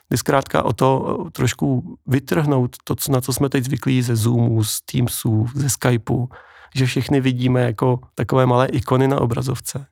Jde 0.09 0.17
zkrátka 0.17 0.63
o 0.63 0.73
to 0.73 1.17
trošku 1.31 1.97
vytrhnout 2.05 2.75
to, 2.83 2.95
na 3.09 3.21
co 3.21 3.33
jsme 3.33 3.49
teď 3.49 3.63
zvyklí 3.63 4.01
ze 4.01 4.15
Zoomu, 4.15 4.63
z 4.63 4.81
Teamsu, 4.81 5.47
ze 5.55 5.69
Skypeu, 5.69 6.27
že 6.75 6.85
všechny 6.85 7.21
vidíme 7.21 7.61
jako 7.61 7.99
takové 8.15 8.45
malé 8.45 8.67
ikony 8.67 9.07
na 9.07 9.21
obrazovce. 9.21 9.85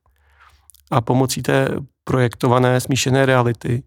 A 0.92 1.02
pomocí 1.02 1.42
té 1.42 1.70
projektované 2.04 2.82
smíšené 2.82 3.26
reality 3.26 3.84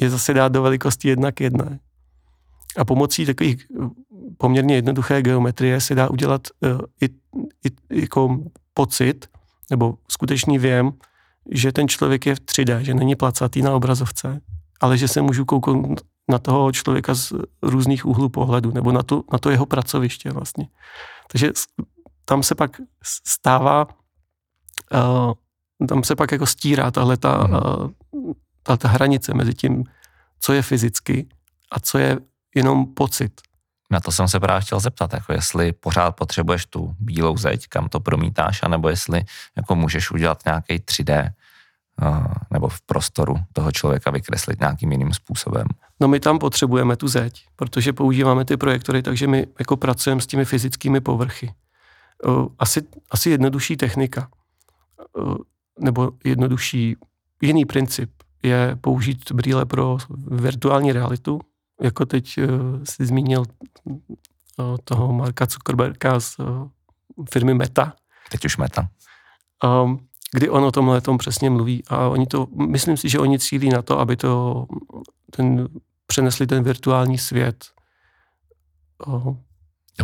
je 0.00 0.10
zase 0.10 0.34
dát 0.34 0.52
do 0.52 0.62
velikosti 0.62 1.08
jedna 1.08 1.32
k 1.32 1.40
jedné. 1.40 1.78
A 2.76 2.84
pomocí 2.84 3.26
takových 3.26 3.66
eh, 3.82 3.88
poměrně 4.38 4.74
jednoduché 4.74 5.22
geometrie 5.22 5.80
se 5.80 5.94
dá 5.94 6.10
udělat 6.10 6.48
uh, 6.60 6.80
i, 7.02 7.06
i, 7.68 8.00
jako 8.00 8.38
pocit 8.74 9.26
nebo 9.70 9.94
skutečný 10.08 10.58
věm, 10.58 10.92
že 11.50 11.72
ten 11.72 11.88
člověk 11.88 12.26
je 12.26 12.34
v 12.34 12.40
3D, 12.40 12.78
že 12.78 12.94
není 12.94 13.16
placatý 13.16 13.62
na 13.62 13.74
obrazovce, 13.74 14.40
ale 14.80 14.98
že 14.98 15.08
se 15.08 15.22
můžu 15.22 15.44
koukat 15.44 15.76
na 16.28 16.38
toho 16.38 16.72
člověka 16.72 17.14
z 17.14 17.32
různých 17.62 18.06
úhlů 18.06 18.28
pohledu, 18.28 18.70
nebo 18.70 18.92
na 18.92 19.02
to, 19.02 19.22
na 19.32 19.38
to 19.38 19.50
jeho 19.50 19.66
pracoviště 19.66 20.30
vlastně. 20.30 20.68
Takže 21.32 21.52
tam 22.24 22.42
se 22.42 22.54
pak 22.54 22.80
stává, 23.26 23.86
uh, 24.94 25.86
tam 25.88 26.04
se 26.04 26.16
pak 26.16 26.32
jako 26.32 26.46
stírá 26.46 26.90
tahle 26.90 27.16
ta, 27.16 27.48
uh, 27.48 28.32
ta, 28.62 28.76
ta 28.76 28.88
hranice 28.88 29.34
mezi 29.34 29.54
tím, 29.54 29.84
co 30.40 30.52
je 30.52 30.62
fyzicky 30.62 31.28
a 31.72 31.80
co 31.80 31.98
je 31.98 32.18
jenom 32.54 32.86
pocit. 32.86 33.40
Na 33.90 34.00
to 34.00 34.12
jsem 34.12 34.28
se 34.28 34.40
právě 34.40 34.60
chtěl 34.60 34.80
zeptat, 34.80 35.12
jako 35.12 35.32
jestli 35.32 35.72
pořád 35.72 36.16
potřebuješ 36.16 36.66
tu 36.66 36.96
bílou 36.98 37.36
zeď, 37.36 37.66
kam 37.68 37.88
to 37.88 38.00
promítáš, 38.00 38.62
anebo 38.62 38.88
jestli 38.88 39.24
jako 39.56 39.74
můžeš 39.74 40.10
udělat 40.10 40.44
nějaký 40.44 40.74
3D 40.74 41.30
uh, 42.02 42.26
nebo 42.50 42.68
v 42.68 42.80
prostoru 42.80 43.36
toho 43.52 43.72
člověka 43.72 44.10
vykreslit 44.10 44.60
nějakým 44.60 44.92
jiným 44.92 45.12
způsobem. 45.12 45.66
No 46.00 46.08
my 46.08 46.20
tam 46.20 46.38
potřebujeme 46.38 46.96
tu 46.96 47.08
zeď, 47.08 47.46
protože 47.56 47.92
používáme 47.92 48.44
ty 48.44 48.56
projektory, 48.56 49.02
takže 49.02 49.26
my 49.26 49.46
jako 49.58 49.76
pracujeme 49.76 50.20
s 50.20 50.26
těmi 50.26 50.44
fyzickými 50.44 51.00
povrchy. 51.00 51.54
Uh, 52.26 52.46
asi, 52.58 52.82
asi 53.10 53.30
jednodušší 53.30 53.76
technika, 53.76 54.28
uh, 55.18 55.36
nebo 55.80 56.10
jednodušší 56.24 56.96
jiný 57.42 57.64
princip 57.64 58.10
je 58.42 58.76
použít 58.80 59.32
brýle 59.32 59.66
pro 59.66 59.98
virtuální 60.30 60.92
realitu, 60.92 61.40
jako 61.82 62.06
teď 62.06 62.38
uh, 62.38 62.84
si 62.84 63.06
zmínil 63.06 63.42
uh, 63.84 63.96
toho 64.84 65.12
Marka 65.12 65.46
Zuckerberga 65.46 66.20
z 66.20 66.38
uh, 66.38 66.68
firmy 67.30 67.54
Meta. 67.54 67.92
Teď 68.30 68.44
už 68.44 68.56
Meta. 68.56 68.88
Um, 69.64 70.06
kdy 70.32 70.50
on 70.50 70.64
o 70.64 70.72
tomhle 70.72 71.00
tom 71.00 71.18
přesně 71.18 71.50
mluví 71.50 71.82
a 71.88 72.08
oni 72.08 72.26
to, 72.26 72.46
myslím 72.66 72.96
si, 72.96 73.08
že 73.08 73.18
oni 73.18 73.38
cílí 73.38 73.68
na 73.68 73.82
to, 73.82 73.98
aby 73.98 74.16
to 74.16 74.66
ten, 75.30 75.68
přenesli 76.06 76.46
ten 76.46 76.62
virtuální 76.62 77.18
svět 77.18 77.64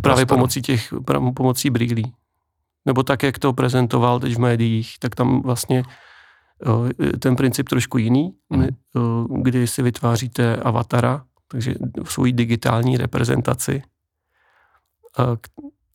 právě 0.03 0.27
pomocí 0.27 0.63
těch, 0.63 0.95
pomocí 1.37 1.71
brýlí. 1.71 2.13
Nebo 2.87 3.03
tak, 3.03 3.23
jak 3.23 3.39
to 3.39 3.53
prezentoval 3.53 4.21
teď 4.21 4.35
v 4.35 4.39
médiích, 4.39 4.99
tak 4.99 5.15
tam 5.15 5.43
vlastně 5.43 5.83
ten 7.19 7.37
princip 7.37 7.69
trošku 7.69 7.99
jiný, 7.99 8.35
hmm. 8.51 8.69
kdy 9.43 9.67
si 9.67 9.83
vytváříte 9.83 10.57
avatara, 10.57 11.25
takže 11.51 11.75
svoji 12.05 12.33
digitální 12.33 12.97
reprezentaci. 12.97 13.83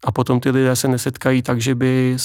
A 0.03 0.11
potom 0.11 0.39
ty 0.39 0.49
lidé 0.49 0.75
se 0.75 0.87
nesetkají 0.87 1.41
tak, 1.41 1.61
že 1.61 1.75
by 1.75 2.17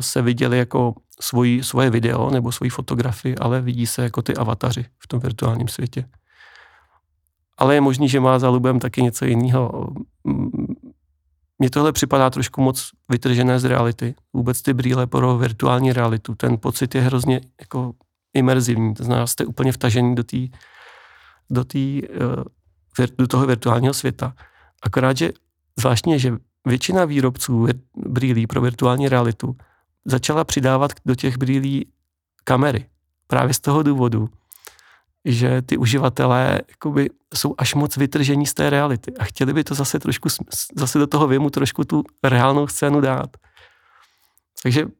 se 0.00 0.22
viděli 0.22 0.58
jako 0.58 0.94
svoji, 1.20 1.64
svoje 1.64 1.90
video 1.90 2.30
nebo 2.30 2.52
svoji 2.52 2.70
fotografii, 2.70 3.36
ale 3.36 3.60
vidí 3.60 3.86
se 3.86 4.02
jako 4.02 4.22
ty 4.22 4.34
avataři 4.34 4.86
v 4.98 5.08
tom 5.08 5.20
virtuálním 5.20 5.68
světě. 5.68 6.08
Ale 7.58 7.74
je 7.74 7.80
možný, 7.80 8.08
že 8.08 8.20
má 8.20 8.38
za 8.38 8.48
lubem 8.48 8.78
taky 8.78 9.02
něco 9.02 9.24
jiného. 9.24 9.94
Mně 11.58 11.70
tohle 11.70 11.92
připadá 11.92 12.30
trošku 12.30 12.60
moc 12.60 12.90
vytržené 13.08 13.60
z 13.60 13.64
reality. 13.64 14.14
Vůbec 14.32 14.62
ty 14.62 14.74
brýle 14.74 15.06
pro 15.06 15.38
virtuální 15.38 15.92
realitu. 15.92 16.34
Ten 16.34 16.58
pocit 16.58 16.94
je 16.94 17.00
hrozně 17.00 17.40
jako 17.60 17.92
imerzivní. 18.34 18.94
To 18.94 19.04
znamená, 19.04 19.26
jste 19.26 19.44
úplně 19.44 19.72
vtažení 19.72 20.14
do 20.14 20.24
té 20.24 20.38
do, 21.50 21.64
eh, 21.76 22.06
do 23.18 23.26
toho 23.26 23.46
virtuálního 23.46 23.94
světa. 23.94 24.34
Akorát, 24.82 25.16
že 25.16 25.30
zvláštně, 25.78 26.18
že 26.18 26.32
většina 26.66 27.04
výrobců 27.04 27.66
brýlí 27.96 28.46
pro 28.46 28.60
virtuální 28.60 29.08
realitu 29.08 29.56
začala 30.04 30.44
přidávat 30.44 30.92
do 31.06 31.14
těch 31.14 31.38
brýlí 31.38 31.86
kamery. 32.44 32.86
Právě 33.26 33.54
z 33.54 33.60
toho 33.60 33.82
důvodu, 33.82 34.28
že 35.24 35.62
ty 35.62 35.76
uživatelé 35.76 36.60
jakoby, 36.68 37.10
jsou 37.34 37.54
až 37.58 37.74
moc 37.74 37.96
vytržení 37.96 38.46
z 38.46 38.54
té 38.54 38.70
reality 38.70 39.16
a 39.16 39.24
chtěli 39.24 39.52
by 39.52 39.64
to 39.64 39.74
zase 39.74 39.98
trošku, 39.98 40.28
zase 40.76 40.98
do 40.98 41.06
toho 41.06 41.26
věmu 41.26 41.50
trošku 41.50 41.84
tu 41.84 42.04
reálnou 42.24 42.66
scénu 42.66 43.00
dát. 43.00 43.36
Takže 44.62 44.84
uh, 44.84 44.90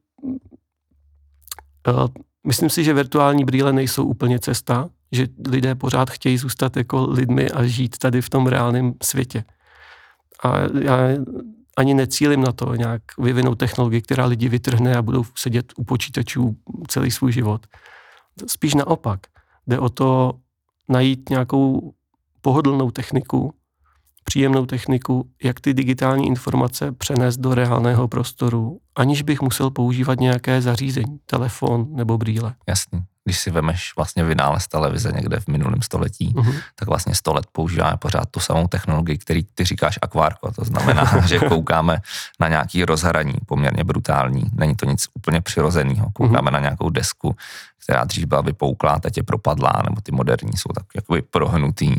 myslím 2.47 2.69
si, 2.69 2.83
že 2.83 2.93
virtuální 2.93 3.45
brýle 3.45 3.73
nejsou 3.73 4.05
úplně 4.05 4.39
cesta, 4.39 4.89
že 5.11 5.27
lidé 5.47 5.75
pořád 5.75 6.09
chtějí 6.09 6.37
zůstat 6.37 6.77
jako 6.77 7.07
lidmi 7.09 7.51
a 7.51 7.65
žít 7.65 7.97
tady 7.97 8.21
v 8.21 8.29
tom 8.29 8.47
reálném 8.47 8.93
světě. 9.03 9.43
A 10.43 10.59
já 10.81 10.97
ani 11.77 11.93
necílim 11.93 12.41
na 12.41 12.51
to 12.51 12.75
nějak 12.75 13.01
vyvinout 13.17 13.55
technologii, 13.55 14.01
která 14.01 14.25
lidi 14.25 14.49
vytrhne 14.49 14.95
a 14.95 15.01
budou 15.01 15.23
sedět 15.37 15.73
u 15.77 15.83
počítačů 15.83 16.57
celý 16.87 17.11
svůj 17.11 17.31
život. 17.31 17.67
Spíš 18.47 18.73
naopak. 18.73 19.19
Jde 19.67 19.79
o 19.79 19.89
to 19.89 20.33
najít 20.89 21.29
nějakou 21.29 21.93
pohodlnou 22.41 22.91
techniku, 22.91 23.53
příjemnou 24.23 24.65
techniku, 24.65 25.29
jak 25.43 25.59
ty 25.59 25.73
digitální 25.73 26.27
informace 26.27 26.91
přenést 26.91 27.37
do 27.37 27.55
reálného 27.55 28.07
prostoru, 28.07 28.79
aniž 28.95 29.21
bych 29.21 29.41
musel 29.41 29.69
používat 29.69 30.19
nějaké 30.19 30.61
zařízení, 30.61 31.19
telefon 31.25 31.87
nebo 31.95 32.17
brýle. 32.17 32.55
Jasný 32.67 33.03
když 33.27 33.39
si 33.39 33.51
vemeš 33.51 33.93
vlastně 33.95 34.23
vynález 34.23 34.67
televize 34.67 35.11
někde 35.11 35.39
v 35.39 35.47
minulém 35.47 35.81
století, 35.81 36.33
uh-huh. 36.33 36.61
tak 36.75 36.87
vlastně 36.87 37.15
sto 37.15 37.33
let 37.33 37.45
používáme 37.51 37.97
pořád 37.97 38.29
tu 38.31 38.39
samou 38.39 38.67
technologii, 38.67 39.17
který 39.17 39.43
ty 39.43 39.65
říkáš 39.65 39.99
akvárko. 40.01 40.51
To 40.51 40.63
znamená, 40.63 41.21
že 41.27 41.39
koukáme 41.39 41.99
na 42.39 42.47
nějaký 42.47 42.85
rozhraní 42.85 43.33
poměrně 43.45 43.83
brutální. 43.83 44.43
Není 44.53 44.75
to 44.75 44.85
nic 44.85 45.07
úplně 45.13 45.41
přirozeného. 45.41 46.09
Koukáme 46.13 46.49
uh-huh. 46.49 46.53
na 46.53 46.59
nějakou 46.59 46.89
desku, 46.89 47.35
která 47.83 48.03
dřív 48.03 48.25
byla 48.25 48.41
vypouklá, 48.41 48.99
teď 48.99 49.17
je 49.17 49.23
propadlá, 49.23 49.81
nebo 49.83 50.01
ty 50.01 50.11
moderní 50.11 50.51
jsou 50.55 50.69
tak 50.75 50.85
jakoby 50.95 51.21
prohnutý 51.21 51.95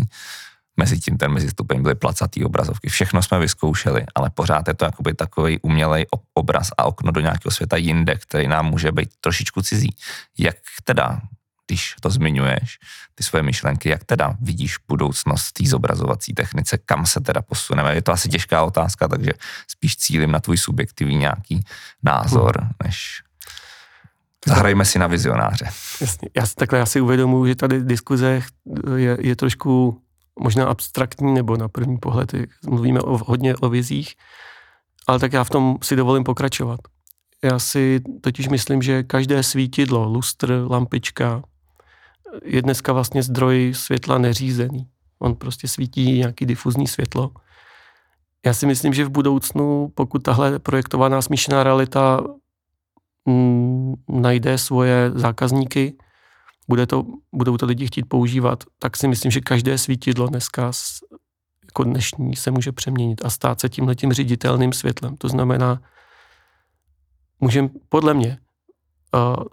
mezi 0.79 0.99
tím 1.01 1.16
ten 1.16 1.33
mezistupeň 1.33 1.83
byly 1.83 1.95
placatý 1.95 2.45
obrazovky. 2.45 2.89
Všechno 2.89 3.22
jsme 3.22 3.39
vyzkoušeli, 3.39 4.05
ale 4.14 4.31
pořád 4.31 4.68
je 4.68 4.74
to 4.74 4.85
jakoby 4.85 5.14
takový 5.14 5.59
umělej 5.62 6.07
obraz 6.35 6.70
a 6.79 6.85
okno 6.85 7.12
do 7.12 7.20
nějakého 7.20 7.53
světa 7.53 7.76
jinde, 7.76 8.14
který 8.14 8.49
nám 8.49 8.66
může 8.66 8.93
být 8.93 9.11
trošičku 9.20 9.62
cizí. 9.62 9.97
Jak 10.39 10.57
teda, 10.85 11.20
když 11.66 11.95
to 12.01 12.11
zmiňuješ, 12.11 12.79
ty 13.14 13.22
svoje 13.24 13.43
myšlenky, 13.43 13.89
jak 13.89 14.05
teda 14.05 14.37
vidíš 14.41 14.76
budoucnost 14.89 15.53
té 15.53 15.66
zobrazovací 15.66 16.35
technice, 16.35 16.79
kam 16.79 17.07
se 17.07 17.20
teda 17.20 17.43
posuneme? 17.43 17.95
Je 17.95 18.03
to 18.03 18.12
asi 18.12 18.29
těžká 18.29 18.62
otázka, 18.62 19.09
takže 19.09 19.33
spíš 19.68 19.97
cílim 19.97 20.31
na 20.31 20.41
tvůj 20.41 20.57
subjektivní 20.57 21.16
nějaký 21.16 21.64
názor, 22.03 22.61
hmm. 22.61 22.70
než 22.85 23.22
Zahrajme 24.47 24.85
si 24.85 24.99
na 24.99 25.07
vizionáře. 25.07 25.64
Jasně. 26.01 26.29
Já, 26.37 26.47
takhle 26.55 26.79
já 26.79 26.87
si 26.87 27.01
uvědomuji, 27.01 27.47
že 27.47 27.55
tady 27.55 27.85
diskuze 27.85 28.43
je, 28.97 29.16
je 29.20 29.37
trošku 29.37 30.03
možná 30.41 30.66
abstraktní, 30.66 31.34
nebo 31.34 31.57
na 31.57 31.68
první 31.68 31.99
pohled 31.99 32.32
mluvíme 32.68 33.01
o, 33.01 33.18
hodně 33.18 33.57
o 33.57 33.68
vizích, 33.68 34.14
ale 35.07 35.18
tak 35.18 35.32
já 35.32 35.45
v 35.45 35.51
tom 35.51 35.76
si 35.82 35.97
dovolím 35.97 36.24
pokračovat. 36.24 36.80
Já 37.45 37.59
si 37.59 38.01
totiž 38.20 38.49
myslím, 38.49 38.82
že 38.82 39.03
každé 39.03 39.43
svítidlo, 39.43 40.05
lustr, 40.05 40.66
lampička 40.68 41.43
je 42.45 42.62
dneska 42.62 42.93
vlastně 42.93 43.22
zdroj 43.22 43.72
světla 43.74 44.18
neřízený. 44.18 44.89
On 45.18 45.34
prostě 45.34 45.68
svítí 45.68 46.18
nějaký 46.18 46.47
difuzní 46.47 46.86
světlo. 46.86 47.30
Já 48.47 48.55
si 48.55 48.66
myslím, 48.66 48.95
že 48.95 49.05
v 49.05 49.11
budoucnu, 49.11 49.89
pokud 49.95 50.22
tahle 50.22 50.59
projektovaná 50.59 51.22
smíšená 51.22 51.64
realita 51.64 52.20
mm, 53.24 53.95
najde 54.09 54.59
svoje 54.59 55.11
zákazníky, 55.14 55.97
bude 56.68 56.86
to, 56.86 57.04
budou 57.32 57.56
to 57.56 57.66
lidi 57.66 57.86
chtít 57.86 58.02
používat, 58.02 58.64
tak 58.78 58.96
si 58.96 59.08
myslím, 59.08 59.30
že 59.30 59.40
každé 59.40 59.78
svítidlo 59.78 60.26
dneska 60.26 60.72
jako 61.64 61.84
dnešní 61.84 62.36
se 62.36 62.50
může 62.50 62.72
přeměnit 62.72 63.24
a 63.24 63.30
stát 63.30 63.60
se 63.60 63.68
tímhletím 63.68 64.12
ředitelným 64.12 64.72
světlem. 64.72 65.16
To 65.16 65.28
znamená, 65.28 65.82
můžeme, 67.40 67.68
podle 67.88 68.14
mě, 68.14 68.38
uh, 69.14 69.44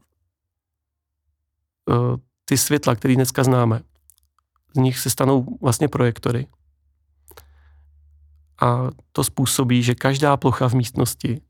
uh, 1.95 2.18
ty 2.45 2.57
světla, 2.57 2.95
které 2.95 3.16
dneska 3.16 3.43
známe, 3.43 3.82
z 4.76 4.80
nich 4.80 4.99
se 4.99 5.09
stanou 5.09 5.57
vlastně 5.61 5.88
projektory. 5.88 6.47
A 8.61 8.89
to 9.11 9.24
způsobí, 9.24 9.84
že 9.84 9.95
každá 9.95 10.38
plocha 10.38 10.70
v 10.70 10.74
místnosti 10.74 11.41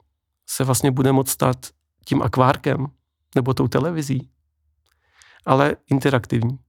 se 0.45 0.63
vlastně 0.63 0.91
bude 0.91 1.11
moct 1.11 1.29
stát 1.29 1.57
tím 2.05 2.21
akvárkem 2.21 2.87
nebo 3.35 3.53
tou 3.53 3.67
televizí, 3.67 4.29
ale 5.45 5.75
interaktivní. 5.91 6.59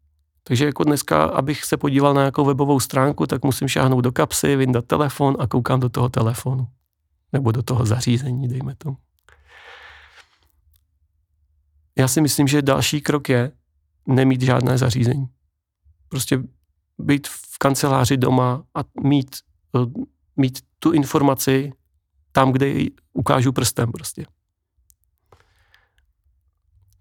Takže 0.43 0.65
jako 0.65 0.85
dneska, 0.85 1.25
abych 1.25 1.65
se 1.65 1.77
podíval 1.77 2.15
na 2.15 2.21
nějakou 2.21 2.45
webovou 2.45 2.81
stránku, 2.81 3.27
tak 3.27 3.45
musím 3.45 3.69
šáhnout 3.69 4.05
do 4.05 4.13
kapsy, 4.13 4.57
vyndat 4.57 4.85
telefon 4.87 5.37
a 5.39 5.47
koukám 5.47 5.81
do 5.81 5.89
toho 5.89 6.09
telefonu. 6.09 6.69
Nebo 7.33 7.53
do 7.53 7.63
toho 7.63 7.87
zařízení, 7.87 8.49
dejme 8.49 8.75
tomu. 8.75 8.97
Já 11.99 12.09
si 12.09 12.21
myslím, 12.21 12.49
že 12.49 12.63
další 12.63 13.01
krok 13.01 13.29
je 13.29 13.53
nemít 14.07 14.43
žádné 14.43 14.79
zařízení. 14.79 15.27
Prostě 16.09 16.43
být 16.99 17.29
v 17.29 17.59
kanceláři 17.59 18.17
doma 18.17 18.65
a 18.75 18.81
mít, 19.03 19.37
eh, 19.77 20.03
mít 20.37 20.59
tu 20.79 20.93
informaci 20.93 21.73
tam, 22.33 22.53
kde 22.53 22.69
ji 22.69 22.91
ukážu 23.13 23.53
prstem 23.53 23.93
prostě. 23.93 24.27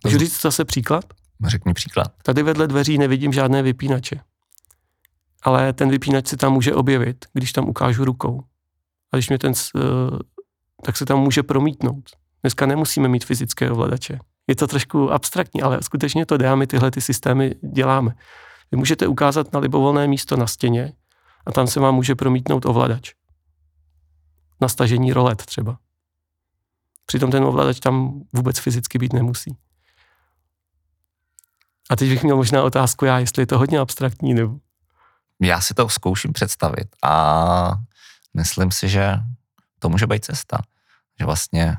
Můžu 0.05 0.17
říct 0.17 0.41
zase 0.41 0.65
příklad? 0.65 1.05
Řekni 1.47 1.73
příklad. 1.73 2.11
Tady 2.23 2.43
vedle 2.43 2.67
dveří 2.67 2.97
nevidím 2.97 3.33
žádné 3.33 3.61
vypínače. 3.61 4.19
Ale 5.41 5.73
ten 5.73 5.89
vypínač 5.89 6.27
se 6.27 6.37
tam 6.37 6.53
může 6.53 6.73
objevit, 6.73 7.25
když 7.33 7.51
tam 7.51 7.69
ukážu 7.69 8.05
rukou. 8.05 8.43
A 9.11 9.17
když 9.17 9.29
mě 9.29 9.39
ten, 9.39 9.53
eh, 9.75 9.79
tak 10.83 10.97
se 10.97 11.05
tam 11.05 11.19
může 11.19 11.43
promítnout. 11.43 12.03
Dneska 12.43 12.65
nemusíme 12.65 13.07
mít 13.07 13.25
fyzické 13.25 13.71
ovladače. 13.71 14.19
Je 14.47 14.55
to 14.55 14.67
trošku 14.67 15.11
abstraktní, 15.11 15.61
ale 15.61 15.81
skutečně 15.81 16.25
to 16.25 16.37
a 16.51 16.55
my 16.55 16.67
tyhle 16.67 16.91
ty 16.91 17.01
systémy 17.01 17.55
děláme. 17.73 18.15
Vy 18.71 18.77
můžete 18.77 19.07
ukázat 19.07 19.53
na 19.53 19.59
libovolné 19.59 20.07
místo 20.07 20.37
na 20.37 20.47
stěně 20.47 20.93
a 21.45 21.51
tam 21.51 21.67
se 21.67 21.79
vám 21.79 21.95
může 21.95 22.15
promítnout 22.15 22.65
ovladač. 22.65 23.13
Na 24.61 24.67
stažení 24.67 25.13
rolet 25.13 25.45
třeba. 25.45 25.77
Přitom 27.05 27.31
ten 27.31 27.43
ovladač 27.43 27.79
tam 27.79 28.21
vůbec 28.33 28.59
fyzicky 28.59 28.97
být 28.97 29.13
nemusí. 29.13 29.57
A 31.89 31.95
teď 31.95 32.09
bych 32.09 32.23
měl 32.23 32.35
možná 32.35 32.63
otázku 32.63 33.05
já, 33.05 33.19
jestli 33.19 33.41
je 33.41 33.47
to 33.47 33.57
hodně 33.57 33.79
abstraktní 33.79 34.33
nebo... 34.33 34.55
Já 35.41 35.61
si 35.61 35.73
to 35.73 35.89
zkouším 35.89 36.33
představit 36.33 36.87
a 37.03 37.71
myslím 38.33 38.71
si, 38.71 38.89
že 38.89 39.19
to 39.79 39.89
může 39.89 40.07
být 40.07 40.25
cesta. 40.25 40.57
Že 41.19 41.25
vlastně 41.25 41.77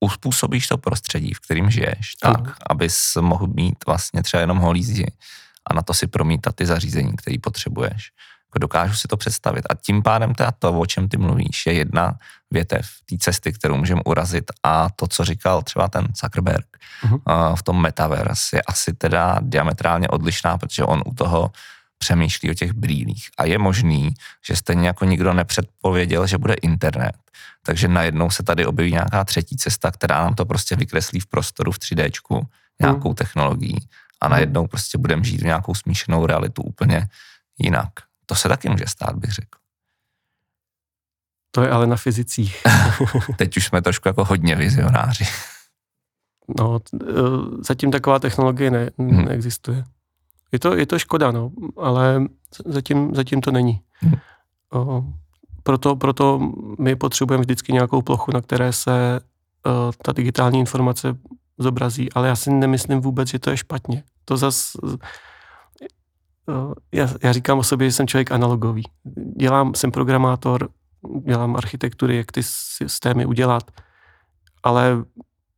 uspůsobíš 0.00 0.68
to 0.68 0.78
prostředí, 0.78 1.34
v 1.34 1.40
kterým 1.40 1.70
žiješ, 1.70 2.14
tak, 2.20 2.38
ano. 2.38 2.54
abys 2.66 3.16
mohl 3.20 3.46
mít 3.46 3.86
vlastně 3.86 4.22
třeba 4.22 4.40
jenom 4.40 4.58
holí 4.58 4.84
zdi 4.84 5.12
a 5.70 5.74
na 5.74 5.82
to 5.82 5.94
si 5.94 6.06
promítat 6.06 6.54
ty 6.54 6.66
zařízení, 6.66 7.16
které 7.16 7.36
potřebuješ. 7.42 8.10
Jako 8.54 8.58
dokážu 8.58 8.94
si 8.94 9.08
to 9.08 9.16
představit. 9.16 9.66
A 9.70 9.74
tím 9.74 10.02
pádem 10.02 10.34
teda 10.34 10.52
to, 10.58 10.72
o 10.72 10.86
čem 10.86 11.08
ty 11.08 11.16
mluvíš, 11.16 11.66
je 11.66 11.72
jedna 11.72 12.18
větev 12.50 12.86
té 13.10 13.16
cesty, 13.18 13.52
kterou 13.52 13.76
můžeme 13.76 14.00
urazit 14.04 14.44
a 14.62 14.90
to, 14.96 15.06
co 15.06 15.24
říkal 15.24 15.62
třeba 15.62 15.88
ten 15.88 16.06
Zuckerberg 16.20 16.66
uh-huh. 17.02 17.56
v 17.56 17.62
tom 17.62 17.82
metaverse, 17.82 18.56
je 18.56 18.62
asi 18.62 18.92
teda 18.92 19.38
diametrálně 19.42 20.08
odlišná, 20.08 20.58
protože 20.58 20.84
on 20.84 21.02
u 21.06 21.14
toho 21.14 21.50
přemýšlí 21.98 22.50
o 22.50 22.54
těch 22.54 22.72
brýlích. 22.72 23.28
A 23.38 23.44
je 23.44 23.58
možný, 23.58 24.14
že 24.46 24.56
stejně 24.56 24.86
jako 24.86 25.04
nikdo 25.04 25.34
nepředpověděl, 25.34 26.26
že 26.26 26.38
bude 26.38 26.54
internet, 26.54 27.16
takže 27.66 27.88
najednou 27.88 28.30
se 28.30 28.42
tady 28.42 28.66
objeví 28.66 28.92
nějaká 28.92 29.24
třetí 29.24 29.56
cesta, 29.56 29.90
která 29.90 30.24
nám 30.24 30.34
to 30.34 30.44
prostě 30.44 30.76
vykreslí 30.76 31.20
v 31.20 31.26
prostoru 31.26 31.72
v 31.72 31.78
3D 31.78 32.10
nějakou 32.80 33.08
hmm. 33.08 33.14
technologií 33.14 33.88
a 34.20 34.28
najednou 34.28 34.66
prostě 34.66 34.98
budeme 34.98 35.24
žít 35.24 35.40
v 35.40 35.44
nějakou 35.44 35.74
smíšenou 35.74 36.26
realitu 36.26 36.62
úplně 36.62 37.08
jinak. 37.58 37.90
To 38.26 38.34
se 38.34 38.48
taky 38.48 38.68
může 38.68 38.84
stát, 38.86 39.16
bych 39.16 39.30
řekl. 39.30 39.58
To 41.50 41.62
je 41.62 41.70
ale 41.70 41.86
na 41.86 41.96
fyzicích. 41.96 42.62
Teď 43.36 43.56
už 43.56 43.64
jsme 43.64 43.82
trošku 43.82 44.08
jako 44.08 44.24
hodně 44.24 44.56
vizionáři. 44.56 45.24
No, 46.58 46.80
e, 46.94 47.06
zatím 47.60 47.90
taková 47.90 48.18
technologie 48.18 48.70
ne, 48.70 48.90
hmm. 48.98 49.24
neexistuje. 49.24 49.84
Je 50.52 50.58
to, 50.58 50.76
je 50.76 50.86
to 50.86 50.98
škoda, 50.98 51.30
no, 51.30 51.50
ale 51.76 52.22
zatím, 52.64 53.14
zatím 53.14 53.40
to 53.40 53.50
není. 53.50 53.80
Hmm. 54.00 54.14
O, 54.72 55.04
proto, 55.62 55.96
proto 55.96 56.52
my 56.78 56.96
potřebujeme 56.96 57.42
vždycky 57.42 57.72
nějakou 57.72 58.02
plochu, 58.02 58.30
na 58.34 58.40
které 58.40 58.72
se 58.72 59.20
o, 59.66 59.92
ta 60.02 60.12
digitální 60.12 60.58
informace 60.58 61.16
zobrazí, 61.58 62.12
ale 62.12 62.28
já 62.28 62.36
si 62.36 62.50
nemyslím 62.50 63.00
vůbec, 63.00 63.28
že 63.28 63.38
to 63.38 63.50
je 63.50 63.56
špatně. 63.56 64.02
To 64.24 64.36
zas, 64.36 64.76
já, 66.92 67.08
já 67.22 67.32
říkám 67.32 67.58
o 67.58 67.62
sobě, 67.62 67.88
že 67.88 67.92
jsem 67.92 68.06
člověk 68.06 68.32
analogový. 68.32 68.82
Dělám, 69.36 69.74
jsem 69.74 69.90
programátor, 69.90 70.68
dělám 71.26 71.56
architektury, 71.56 72.16
jak 72.16 72.32
ty 72.32 72.42
systémy 72.42 73.26
udělat, 73.26 73.70
ale 74.62 75.04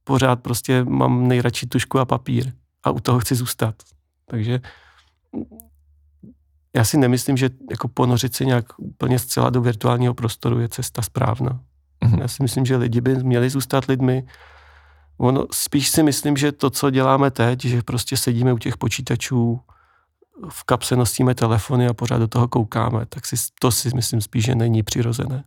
pořád 0.04 0.42
prostě 0.42 0.84
mám 0.84 1.28
nejradši 1.28 1.66
tušku 1.66 1.98
a 1.98 2.04
papír 2.04 2.52
a 2.82 2.90
u 2.90 3.00
toho 3.00 3.20
chci 3.20 3.34
zůstat. 3.34 3.74
Takže 4.30 4.60
já 6.76 6.84
si 6.84 6.98
nemyslím, 6.98 7.36
že 7.36 7.50
jako 7.70 7.88
ponořit 7.88 8.34
se 8.34 8.44
nějak 8.44 8.64
úplně 8.78 9.18
zcela 9.18 9.50
do 9.50 9.60
virtuálního 9.60 10.14
prostoru 10.14 10.60
je 10.60 10.68
cesta 10.68 11.02
správná. 11.02 11.60
Mm-hmm. 12.04 12.20
Já 12.20 12.28
si 12.28 12.42
myslím, 12.42 12.66
že 12.66 12.76
lidi 12.76 13.00
by 13.00 13.14
měli 13.14 13.50
zůstat 13.50 13.84
lidmi. 13.84 14.26
Ono, 15.18 15.46
spíš 15.52 15.88
si 15.88 16.02
myslím, 16.02 16.36
že 16.36 16.52
to, 16.52 16.70
co 16.70 16.90
děláme 16.90 17.30
teď, 17.30 17.64
že 17.64 17.82
prostě 17.82 18.16
sedíme 18.16 18.52
u 18.52 18.58
těch 18.58 18.76
počítačů, 18.76 19.60
v 20.48 20.64
kapse 20.64 20.96
nosíme 20.96 21.34
telefony 21.34 21.88
a 21.88 21.94
pořád 21.94 22.18
do 22.18 22.28
toho 22.28 22.48
koukáme, 22.48 23.06
tak 23.06 23.26
si, 23.26 23.36
to 23.60 23.70
si 23.70 23.90
myslím 23.94 24.20
spíš, 24.20 24.44
že 24.44 24.54
není 24.54 24.82
přirozené. 24.82 25.44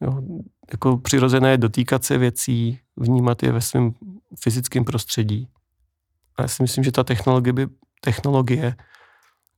Jo, 0.00 0.22
jako 0.72 0.98
přirozené 0.98 1.50
je 1.50 1.58
dotýkat 1.58 2.04
se 2.04 2.18
věcí, 2.18 2.80
vnímat 2.96 3.42
je 3.42 3.52
ve 3.52 3.60
svém 3.60 3.92
fyzickém 4.40 4.84
prostředí. 4.84 5.48
A 6.36 6.42
já 6.42 6.48
si 6.48 6.62
myslím, 6.62 6.84
že 6.84 6.92
ta 6.92 7.04
technologie 7.04 7.52
by, 7.52 7.66
technologie 8.00 8.76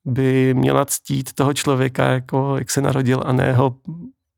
by 0.05 0.55
měla 0.55 0.85
ctít 0.85 1.33
toho 1.33 1.55
člověka, 1.55 2.05
jako 2.09 2.57
jak 2.59 2.71
se 2.71 2.81
narodil, 2.81 3.23
a 3.27 3.33
ne 3.33 3.53
ho 3.53 3.77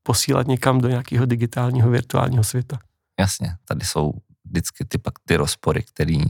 posílat 0.03 0.47
někam 0.47 0.81
do 0.81 0.89
nějakého 0.89 1.27
digitálního 1.27 1.91
virtuálního 1.91 2.45
světa. 2.45 2.79
Jasně, 3.21 3.57
tady 3.65 3.85
jsou 3.85 4.13
vždycky 4.45 4.85
ty, 4.85 4.99
pak 4.99 5.15
ty 5.25 5.37
rozpory, 5.37 5.83
který, 5.83 6.21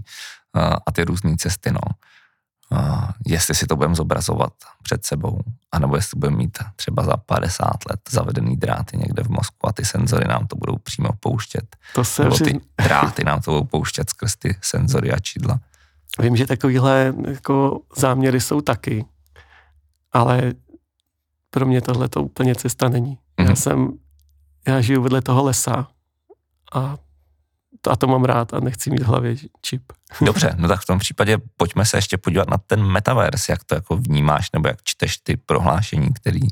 a 0.86 0.92
ty 0.92 1.04
různé 1.04 1.36
cesty, 1.36 1.72
no 1.72 1.80
jestli 3.26 3.54
si 3.54 3.66
to 3.66 3.76
budeme 3.76 3.94
zobrazovat 3.94 4.52
před 4.82 5.04
sebou, 5.04 5.40
anebo 5.72 5.96
jestli 5.96 6.18
budeme 6.18 6.36
mít 6.36 6.58
třeba 6.76 7.02
za 7.02 7.16
50 7.16 7.70
let 7.90 8.00
zavedený 8.10 8.56
dráty 8.56 8.96
někde 8.96 9.22
v 9.22 9.28
mozku 9.28 9.68
a 9.68 9.72
ty 9.72 9.84
senzory 9.84 10.28
nám 10.28 10.46
to 10.46 10.56
budou 10.56 10.76
přímo 10.76 11.08
pouštět. 11.20 11.76
To 11.94 12.04
se 12.04 12.24
nebo 12.24 12.36
ty 12.36 12.60
dráty 12.84 13.24
nám 13.24 13.40
to 13.40 13.50
budou 13.50 13.64
pouštět 13.64 14.10
skrz 14.10 14.36
ty 14.36 14.56
senzory 14.62 15.12
a 15.12 15.18
čidla. 15.18 15.60
Vím, 16.18 16.36
že 16.36 16.46
takovýhle 16.46 17.14
jako 17.28 17.80
záměry 17.96 18.40
jsou 18.40 18.60
taky, 18.60 19.04
ale 20.12 20.52
pro 21.50 21.66
mě 21.66 21.80
tohle 21.80 22.08
to 22.08 22.22
úplně 22.22 22.54
cesta 22.54 22.88
není. 22.88 23.14
Mm-hmm. 23.14 23.42
Já 23.42 23.44
mhm. 23.44 23.56
jsem, 23.56 23.92
já 24.66 24.80
žiju 24.80 25.02
vedle 25.02 25.22
toho 25.22 25.44
lesa 25.44 25.88
a 26.74 26.96
a 27.90 27.96
to 27.96 28.06
mám 28.06 28.24
rád 28.24 28.54
a 28.54 28.60
nechci 28.60 28.90
mít 28.90 29.02
v 29.02 29.06
hlavě 29.06 29.36
čip. 29.62 29.82
Dobře, 30.20 30.54
no 30.56 30.68
tak 30.68 30.80
v 30.80 30.86
tom 30.86 30.98
případě 30.98 31.38
pojďme 31.56 31.84
se 31.84 31.96
ještě 31.96 32.18
podívat 32.18 32.50
na 32.50 32.58
ten 32.58 32.84
metaverse, 32.84 33.52
jak 33.52 33.64
to 33.64 33.74
jako 33.74 33.96
vnímáš, 33.96 34.52
nebo 34.52 34.68
jak 34.68 34.82
čteš 34.84 35.18
ty 35.18 35.36
prohlášení, 35.36 36.08
který 36.12 36.42
uh, 36.42 36.48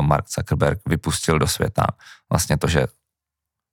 Mark 0.00 0.24
Zuckerberg 0.28 0.78
vypustil 0.86 1.38
do 1.38 1.46
světa. 1.46 1.86
Vlastně 2.30 2.58
to, 2.58 2.68
že 2.68 2.86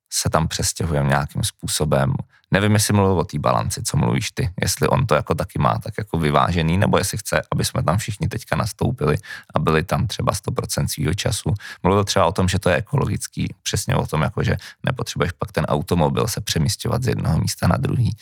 se 0.10 0.30
tam 0.30 0.48
přestěhujeme 0.48 1.10
nějakým 1.10 1.44
způsobem. 1.44 2.14
Nevím, 2.52 2.74
jestli 2.74 2.94
mluvil 2.94 3.20
o 3.20 3.24
té 3.24 3.40
balanci, 3.40 3.84
co 3.84 3.98
mluvíš 3.98 4.32
ty, 4.32 4.50
jestli 4.62 4.88
on 4.88 5.08
to 5.08 5.16
jako 5.16 5.36
taky 5.36 5.60
má 5.60 5.80
tak 5.80 5.94
jako 5.98 6.20
vyvážený, 6.20 6.78
nebo 6.78 6.98
jestli 6.98 7.18
chce, 7.18 7.42
aby 7.52 7.66
jsme 7.66 7.84
tam 7.84 7.98
všichni 7.98 8.28
teďka 8.28 8.56
nastoupili 8.56 9.18
a 9.56 9.60
byli 9.60 9.84
tam 9.84 10.08
třeba 10.08 10.34
100% 10.34 10.88
svýho 10.88 11.14
času. 11.14 11.54
Mluvil 11.84 12.04
třeba 12.04 12.26
o 12.26 12.32
tom, 12.32 12.48
že 12.48 12.60
to 12.60 12.70
je 12.70 12.76
ekologický, 12.76 13.56
přesně 13.64 13.96
o 13.96 14.08
tom, 14.08 14.22
jako 14.22 14.44
že 14.44 14.58
nepotřebuješ 14.84 15.32
pak 15.32 15.52
ten 15.52 15.66
automobil 15.66 16.28
se 16.28 16.42
přemístěvat 16.42 17.04
z 17.04 17.08
jednoho 17.08 17.40
místa 17.40 17.68
na 17.68 17.78
druhý. 17.78 18.16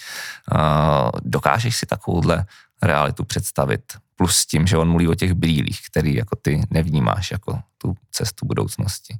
Uh, 0.51 0.59
dokážeš 1.23 1.75
si 1.75 1.85
takovouhle 1.85 2.45
realitu 2.81 3.23
představit 3.23 3.93
plus 4.15 4.35
s 4.35 4.45
tím, 4.45 4.67
že 4.67 4.77
on 4.77 4.89
mluví 4.89 5.07
o 5.07 5.15
těch 5.15 5.33
brýlích, 5.33 5.79
který 5.91 6.15
jako 6.15 6.35
ty 6.35 6.61
nevnímáš 6.69 7.31
jako 7.31 7.59
tu 7.77 7.95
cestu 8.11 8.45
budoucnosti. 8.45 9.17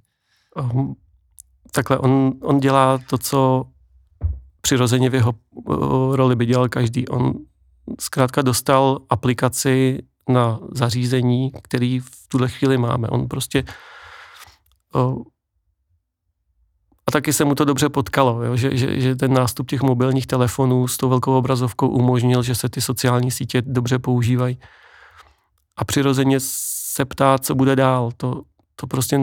Um, 0.56 0.96
takhle, 1.76 1.98
on, 2.00 2.34
on 2.42 2.60
dělá 2.60 2.98
to, 2.98 3.18
co 3.18 3.66
přirozeně 4.62 5.10
v 5.10 5.16
jeho 5.16 5.34
uh, 5.52 6.16
roli 6.16 6.36
by 6.36 6.46
dělal 6.46 6.70
každý. 6.70 7.08
On 7.08 7.34
zkrátka 8.00 8.42
dostal 8.42 9.00
aplikaci 9.10 10.04
na 10.30 10.60
zařízení, 10.72 11.52
který 11.62 12.00
v 12.00 12.28
tuhle 12.28 12.50
chvíli 12.50 12.78
máme. 12.78 13.08
On 13.08 13.28
prostě 13.28 13.64
uh, 14.96 15.24
a 17.08 17.12
taky 17.12 17.34
se 17.34 17.46
mu 17.46 17.56
to 17.56 17.66
dobře 17.66 17.90
potkalo, 17.90 18.44
jo? 18.44 18.56
Že, 18.56 18.78
že, 18.78 19.02
že 19.02 19.16
ten 19.16 19.34
nástup 19.34 19.70
těch 19.70 19.82
mobilních 19.82 20.28
telefonů 20.28 20.88
s 20.88 20.98
tou 20.98 21.10
velkou 21.10 21.38
obrazovkou 21.38 21.88
umožnil, 21.88 22.44
že 22.44 22.56
se 22.56 22.70
ty 22.70 22.82
sociální 22.82 23.32
sítě 23.32 23.62
dobře 23.62 24.00
používají. 24.00 24.60
A 25.78 25.86
přirozeně 25.86 26.38
se 26.40 27.06
ptá, 27.06 27.38
co 27.38 27.56
bude 27.56 27.76
dál. 27.76 28.12
To, 28.18 28.42
to 28.76 28.88
prostě 28.88 29.20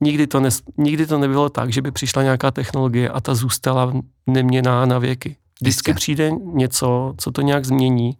nikdy 0.00 0.26
to, 0.26 0.40
ne, 0.40 0.48
nikdy 0.76 1.06
to 1.06 1.18
nebylo 1.18 1.48
tak, 1.48 1.72
že 1.72 1.82
by 1.82 1.90
přišla 1.90 2.22
nějaká 2.22 2.50
technologie 2.50 3.10
a 3.10 3.20
ta 3.20 3.34
zůstala 3.34 3.92
neměná 4.26 4.86
na 4.86 4.98
věky. 4.98 5.36
Vždycky 5.60 5.94
přijde 5.94 6.30
něco, 6.30 7.14
co 7.18 7.30
to 7.30 7.40
nějak 7.42 7.64
změní. 7.64 8.18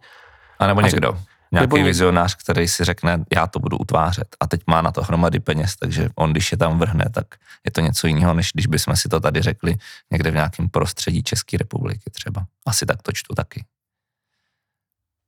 A 0.59 0.67
nebo 0.67 0.81
někdo. 0.81 1.17
Nějaký 1.51 1.75
Nebo 1.75 1.85
vizionář, 1.85 2.35
který 2.35 2.67
si 2.67 2.83
řekne, 2.83 3.23
já 3.35 3.47
to 3.47 3.59
budu 3.59 3.77
utvářet 3.77 4.27
a 4.39 4.47
teď 4.47 4.61
má 4.67 4.81
na 4.81 4.91
to 4.91 5.01
hromady 5.01 5.39
peněz, 5.39 5.75
takže 5.75 6.09
on, 6.15 6.31
když 6.31 6.51
je 6.51 6.57
tam 6.57 6.79
vrhne, 6.79 7.05
tak 7.13 7.25
je 7.65 7.71
to 7.71 7.81
něco 7.81 8.07
jiného, 8.07 8.33
než 8.33 8.51
když 8.53 8.67
bychom 8.67 8.95
si 8.95 9.09
to 9.09 9.19
tady 9.19 9.41
řekli 9.41 9.75
někde 10.11 10.31
v 10.31 10.33
nějakém 10.33 10.69
prostředí 10.69 11.23
České 11.23 11.57
republiky 11.57 12.03
třeba. 12.11 12.45
Asi 12.67 12.85
tak 12.85 13.01
to 13.01 13.11
čtu 13.11 13.35
taky. 13.35 13.65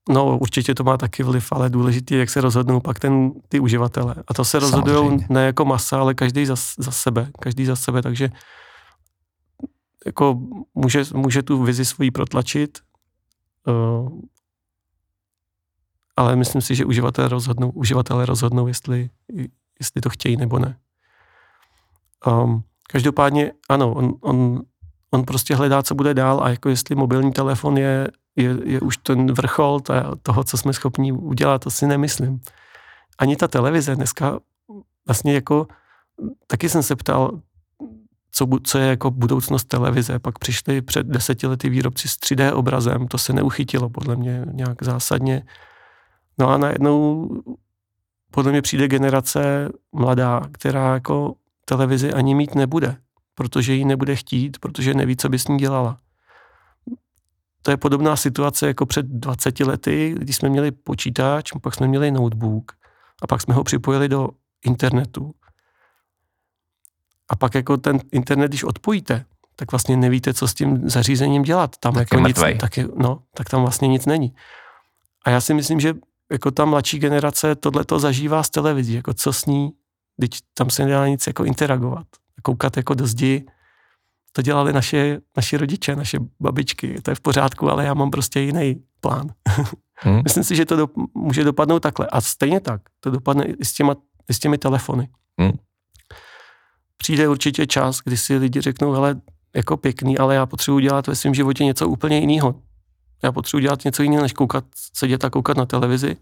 No, 0.09 0.37
určitě 0.37 0.75
to 0.75 0.83
má 0.83 0.97
taky 0.97 1.23
vliv, 1.23 1.47
ale 1.51 1.69
důležité, 1.69 2.15
jak 2.15 2.29
se 2.29 2.41
rozhodnou 2.41 2.79
pak 2.79 2.99
ten, 2.99 3.31
ty 3.49 3.59
uživatele. 3.59 4.15
A 4.27 4.33
to 4.33 4.45
se 4.45 4.59
rozhodují 4.59 5.25
ne 5.29 5.45
jako 5.45 5.65
masa, 5.65 5.99
ale 5.99 6.13
každý 6.13 6.45
za, 6.45 6.55
za 6.77 6.91
sebe. 6.91 7.31
Každý 7.39 7.65
za 7.65 7.75
sebe, 7.75 8.01
takže 8.01 8.29
jako 10.05 10.39
může, 10.75 11.03
může 11.13 11.43
tu 11.43 11.63
vizi 11.63 11.85
svoji 11.85 12.11
protlačit, 12.11 12.79
uh, 13.67 14.19
ale 16.17 16.35
myslím 16.35 16.61
si, 16.61 16.75
že 16.75 16.85
uživatelé 16.85 17.27
rozhodnou, 17.27 17.69
uživatelé 17.69 18.25
rozhodnou 18.25 18.67
jestli, 18.67 19.09
jestli 19.79 20.01
to 20.01 20.09
chtějí 20.09 20.37
nebo 20.37 20.59
ne. 20.59 20.77
Um, 22.27 22.63
každopádně 22.87 23.51
ano, 23.69 23.93
on, 23.93 24.13
on, 24.21 24.61
on 25.11 25.23
prostě 25.23 25.55
hledá, 25.55 25.83
co 25.83 25.95
bude 25.95 26.13
dál 26.13 26.43
a 26.43 26.49
jako 26.49 26.69
jestli 26.69 26.95
mobilní 26.95 27.31
telefon 27.31 27.77
je, 27.77 28.07
je, 28.35 28.57
je 28.63 28.79
už 28.79 28.97
ten 28.97 29.33
vrchol 29.33 29.79
toho, 30.21 30.43
co 30.43 30.57
jsme 30.57 30.73
schopni 30.73 31.11
udělat, 31.11 31.63
to 31.63 31.71
si 31.71 31.87
nemyslím. 31.87 32.41
Ani 33.17 33.35
ta 33.35 33.47
televize 33.47 33.95
dneska 33.95 34.39
vlastně 35.07 35.33
jako, 35.33 35.67
taky 36.47 36.69
jsem 36.69 36.83
se 36.83 36.95
ptal, 36.95 37.39
co, 38.31 38.47
co 38.63 38.77
je 38.77 38.87
jako 38.87 39.11
budoucnost 39.11 39.63
televize. 39.63 40.19
Pak 40.19 40.39
přišli 40.39 40.81
před 40.81 41.07
deseti 41.07 41.47
lety 41.47 41.69
výrobci 41.69 42.07
s 42.07 42.11
3D 42.11 42.55
obrazem, 42.55 43.07
to 43.07 43.17
se 43.17 43.33
neuchytilo 43.33 43.89
podle 43.89 44.15
mě 44.15 44.45
nějak 44.51 44.83
zásadně. 44.83 45.43
No 46.37 46.49
a 46.49 46.57
najednou 46.57 47.29
podle 48.31 48.51
mě 48.51 48.61
přijde 48.61 48.87
generace 48.87 49.69
mladá, 49.91 50.41
která 50.51 50.93
jako 50.93 51.35
televizi 51.65 52.13
ani 52.13 52.35
mít 52.35 52.55
nebude, 52.55 52.97
protože 53.35 53.73
ji 53.73 53.85
nebude 53.85 54.15
chtít, 54.15 54.59
protože 54.59 54.93
neví, 54.93 55.17
co 55.17 55.29
by 55.29 55.39
s 55.39 55.47
ní 55.47 55.57
dělala. 55.57 55.99
To 57.61 57.71
je 57.71 57.77
podobná 57.77 58.15
situace 58.15 58.67
jako 58.67 58.85
před 58.85 59.05
20 59.05 59.59
lety, 59.59 60.15
kdy 60.17 60.33
jsme 60.33 60.49
měli 60.49 60.71
počítač, 60.71 61.51
pak 61.61 61.75
jsme 61.75 61.87
měli 61.87 62.11
notebook 62.11 62.71
a 63.21 63.27
pak 63.27 63.41
jsme 63.41 63.53
ho 63.53 63.63
připojili 63.63 64.09
do 64.09 64.29
internetu. 64.65 65.31
A 67.29 67.35
pak 67.35 67.55
jako 67.55 67.77
ten 67.77 67.99
internet, 68.11 68.47
když 68.47 68.63
odpojíte, 68.63 69.25
tak 69.55 69.71
vlastně 69.71 69.97
nevíte, 69.97 70.33
co 70.33 70.47
s 70.47 70.53
tím 70.53 70.89
zařízením 70.89 71.43
dělat. 71.43 71.77
Tam 71.77 71.93
tak 71.93 72.11
jako 72.11 72.27
nic, 72.27 72.39
tak, 72.59 72.77
je, 72.77 72.87
no, 72.95 73.23
tak 73.33 73.49
tam 73.49 73.61
vlastně 73.61 73.87
nic 73.87 74.05
není. 74.05 74.35
A 75.25 75.29
já 75.29 75.41
si 75.41 75.53
myslím, 75.53 75.79
že 75.79 75.93
jako 76.31 76.51
ta 76.51 76.65
mladší 76.65 76.99
generace 76.99 77.55
tohle 77.55 77.85
to 77.85 77.99
zažívá 77.99 78.43
z 78.43 78.49
televizí, 78.49 78.93
jako 78.93 79.13
co 79.13 79.33
s 79.33 79.45
ní, 79.45 79.71
když 80.17 80.29
tam 80.53 80.69
se 80.69 80.85
nedá 80.85 81.07
nic 81.07 81.27
jako 81.27 81.45
interagovat, 81.45 82.07
koukat 82.41 82.77
jako 82.77 82.93
do 82.93 83.07
zdi, 83.07 83.45
to 84.31 84.41
dělali 84.41 84.73
naše, 84.73 85.19
naše 85.37 85.57
rodiče, 85.57 85.95
naše 85.95 86.17
babičky, 86.39 87.01
to 87.01 87.11
je 87.11 87.15
v 87.15 87.19
pořádku, 87.19 87.69
ale 87.69 87.85
já 87.85 87.93
mám 87.93 88.11
prostě 88.11 88.39
jiný 88.39 88.83
plán. 88.99 89.27
Hmm. 90.03 90.21
Myslím 90.23 90.43
si, 90.43 90.55
že 90.55 90.65
to 90.65 90.75
do, 90.75 90.87
může 91.13 91.43
dopadnout 91.43 91.79
takhle. 91.79 92.07
A 92.07 92.21
stejně 92.21 92.59
tak, 92.59 92.81
to 92.99 93.11
dopadne 93.11 93.45
i 93.45 93.65
s, 93.65 93.73
těma, 93.73 93.95
i 94.29 94.33
s 94.33 94.39
těmi 94.39 94.57
telefony. 94.57 95.09
Hmm. 95.39 95.51
Přijde 96.97 97.27
určitě 97.27 97.67
čas, 97.67 97.99
kdy 98.05 98.17
si 98.17 98.37
lidi 98.37 98.61
řeknou, 98.61 98.91
hele, 98.91 99.21
jako 99.55 99.77
pěkný, 99.77 100.17
ale 100.17 100.35
já 100.35 100.45
potřebuji 100.45 100.79
dělat 100.79 101.07
ve 101.07 101.15
svém 101.15 101.33
životě 101.33 101.65
něco 101.65 101.89
úplně 101.89 102.19
jiného. 102.19 102.61
Já 103.23 103.31
potřebuji 103.31 103.61
dělat 103.61 103.85
něco 103.85 104.03
jiného, 104.03 104.21
než 104.21 104.33
koukat, 104.33 104.63
sedět 104.93 105.25
a 105.25 105.29
koukat 105.29 105.57
na 105.57 105.65
televizi. 105.65 106.17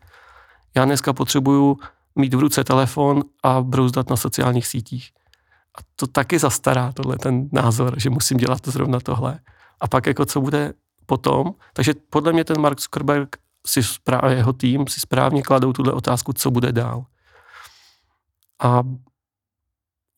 Já 0.75 0.85
dneska 0.85 1.13
potřebuju 1.13 1.77
mít 2.15 2.33
v 2.33 2.39
ruce 2.39 2.63
telefon 2.63 3.23
a 3.43 3.61
brouzdat 3.61 4.09
na 4.09 4.15
sociálních 4.15 4.67
sítích. 4.67 5.09
A 5.77 5.81
to 5.95 6.07
taky 6.07 6.39
zastará, 6.39 6.91
tohle 6.91 7.17
ten 7.17 7.49
názor, 7.51 7.99
že 7.99 8.09
musím 8.09 8.37
dělat 8.37 8.61
to 8.61 8.71
zrovna 8.71 8.99
tohle. 8.99 9.39
A 9.81 9.87
pak 9.87 10.07
jako 10.07 10.25
co 10.25 10.41
bude 10.41 10.73
potom. 11.05 11.53
Takže 11.73 11.93
podle 12.09 12.33
mě 12.33 12.43
ten 12.43 12.61
Mark 12.61 12.79
Zuckerberg 12.79 13.37
si 13.67 13.83
správně, 13.83 14.35
jeho 14.35 14.53
tým 14.53 14.87
si 14.87 14.99
správně 14.99 15.41
kladou 15.41 15.73
tuhle 15.73 15.93
otázku, 15.93 16.33
co 16.33 16.51
bude 16.51 16.71
dál. 16.71 17.05
A 18.63 18.83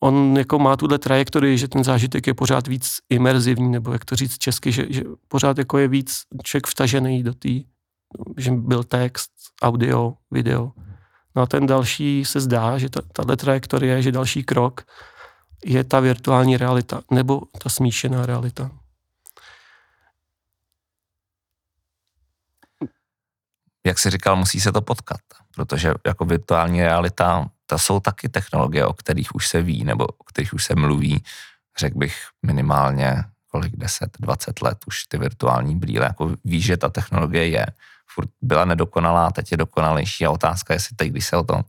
on 0.02 0.36
jako 0.38 0.58
má 0.58 0.76
tuhle 0.76 0.98
trajektorii, 0.98 1.58
že 1.58 1.68
ten 1.68 1.84
zážitek 1.84 2.26
je 2.26 2.34
pořád 2.34 2.66
víc 2.66 2.98
imerzivní, 3.08 3.70
nebo 3.70 3.92
jak 3.92 4.04
to 4.04 4.16
říct 4.16 4.38
česky, 4.38 4.72
že, 4.72 4.86
že 4.90 5.02
pořád 5.28 5.58
jako 5.58 5.78
je 5.78 5.88
víc 5.88 6.22
člověk 6.42 6.66
vtažený 6.66 7.22
do 7.22 7.34
té, 7.34 7.48
že 8.36 8.50
byl 8.50 8.84
text, 8.84 9.30
audio, 9.62 10.14
video. 10.30 10.72
No 11.36 11.42
a 11.42 11.46
ten 11.46 11.66
další 11.66 12.24
se 12.24 12.40
zdá, 12.40 12.78
že 12.78 12.90
ta, 12.90 13.00
tahle 13.12 13.36
trajektorie, 13.36 14.02
že 14.02 14.12
další 14.12 14.44
krok 14.44 14.80
je 15.64 15.84
ta 15.84 16.00
virtuální 16.00 16.56
realita, 16.56 17.02
nebo 17.10 17.42
ta 17.62 17.68
smíšená 17.68 18.26
realita. 18.26 18.70
Jak 23.86 23.98
jsi 23.98 24.10
říkal, 24.10 24.36
musí 24.36 24.60
se 24.60 24.72
to 24.72 24.82
potkat, 24.82 25.20
protože 25.54 25.94
jako 26.06 26.24
virtuální 26.24 26.82
realita 26.82 27.50
to 27.66 27.78
jsou 27.78 28.00
taky 28.00 28.28
technologie, 28.28 28.86
o 28.86 28.92
kterých 28.92 29.34
už 29.34 29.48
se 29.48 29.62
ví, 29.62 29.84
nebo 29.84 30.06
o 30.06 30.24
kterých 30.24 30.54
už 30.54 30.64
se 30.64 30.74
mluví, 30.74 31.24
řekl 31.78 31.98
bych 31.98 32.16
minimálně 32.42 33.24
kolik, 33.52 33.76
10, 33.76 34.10
20 34.20 34.62
let 34.62 34.78
už 34.86 35.04
ty 35.04 35.18
virtuální 35.18 35.76
brýle, 35.76 36.06
jako 36.06 36.36
ví, 36.44 36.60
že 36.60 36.76
ta 36.76 36.88
technologie 36.88 37.48
je, 37.48 37.66
furt 38.14 38.30
byla 38.42 38.64
nedokonalá, 38.64 39.30
teď 39.30 39.50
je 39.50 39.56
dokonalejší 39.56 40.26
a 40.26 40.30
otázka 40.30 40.74
je, 40.74 40.76
jestli 40.76 40.96
teď, 40.96 41.08
když 41.08 41.26
se 41.26 41.36
o 41.36 41.42
tom 41.42 41.62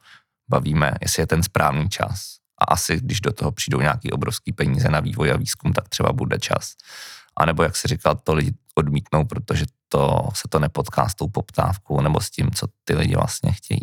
bavíme, 0.49 0.91
jestli 1.01 1.21
je 1.21 1.27
ten 1.27 1.43
správný 1.43 1.89
čas. 1.89 2.42
A 2.67 2.73
asi, 2.73 2.97
když 2.97 3.21
do 3.21 3.33
toho 3.33 3.51
přijdou 3.51 3.81
nějaký 3.81 4.11
obrovský 4.11 4.53
peníze 4.53 4.89
na 4.89 4.99
vývoj 4.99 5.31
a 5.31 5.37
výzkum, 5.37 5.73
tak 5.73 5.89
třeba 5.89 6.13
bude 6.13 6.39
čas. 6.39 6.73
A 7.37 7.45
nebo, 7.45 7.63
jak 7.63 7.75
si 7.75 7.87
říkal, 7.87 8.15
to 8.15 8.33
lidi 8.33 8.53
odmítnou, 8.75 9.25
protože 9.25 9.65
to 9.89 10.19
se 10.33 10.47
to 10.49 10.59
nepotká 10.59 11.09
s 11.09 11.15
tou 11.15 11.27
poptávkou 11.27 12.01
nebo 12.01 12.21
s 12.21 12.29
tím, 12.29 12.51
co 12.51 12.67
ty 12.83 12.95
lidi 12.95 13.15
vlastně 13.15 13.51
chtějí. 13.51 13.81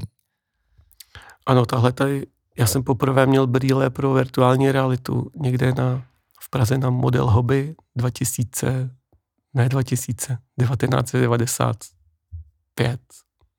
Ano, 1.47 1.66
tahle 1.66 1.93
tady, 1.93 2.26
já 2.59 2.66
jsem 2.66 2.83
poprvé 2.83 3.26
měl 3.26 3.47
brýle 3.47 3.91
pro 3.91 4.12
virtuální 4.12 4.72
realitu 4.72 5.31
někde 5.37 5.72
na, 5.72 6.05
v 6.41 6.51
Praze 6.51 6.78
na 6.78 6.91
Model 6.91 7.31
Hobby 7.31 7.74
2000, 7.97 8.91
ne 9.55 9.68
2000, 9.68 10.39
1995 10.61 13.01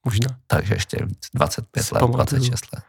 možná. 0.06 0.28
Takže 0.48 0.74
ještě 0.74 1.06
víc, 1.06 1.28
25 1.34 1.92
let, 1.92 2.00
pamatuju. 2.00 2.42
26 2.42 2.74
let. 2.74 2.84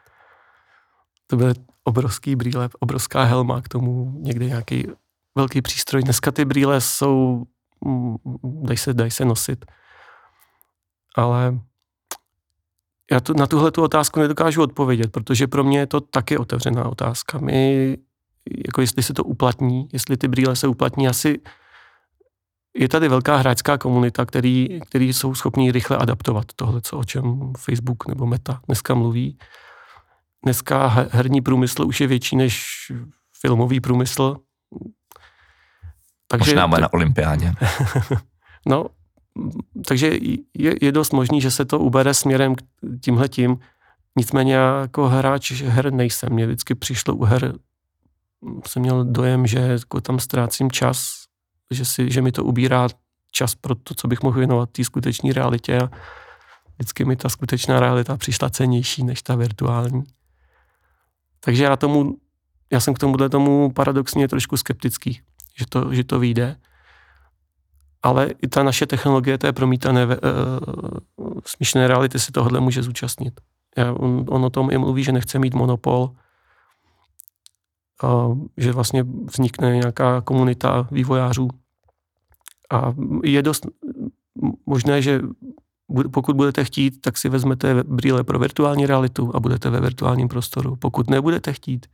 To 1.27 1.37
byly 1.37 1.55
obrovský 1.85 2.37
brýle, 2.37 2.69
obrovská 2.81 3.25
helma, 3.25 3.63
k 3.63 3.69
tomu 3.69 4.15
někde 4.19 4.47
nějaký 4.47 4.87
velký 5.35 5.63
přístroj. 5.63 6.03
Dneska 6.03 6.31
ty 6.31 6.45
brýle 6.45 6.81
jsou, 6.81 7.45
mm, 7.85 8.17
dají 8.43 8.79
se, 8.79 8.95
dají 8.95 9.11
se 9.11 9.25
nosit, 9.25 9.65
ale 11.17 11.61
já 13.13 13.21
tu, 13.21 13.33
na 13.33 13.47
tuhle 13.47 13.71
tu 13.71 13.83
otázku 13.83 14.21
nedokážu 14.21 14.63
odpovědět, 14.63 15.13
protože 15.13 15.47
pro 15.47 15.65
mě 15.65 15.79
je 15.79 15.87
to 15.87 16.01
taky 16.01 16.39
otevřená 16.39 16.85
otázka. 16.85 17.39
My, 17.39 17.99
jako 18.67 18.81
jestli 18.81 19.03
se 19.03 19.15
to 19.15 19.25
uplatní, 19.25 19.89
jestli 19.93 20.17
ty 20.17 20.29
brýle 20.29 20.57
se 20.57 20.69
uplatní, 20.69 21.09
asi 21.09 21.41
je 22.77 22.89
tady 22.89 23.09
velká 23.09 23.37
hráčská 23.37 23.79
komunita, 23.79 24.27
který, 24.27 24.81
který 24.81 25.13
jsou 25.13 25.35
schopní 25.35 25.73
rychle 25.73 25.97
adaptovat 25.97 26.45
tohle, 26.57 26.81
co, 26.81 26.99
o 26.99 27.05
čem 27.05 27.53
Facebook 27.59 28.09
nebo 28.09 28.27
Meta 28.27 28.61
dneska 28.67 28.95
mluví. 28.95 29.39
Dneska 30.45 30.87
herní 31.11 31.41
průmysl 31.41 31.87
už 31.87 32.01
je 32.01 32.07
větší 32.07 32.37
než 32.37 32.77
filmový 33.41 33.81
průmysl. 33.81 34.37
Takže, 36.27 36.51
Možná 36.51 36.69
bude 36.69 36.81
na 36.81 36.93
olympiádě. 36.93 37.55
no, 38.67 38.87
takže 39.87 40.19
je, 40.59 40.75
je 40.81 40.93
dost 40.93 41.13
možný, 41.13 41.41
že 41.41 41.51
se 41.51 41.65
to 41.65 41.79
ubere 41.79 42.15
směrem 42.15 42.55
k 42.55 42.61
tímhle 43.05 43.29
tím. 43.29 43.59
Nicméně 44.17 44.55
já 44.55 44.81
jako 44.81 45.09
hráč 45.09 45.53
her 45.53 45.93
nejsem. 45.93 46.33
Mně 46.33 46.47
vždycky 46.47 46.75
přišlo 46.75 47.15
u 47.15 47.25
her, 47.25 47.55
jsem 48.67 48.83
měl 48.83 49.05
dojem, 49.05 49.47
že 49.47 49.59
jako 49.59 50.01
tam 50.01 50.21
ztrácím 50.21 50.71
čas, 50.71 51.25
že, 51.71 51.85
si, 51.85 52.11
že 52.11 52.23
mi 52.23 52.33
to 52.33 52.45
ubírá 52.45 52.89
čas 53.31 53.55
pro 53.55 53.75
to, 53.75 53.95
co 53.95 54.09
bych 54.09 54.23
mohl 54.23 54.39
věnovat 54.39 54.71
té 54.71 54.85
skutečné 54.85 55.33
realitě 55.33 55.79
a 55.79 55.91
vždycky 56.75 57.05
mi 57.05 57.17
ta 57.17 57.29
skutečná 57.29 57.81
realita 57.81 58.17
přišla 58.17 58.51
cenější 58.51 59.05
než 59.05 59.23
ta 59.23 59.35
virtuální. 59.35 60.03
Takže 61.45 61.65
já 61.65 61.77
tomu, 61.77 62.17
já 62.73 62.81
jsem 62.81 62.95
k 62.95 62.99
tomuhle 62.99 63.29
tomu 63.29 63.73
paradoxně 63.73 64.29
trošku 64.29 64.57
skeptický, 64.57 65.21
že 65.59 65.67
to, 65.69 65.95
že 65.95 66.05
to 66.05 66.19
vyjde. 66.19 66.57
Ale 68.03 68.31
i 68.43 68.49
ta 68.49 68.63
naše 68.63 68.87
technologie 68.87 69.39
té 69.39 69.53
promítané 69.53 70.07
uh, 70.07 70.13
smíšené 71.45 71.89
reality 71.89 72.19
se 72.19 72.33
tohle 72.33 72.61
může 72.61 72.83
zúčastnit. 72.83 73.41
Já, 73.77 73.93
on, 73.93 74.25
on 74.29 74.45
o 74.45 74.51
tom 74.51 74.71
i 74.71 74.79
mluví, 74.79 75.05
že 75.05 75.13
nechce 75.13 75.39
mít 75.39 75.55
monopol, 75.55 76.11
uh, 78.03 78.39
že 78.57 78.73
vlastně 78.73 79.03
vznikne 79.03 79.77
nějaká 79.77 80.21
komunita 80.21 80.89
vývojářů. 80.91 81.49
A 82.71 82.95
je 83.25 83.43
dost 83.43 83.67
možné, 84.67 85.03
že 85.03 85.21
pokud 86.13 86.37
budete 86.37 86.65
chtít, 86.65 87.01
tak 87.01 87.19
si 87.19 87.29
vezmete 87.29 87.85
brýle 87.85 88.25
pro 88.25 88.39
virtuální 88.39 88.87
realitu 88.87 89.31
a 89.35 89.41
budete 89.41 89.71
ve 89.71 89.81
virtuálním 89.81 90.29
prostoru. 90.29 90.77
Pokud 90.77 91.11
nebudete 91.11 91.53
chtít 91.53 91.87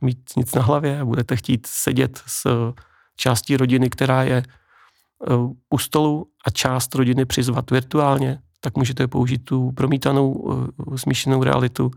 mít 0.00 0.30
nic 0.36 0.54
na 0.54 0.62
hlavě 0.62 1.00
a 1.00 1.04
budete 1.04 1.36
chtít 1.36 1.66
sedět 1.66 2.22
s 2.26 2.72
částí 3.16 3.56
rodiny, 3.56 3.90
která 3.90 4.22
je 4.22 4.36
eh, 4.36 5.34
u 5.70 5.78
stolu 5.78 6.26
a 6.46 6.50
část 6.50 6.94
rodiny 6.94 7.24
přizvat 7.24 7.70
virtuálně, 7.70 8.42
tak 8.60 8.76
můžete 8.76 9.08
použít 9.08 9.44
tu 9.44 9.72
promítanou 9.72 10.52
eh, 10.94 10.98
smíšenou 10.98 11.42
realitu, 11.42 11.90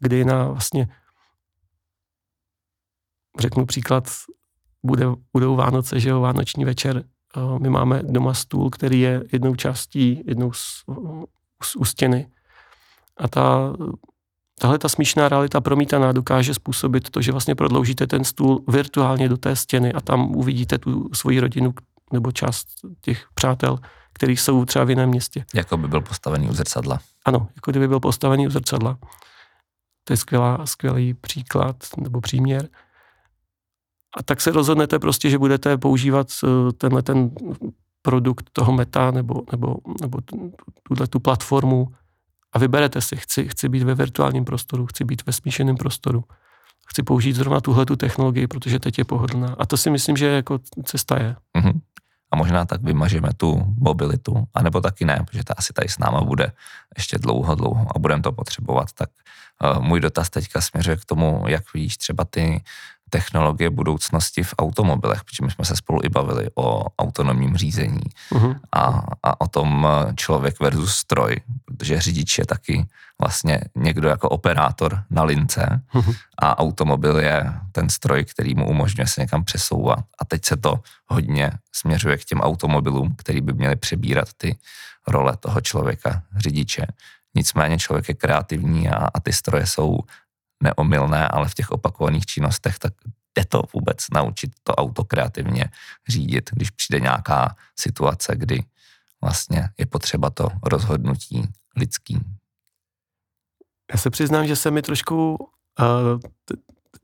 kdy 0.00 0.24
na 0.24 0.48
vlastně 0.48 0.88
řeknu 3.38 3.66
příklad, 3.66 4.08
bude, 4.82 5.06
budou 5.32 5.56
Vánoce, 5.56 6.00
že 6.00 6.08
jo, 6.08 6.20
Vánoční 6.20 6.64
večer, 6.64 7.04
my 7.58 7.70
máme 7.70 8.02
doma 8.02 8.34
stůl, 8.34 8.70
který 8.70 9.00
je 9.00 9.24
jednou 9.32 9.54
částí, 9.54 10.22
jednou 10.26 10.52
z, 10.52 10.84
z, 11.62 11.76
u 11.76 11.84
stěny. 11.84 12.26
A 13.16 13.28
ta, 13.28 13.72
tahle 14.58 14.78
ta 14.78 14.88
smíšná 14.88 15.28
realita 15.28 15.60
promítaná 15.60 16.12
dokáže 16.12 16.54
způsobit 16.54 17.10
to, 17.10 17.22
že 17.22 17.32
vlastně 17.32 17.54
prodloužíte 17.54 18.06
ten 18.06 18.24
stůl 18.24 18.64
virtuálně 18.68 19.28
do 19.28 19.36
té 19.36 19.56
stěny 19.56 19.92
a 19.92 20.00
tam 20.00 20.36
uvidíte 20.36 20.78
tu 20.78 21.10
svoji 21.14 21.40
rodinu 21.40 21.74
nebo 22.12 22.32
část 22.32 22.68
těch 23.00 23.26
přátel, 23.34 23.78
který 24.12 24.36
jsou 24.36 24.64
třeba 24.64 24.84
v 24.84 24.90
jiném 24.90 25.08
městě. 25.08 25.44
Jako 25.54 25.76
by 25.76 25.88
byl 25.88 26.00
postavený 26.00 26.48
u 26.48 26.52
zrcadla. 26.52 26.98
Ano, 27.24 27.48
jako 27.56 27.70
kdyby 27.70 27.88
byl 27.88 28.00
postavený 28.00 28.46
u 28.46 28.50
zrcadla. 28.50 28.98
To 30.04 30.12
je 30.12 30.16
skvělá, 30.16 30.66
skvělý 30.66 31.14
příklad 31.14 31.76
nebo 31.96 32.20
příměr. 32.20 32.68
A 34.16 34.22
tak 34.22 34.40
se 34.40 34.50
rozhodnete 34.50 34.98
prostě, 34.98 35.30
že 35.30 35.38
budete 35.38 35.78
používat 35.78 36.28
eh, 36.44 36.72
tenhle 36.72 37.02
ten 37.02 37.30
produkt 38.02 38.50
toho 38.52 38.72
meta 38.72 39.10
nebo, 39.10 39.42
nebo, 39.52 39.76
nebo 40.00 40.18
tuhle 40.82 41.06
tu 41.06 41.20
platformu 41.20 41.88
a 42.52 42.58
vyberete 42.58 43.00
si, 43.00 43.16
chci, 43.16 43.48
chci 43.48 43.68
být 43.68 43.82
ve 43.82 43.94
virtuálním 43.94 44.44
prostoru, 44.44 44.86
chci 44.86 45.04
být 45.04 45.26
ve 45.26 45.32
smíšeném 45.32 45.76
prostoru, 45.76 46.24
chci 46.88 47.02
použít 47.02 47.36
zrovna 47.36 47.60
tuhle 47.60 47.86
tu 47.86 47.96
technologii, 47.96 48.46
protože 48.46 48.78
teď 48.78 48.98
je 48.98 49.04
pohodlná. 49.04 49.56
A 49.58 49.66
to 49.66 49.76
si 49.76 49.90
myslím, 49.90 50.16
že 50.16 50.26
jako 50.26 50.58
cesta 50.84 51.22
je. 51.22 51.36
Mm-hmm. 51.58 51.80
A 52.30 52.36
možná 52.36 52.64
tak 52.64 52.82
vymažeme 52.82 53.28
tu 53.36 53.74
mobilitu, 53.78 54.44
anebo 54.54 54.80
taky 54.80 55.04
ne, 55.04 55.24
protože 55.26 55.44
ta 55.44 55.54
asi 55.56 55.72
tady 55.72 55.88
s 55.88 55.98
náma 55.98 56.20
bude 56.20 56.52
ještě 56.96 57.18
dlouho, 57.18 57.54
dlouho 57.54 57.86
a 57.96 57.98
budeme 57.98 58.22
to 58.22 58.32
potřebovat. 58.32 58.88
Tak 58.94 59.08
uh, 59.76 59.82
můj 59.82 60.00
dotaz 60.00 60.30
teďka 60.30 60.60
směřuje 60.60 60.96
k 60.96 61.04
tomu, 61.04 61.44
jak 61.46 61.74
vidíš 61.74 61.96
třeba 61.96 62.24
ty 62.24 62.62
technologie 63.14 63.70
budoucnosti 63.70 64.42
v 64.42 64.54
automobilech, 64.58 65.24
protože 65.24 65.44
my 65.44 65.50
jsme 65.50 65.64
se 65.64 65.76
spolu 65.76 66.00
i 66.02 66.08
bavili 66.08 66.50
o 66.54 66.90
autonomním 66.98 67.56
řízení 67.56 68.10
uh-huh. 68.30 68.58
a, 68.72 69.06
a 69.22 69.40
o 69.40 69.46
tom 69.46 69.86
eh, 69.86 70.14
člověk 70.18 70.60
versus 70.60 70.94
stroj, 70.94 71.36
protože 71.64 72.00
řidič 72.00 72.38
je 72.38 72.46
taky 72.46 72.86
vlastně 73.20 73.60
někdo 73.76 74.08
jako 74.08 74.28
operátor 74.28 75.06
na 75.10 75.22
lince 75.22 75.80
uh-huh. 75.94 76.14
a 76.38 76.58
automobil 76.58 77.18
je 77.18 77.52
ten 77.72 77.86
stroj, 77.86 78.24
který 78.24 78.54
mu 78.54 78.66
umožňuje 78.66 79.06
se 79.06 79.20
někam 79.20 79.44
přesouvat. 79.44 80.02
A 80.18 80.24
teď 80.24 80.44
se 80.44 80.56
to 80.56 80.82
hodně 81.06 81.50
směřuje 81.70 82.18
k 82.18 82.24
těm 82.24 82.40
automobilům, 82.40 83.14
který 83.14 83.40
by 83.40 83.52
měli 83.52 83.76
přebírat 83.76 84.28
ty 84.36 84.58
role 85.06 85.36
toho 85.38 85.60
člověka, 85.60 86.22
řidiče. 86.36 86.86
Nicméně 87.34 87.78
člověk 87.78 88.08
je 88.08 88.14
kreativní 88.14 88.88
a, 88.90 89.06
a 89.14 89.20
ty 89.20 89.32
stroje 89.32 89.66
jsou 89.66 90.02
neomylné, 90.64 91.28
ale 91.28 91.48
v 91.48 91.54
těch 91.54 91.70
opakovaných 91.70 92.26
činnostech, 92.26 92.78
tak 92.78 92.92
jde 93.38 93.44
to 93.44 93.62
vůbec 93.74 93.96
naučit 94.14 94.50
to 94.62 94.74
auto 94.74 95.04
kreativně 95.04 95.64
řídit, 96.08 96.50
když 96.52 96.70
přijde 96.70 97.00
nějaká 97.00 97.56
situace, 97.78 98.36
kdy 98.36 98.62
vlastně 99.22 99.68
je 99.78 99.86
potřeba 99.86 100.30
to 100.30 100.48
rozhodnutí 100.62 101.48
lidský. 101.76 102.20
Já 103.92 103.98
se 103.98 104.10
přiznám, 104.10 104.46
že 104.46 104.56
se 104.56 104.70
mi 104.70 104.82
trošku 104.82 105.36
uh, 105.36 106.20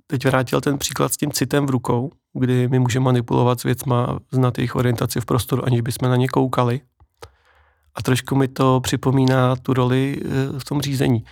teď 0.07 0.25
vrátil 0.25 0.61
ten 0.61 0.79
příklad 0.79 1.13
s 1.13 1.17
tím 1.17 1.33
citem 1.33 1.67
v 1.67 1.71
rukou, 1.71 2.11
kdy 2.33 2.69
my 2.69 2.79
můžeme 2.79 3.05
manipulovat 3.05 3.61
s 3.61 3.63
věcma, 3.63 4.19
znát 4.31 4.59
jejich 4.59 4.77
orientaci 4.77 5.21
v 5.21 5.25
prostoru, 5.25 5.65
aniž 5.65 5.81
bychom 5.81 6.11
na 6.11 6.17
ně 6.17 6.29
koukali. 6.29 6.81
A 7.95 8.03
trošku 8.03 8.37
mi 8.37 8.49
to 8.49 8.81
připomíná 8.81 9.57
tu 9.57 9.75
roli 9.75 10.21
uh, 10.23 10.59
v 10.59 10.65
tom 10.65 10.81
řízení 10.81 11.25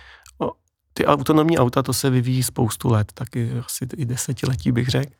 ty 0.99 1.05
autonomní 1.05 1.57
auta, 1.57 1.83
to 1.83 1.93
se 1.93 2.09
vyvíjí 2.09 2.43
spoustu 2.43 2.89
let, 2.89 3.11
taky 3.13 3.51
asi 3.65 3.87
i 3.97 4.05
desetiletí 4.05 4.71
bych 4.71 4.87
řekl. 4.87 5.13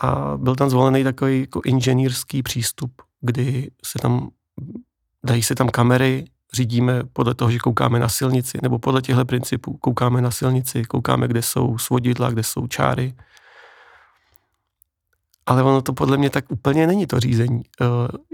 A 0.00 0.36
byl 0.36 0.56
tam 0.56 0.70
zvolený 0.70 1.04
takový 1.04 1.40
jako 1.40 1.60
inženýrský 1.64 2.42
přístup, 2.42 2.92
kdy 3.20 3.70
se 3.84 3.98
tam, 3.98 4.30
dají 5.26 5.42
se 5.42 5.54
tam 5.54 5.68
kamery, 5.68 6.24
řídíme 6.54 7.04
podle 7.12 7.34
toho, 7.34 7.50
že 7.50 7.58
koukáme 7.58 7.98
na 7.98 8.08
silnici, 8.08 8.58
nebo 8.62 8.78
podle 8.78 9.02
těchto 9.02 9.24
principů 9.24 9.76
koukáme 9.76 10.22
na 10.22 10.30
silnici, 10.30 10.84
koukáme, 10.84 11.28
kde 11.28 11.42
jsou 11.42 11.78
svodidla, 11.78 12.30
kde 12.30 12.42
jsou 12.42 12.66
čáry. 12.66 13.14
Ale 15.46 15.62
ono 15.62 15.82
to 15.82 15.92
podle 15.92 16.16
mě 16.16 16.30
tak 16.30 16.44
úplně 16.52 16.86
není 16.86 17.06
to 17.06 17.20
řízení. 17.20 17.62
Eh, 17.80 17.86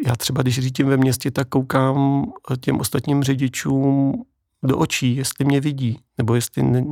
já 0.07 0.17
třeba, 0.17 0.43
když 0.43 0.59
řídím 0.59 0.87
ve 0.87 0.97
městě, 0.97 1.31
tak 1.31 1.49
koukám 1.49 2.25
těm 2.61 2.81
ostatním 2.81 3.23
řidičům 3.23 4.25
do 4.65 4.79
očí, 4.79 5.17
jestli 5.17 5.45
mě 5.45 5.61
vidí, 5.61 6.01
nebo 6.19 6.35
jestli 6.35 6.63
ne, 6.63 6.85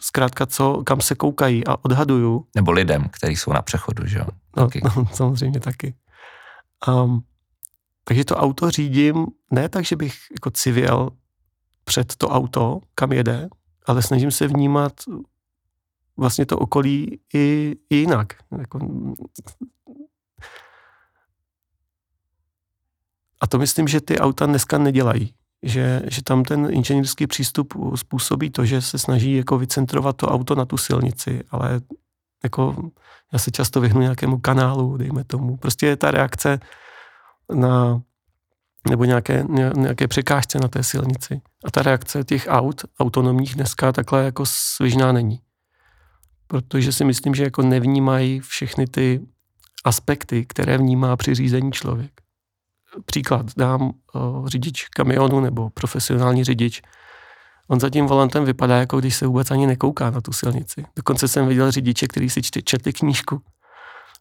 zkrátka 0.00 0.46
co, 0.46 0.82
kam 0.86 1.00
se 1.00 1.14
koukají 1.14 1.66
a 1.66 1.84
odhaduju. 1.84 2.46
Nebo 2.54 2.72
lidem, 2.72 3.08
kteří 3.08 3.36
jsou 3.36 3.52
na 3.52 3.62
přechodu, 3.62 4.06
že 4.06 4.18
jo? 4.18 4.26
No, 4.56 4.68
no, 4.96 5.06
samozřejmě 5.12 5.60
taky. 5.60 5.94
Um, 6.88 7.24
takže 8.04 8.24
to 8.24 8.36
auto 8.36 8.70
řídím 8.70 9.26
ne 9.50 9.68
tak, 9.68 9.84
že 9.84 9.96
bych 9.96 10.14
jako 10.32 10.50
civil 10.50 11.10
před 11.84 12.16
to 12.16 12.28
auto, 12.28 12.80
kam 12.94 13.12
jede, 13.12 13.48
ale 13.86 14.02
snažím 14.02 14.30
se 14.30 14.48
vnímat 14.48 14.92
vlastně 16.16 16.46
to 16.46 16.58
okolí 16.58 17.20
i, 17.34 17.76
i 17.90 17.96
jinak. 17.96 18.32
Jako, 18.58 18.78
a 23.40 23.46
to 23.46 23.58
myslím, 23.58 23.88
že 23.88 24.00
ty 24.00 24.18
auta 24.18 24.46
dneska 24.46 24.78
nedělají 24.78 25.34
že, 25.62 26.02
že 26.10 26.22
tam 26.22 26.44
ten 26.44 26.68
inženýrský 26.70 27.26
přístup 27.26 27.74
způsobí 27.94 28.50
to, 28.50 28.64
že 28.64 28.82
se 28.82 28.98
snaží 28.98 29.36
jako 29.36 29.58
vycentrovat 29.58 30.16
to 30.16 30.28
auto 30.28 30.54
na 30.54 30.64
tu 30.64 30.76
silnici, 30.76 31.40
ale 31.50 31.80
jako 32.42 32.90
já 33.32 33.38
se 33.38 33.50
často 33.50 33.80
vyhnu 33.80 34.00
nějakému 34.00 34.38
kanálu, 34.38 34.96
dejme 34.96 35.24
tomu. 35.24 35.56
Prostě 35.56 35.86
je 35.86 35.96
ta 35.96 36.10
reakce 36.10 36.60
na 37.54 38.02
nebo 38.88 39.04
nějaké, 39.04 39.44
nějaké 39.76 40.08
překážce 40.08 40.58
na 40.58 40.68
té 40.68 40.82
silnici. 40.82 41.40
A 41.64 41.70
ta 41.70 41.82
reakce 41.82 42.24
těch 42.24 42.46
aut 42.48 42.84
autonomních 43.00 43.54
dneska 43.54 43.92
takhle 43.92 44.24
jako 44.24 44.46
svižná 44.46 45.12
není. 45.12 45.40
Protože 46.46 46.92
si 46.92 47.04
myslím, 47.04 47.34
že 47.34 47.44
jako 47.44 47.62
nevnímají 47.62 48.40
všechny 48.40 48.86
ty 48.86 49.20
aspekty, 49.84 50.46
které 50.46 50.78
vnímá 50.78 51.16
při 51.16 51.34
řízení 51.34 51.72
člověk 51.72 52.20
příklad 53.04 53.46
dám 53.56 53.92
o, 54.14 54.42
řidič 54.46 54.88
kamionu 54.88 55.40
nebo 55.40 55.70
profesionální 55.70 56.44
řidič, 56.44 56.82
on 57.68 57.80
za 57.80 57.90
tím 57.90 58.06
volantem 58.06 58.44
vypadá, 58.44 58.76
jako 58.76 59.00
když 59.00 59.16
se 59.16 59.26
vůbec 59.26 59.50
ani 59.50 59.66
nekouká 59.66 60.10
na 60.10 60.20
tu 60.20 60.32
silnici. 60.32 60.84
Dokonce 60.96 61.28
jsem 61.28 61.48
viděl 61.48 61.70
řidiče, 61.70 62.08
který 62.08 62.30
si 62.30 62.42
čte, 62.42 62.62
četli 62.62 62.92
knížku 62.92 63.42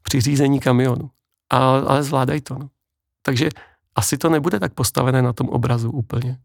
při 0.04 0.22
řízení 0.22 0.60
kamionu. 0.60 1.10
A, 1.50 1.58
ale 1.80 2.04
zvládají 2.04 2.42
to. 2.42 2.60
No. 2.60 2.70
Takže 3.22 3.50
asi 3.96 4.18
to 4.18 4.30
nebude 4.30 4.60
tak 4.60 4.74
postavené 4.74 5.22
na 5.22 5.34
tom 5.34 5.50
obrazu 5.50 5.92
úplně. 5.92 6.38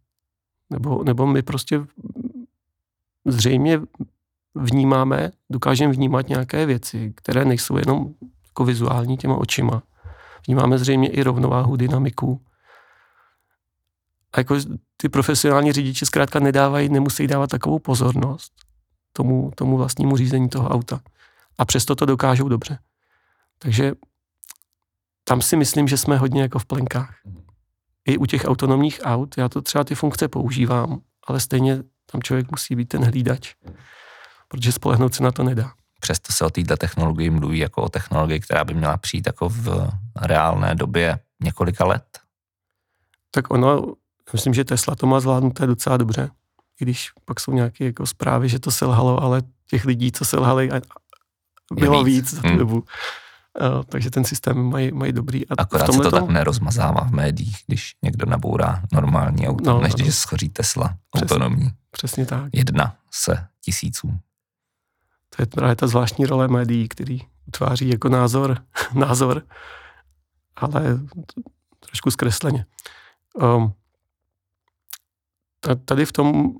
Nebo, 0.71 1.05
nebo 1.05 1.27
my 1.27 1.43
prostě 1.43 1.81
zřejmě 3.27 3.81
vnímáme, 4.55 5.31
dokážeme 5.51 5.93
vnímat 5.93 6.29
nějaké 6.29 6.67
věci, 6.67 7.13
které 7.17 7.45
nejsou 7.45 7.77
jenom 7.77 8.15
jako 8.47 8.65
vizuální 8.65 9.17
těma 9.17 9.37
očima, 9.37 9.83
Vnímáme 10.47 10.79
zřejmě 10.79 11.09
i 11.09 11.23
rovnováhu, 11.23 11.77
dynamiku. 11.77 12.45
A 14.33 14.41
jako 14.41 14.57
ty 14.97 15.09
profesionální 15.09 15.73
řidiči 15.73 16.07
zkrátka 16.07 16.41
nedávají, 16.41 16.89
nemusí 16.89 17.27
dávat 17.27 17.51
takovou 17.51 17.79
pozornost 17.79 18.53
tomu, 19.13 19.51
tomu 19.55 19.77
vlastnímu 19.77 20.17
řízení 20.17 20.49
toho 20.49 20.69
auta. 20.69 21.01
A 21.59 21.65
přesto 21.65 21.95
to 21.95 22.07
dokážou 22.07 22.49
dobře. 22.49 22.79
Takže 23.59 23.93
tam 25.25 25.43
si 25.43 25.57
myslím, 25.57 25.89
že 25.89 25.97
jsme 25.97 26.17
hodně 26.17 26.43
jako 26.43 26.59
v 26.59 26.67
plenkách. 26.67 27.17
I 28.05 28.19
u 28.19 28.27
těch 28.27 28.45
autonomních 28.45 29.01
aut, 29.05 29.39
já 29.39 29.49
to 29.49 29.63
třeba 29.63 29.85
ty 29.85 29.95
funkce 29.95 30.29
používám, 30.29 31.01
ale 31.27 31.41
stejně 31.41 31.83
tam 32.13 32.23
člověk 32.23 32.51
musí 32.51 32.77
být 32.77 32.89
ten 32.89 33.05
hlídač, 33.05 33.55
protože 34.49 34.73
spolehnout 34.73 35.15
se 35.15 35.23
na 35.23 35.33
to 35.33 35.43
nedá. 35.43 35.73
Přesto 36.01 36.33
se 36.33 36.45
o 36.45 36.51
této 36.51 36.77
technologii 36.77 37.31
mluví 37.31 37.59
jako 37.59 37.83
o 37.83 37.89
technologii, 37.89 38.41
která 38.41 38.65
by 38.65 38.75
měla 38.75 38.97
přijít 38.97 39.27
jako 39.27 39.49
v 39.49 39.91
reálné 40.17 40.75
době 40.75 41.19
několika 41.43 41.85
let. 41.85 42.19
Tak 43.31 43.51
ono, 43.51 43.95
myslím, 44.33 44.55
že 44.55 44.65
Tesla 44.65 44.95
to 44.95 45.07
má 45.07 45.21
zvládnuté 45.21 45.67
docela 45.67 45.97
dobře. 45.97 46.31
I 46.81 46.85
když 46.85 47.11
pak 47.25 47.41
jsou 47.41 47.53
nějaké 47.53 47.85
jako 47.85 48.07
zprávy, 48.07 48.49
že 48.49 48.59
to 48.59 48.71
selhalo, 48.71 49.23
ale 49.23 49.43
těch 49.71 49.85
lidí, 49.85 50.13
co 50.13 50.25
selhali, 50.25 50.71
bylo 51.73 52.05
víc, 52.05 52.17
víc 52.17 52.35
za 52.35 52.43
tu 52.43 52.49
hmm. 52.49 52.59
dobu. 52.59 52.85
Uh, 53.61 53.83
takže 53.83 54.11
ten 54.11 54.25
systém 54.25 54.63
mají, 54.63 54.93
mají 54.93 55.13
dobrý. 55.13 55.49
A 55.49 55.55
Akorát 55.59 55.93
se 55.93 55.99
to 55.99 56.11
tak 56.11 56.29
nerozmazává 56.29 57.05
v 57.05 57.11
médiích, 57.11 57.57
když 57.67 57.97
někdo 58.03 58.27
nabourá 58.27 58.83
normální 58.93 59.49
auto, 59.49 59.71
no, 59.71 59.81
než 59.81 59.95
no. 59.95 60.05
když 60.05 60.15
schoří 60.15 60.49
Tesla 60.49 60.97
Přesně, 61.11 61.25
autonomní. 61.25 61.71
Přesně 61.91 62.27
tak. 62.27 62.49
Jedna 62.53 62.97
se 63.11 63.47
tisíců. 63.61 64.19
To 65.37 65.43
je 65.43 65.47
právě 65.47 65.77
ta 65.77 65.87
zvláštní 65.87 66.27
role 66.27 66.49
médií, 66.49 66.89
který 66.89 67.21
utváří 67.49 67.89
jako 67.89 68.09
názor, 68.09 68.59
názor 68.95 69.43
ale 70.57 70.99
trošku 71.81 72.11
zkresleně. 72.11 72.67
Um, 73.35 73.73
tady 75.85 76.07
v 76.07 76.13
tom, 76.13 76.57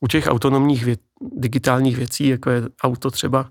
u 0.00 0.06
těch 0.06 0.26
autonomních 0.26 0.84
věd, 0.84 1.00
digitálních 1.20 1.96
věcí, 1.96 2.28
jako 2.28 2.50
je 2.50 2.62
auto 2.82 3.10
třeba, 3.10 3.50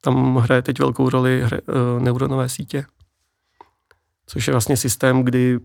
tam 0.00 0.36
hraje 0.36 0.62
teď 0.62 0.78
velkou 0.78 1.08
roli 1.08 1.42
hra, 1.42 1.58
uh, 1.68 2.02
neuronové 2.02 2.48
sítě, 2.48 2.86
což 4.26 4.46
je 4.46 4.52
vlastně 4.52 4.76
systém, 4.76 5.22
kdy 5.22 5.58
uh, 5.58 5.64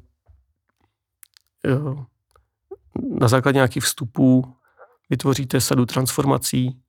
na 3.19 3.27
základě 3.27 3.55
nějakých 3.55 3.83
vstupů 3.83 4.55
vytvoříte 5.09 5.61
sadu 5.61 5.85
transformací 5.85 6.81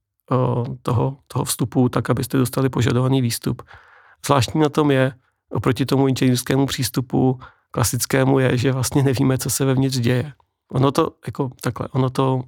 toho, 0.83 1.17
toho 1.27 1.45
vstupu 1.45 1.89
tak, 1.89 2.11
abyste 2.11 2.39
dostali 2.39 2.69
požadovaný 2.69 3.23
výstup. 3.23 3.63
Zvláštní 4.27 4.61
na 4.61 4.69
tom 4.69 4.91
je, 4.91 5.13
oproti 5.51 5.87
tomu 5.87 6.09
inženýrskému 6.09 6.67
přístupu 6.67 7.41
klasickému 7.71 8.39
je, 8.39 8.57
že 8.57 8.73
vlastně 8.73 9.03
nevíme, 9.03 9.39
co 9.39 9.51
se 9.51 9.65
vevnitř 9.65 9.99
děje. 9.99 10.33
Ono 10.73 10.93
to, 10.93 11.17
jako 11.27 11.51
takhle, 11.61 11.89
ono 11.89 12.11
to 12.11 12.43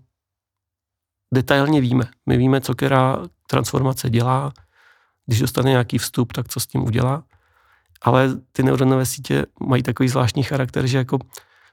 detailně 1.34 1.80
víme. 1.80 2.04
My 2.26 2.36
víme, 2.36 2.60
co 2.60 2.74
která 2.74 3.18
transformace 3.46 4.10
dělá, 4.10 4.52
když 5.26 5.40
dostane 5.40 5.70
nějaký 5.70 5.98
vstup, 5.98 6.32
tak 6.32 6.48
co 6.48 6.60
s 6.60 6.66
tím 6.66 6.82
udělá. 6.82 7.24
Ale 8.02 8.30
ty 8.52 8.62
neuronové 8.62 9.06
sítě 9.06 9.46
mají 9.60 9.82
takový 9.82 10.08
zvláštní 10.08 10.42
charakter, 10.42 10.86
že 10.86 10.98
jako 10.98 11.18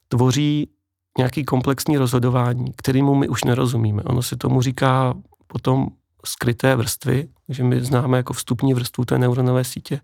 tvoří 0.08 0.70
nějaký 1.18 1.46
komplexní 1.46 1.98
rozhodování, 1.98 2.74
kterému 2.76 3.16
my 3.16 3.28
už 3.28 3.44
nerozumíme. 3.44 4.04
Ono 4.04 4.22
se 4.22 4.36
tomu 4.36 4.62
říká 4.62 5.14
potom 5.48 5.88
skryté 6.26 6.76
vrstvy, 6.76 7.28
že 7.50 7.64
my 7.64 7.84
známe 7.84 8.18
jako 8.18 8.34
vstupní 8.34 8.74
vrstvu 8.74 9.06
té 9.06 9.18
neuronové 9.18 9.64
sítě. 9.64 10.02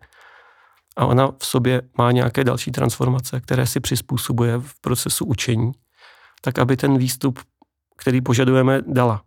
A 0.97 1.05
ona 1.05 1.31
v 1.37 1.45
sobě 1.45 1.81
má 1.97 2.11
nějaké 2.11 2.43
další 2.43 2.71
transformace, 2.71 3.41
které 3.41 3.67
si 3.67 3.79
přizpůsobuje 3.79 4.57
v 4.57 4.81
procesu 4.81 5.25
učení, 5.25 5.71
tak 6.41 6.59
aby 6.59 6.77
ten 6.77 6.97
výstup, 6.97 7.39
který 7.97 8.21
požadujeme, 8.21 8.81
dala. 8.87 9.23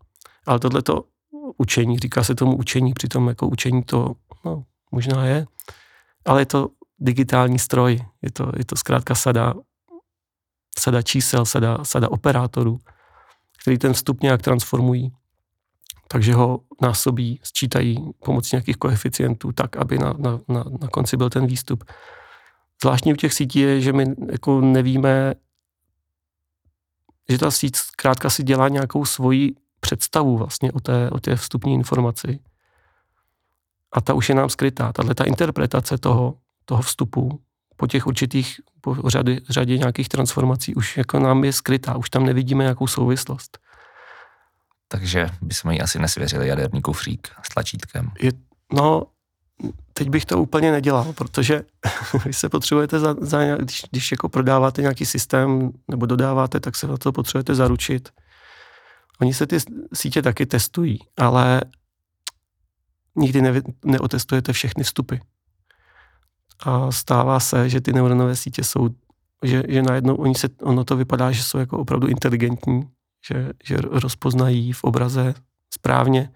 Ale 0.47 0.59
tohleto 0.59 1.05
učení, 1.59 1.99
říká 1.99 2.25
se 2.25 2.35
tomu 2.35 2.57
učení, 2.57 2.93
přitom 2.93 3.29
jako 3.29 3.49
učení 3.49 3.83
to 3.83 4.13
no, 4.45 4.65
možná 4.93 5.27
je, 5.27 5.47
ale 6.25 6.41
je 6.41 6.47
to 6.47 6.69
digitální 6.99 7.59
stroj, 7.59 8.01
je 8.23 8.31
to, 8.31 8.53
je 8.57 8.65
to 8.65 8.77
zkrátka 8.77 9.15
sada, 9.15 9.55
sada 10.79 11.03
čísel, 11.03 11.47
sada, 11.47 11.79
sada 11.85 12.11
operátorů, 12.11 12.79
který 13.63 13.79
ten 13.79 13.93
vstup 13.93 14.23
nějak 14.23 14.43
transformují. 14.43 15.13
Takže 16.13 16.35
ho 16.35 16.61
násobí, 16.83 17.41
sčítají 17.43 17.97
pomocí 18.25 18.57
nějakých 18.57 18.77
koeficientů 18.77 19.53
tak, 19.53 19.77
aby 19.77 19.99
na, 19.99 20.15
na, 20.19 20.41
na, 20.49 20.65
na 20.81 20.89
konci 20.89 21.17
byl 21.17 21.31
ten 21.31 21.47
výstup. 21.47 21.85
Zvláštní 22.83 23.13
u 23.13 23.17
těch 23.17 23.35
sítí 23.35 23.59
je, 23.59 23.81
že 23.81 23.93
my 23.93 24.05
jako 24.33 24.61
nevíme, 24.61 25.35
že 27.29 27.39
ta 27.39 27.51
síť 27.51 27.77
zkrátka 27.77 28.31
si 28.31 28.43
dělá 28.43 28.69
nějakou 28.69 29.05
svoji 29.05 29.55
představu 29.81 30.39
vlastně 30.39 30.73
o 30.73 30.81
té, 30.81 31.11
o 31.11 31.21
té 31.21 31.37
vstupní 31.37 31.75
informaci. 31.75 32.39
A 33.93 34.01
ta 34.01 34.15
už 34.15 34.29
je 34.29 34.35
nám 34.35 34.49
skrytá. 34.49 34.93
Tahle 34.93 35.15
ta 35.15 35.25
interpretace 35.25 35.99
toho, 35.99 36.35
toho 36.65 36.83
vstupu 36.83 37.41
po 37.77 37.87
těch 37.87 38.07
určitých, 38.07 38.61
po 38.81 38.97
řady, 39.07 39.41
řadě 39.49 39.79
nějakých 39.79 40.09
transformací 40.09 40.75
už 40.75 40.97
jako 40.97 41.19
nám 41.19 41.45
je 41.45 41.53
skrytá, 41.53 41.97
už 41.97 42.11
tam 42.11 42.27
nevidíme 42.27 42.65
nějakou 42.65 42.87
souvislost. 42.87 43.59
Takže 44.93 45.29
bychom 45.43 45.71
ji 45.71 45.81
asi 45.81 45.99
nesvěřili 45.99 46.49
jaderní 46.49 46.83
kufřík 46.83 47.29
s 47.43 47.49
tlačítkem. 47.49 48.11
Je, 48.21 48.33
no, 48.73 49.07
teď 49.93 50.09
bych 50.09 50.27
to 50.27 50.39
úplně 50.39 50.73
nedělal, 50.73 51.13
protože 51.13 51.63
vy 52.25 52.33
se 52.33 52.49
potřebujete, 52.49 52.99
za, 52.99 53.15
za, 53.21 53.57
když, 53.57 53.83
když 53.91 54.13
jako 54.13 54.29
prodáváte 54.29 54.83
nějaký 54.83 55.07
systém 55.07 55.71
nebo 55.89 56.07
dodáváte, 56.07 56.61
tak 56.61 56.77
se 56.77 56.87
na 56.87 56.97
to 56.97 57.13
potřebujete 57.13 57.55
zaručit. 57.55 58.09
Oni 59.21 59.35
se 59.35 59.47
ty 59.47 59.59
sítě 59.95 60.23
taky 60.23 60.47
testují, 60.47 60.99
ale 61.17 61.61
nikdy 63.17 63.43
ne, 63.43 63.63
neotestujete 63.85 64.53
všechny 64.53 64.85
vstupy. 64.85 65.17
A 66.61 66.93
stává 66.93 67.41
se, 67.41 67.69
že 67.69 67.81
ty 67.81 67.93
neuronové 67.93 68.37
sítě 68.37 68.65
jsou, 68.65 68.89
že, 69.43 69.63
že 69.69 69.83
najednou 69.83 70.15
oni 70.15 70.35
se, 70.35 70.49
ono 70.63 70.85
to 70.85 70.97
vypadá, 70.97 71.33
že 71.33 71.43
jsou 71.43 71.59
jako 71.59 71.79
opravdu 71.79 72.07
inteligentní, 72.07 72.83
že, 73.29 73.51
že 73.65 73.77
rozpoznají 73.81 74.73
v 74.73 74.85
obraze 74.85 75.35
správně, 75.75 76.33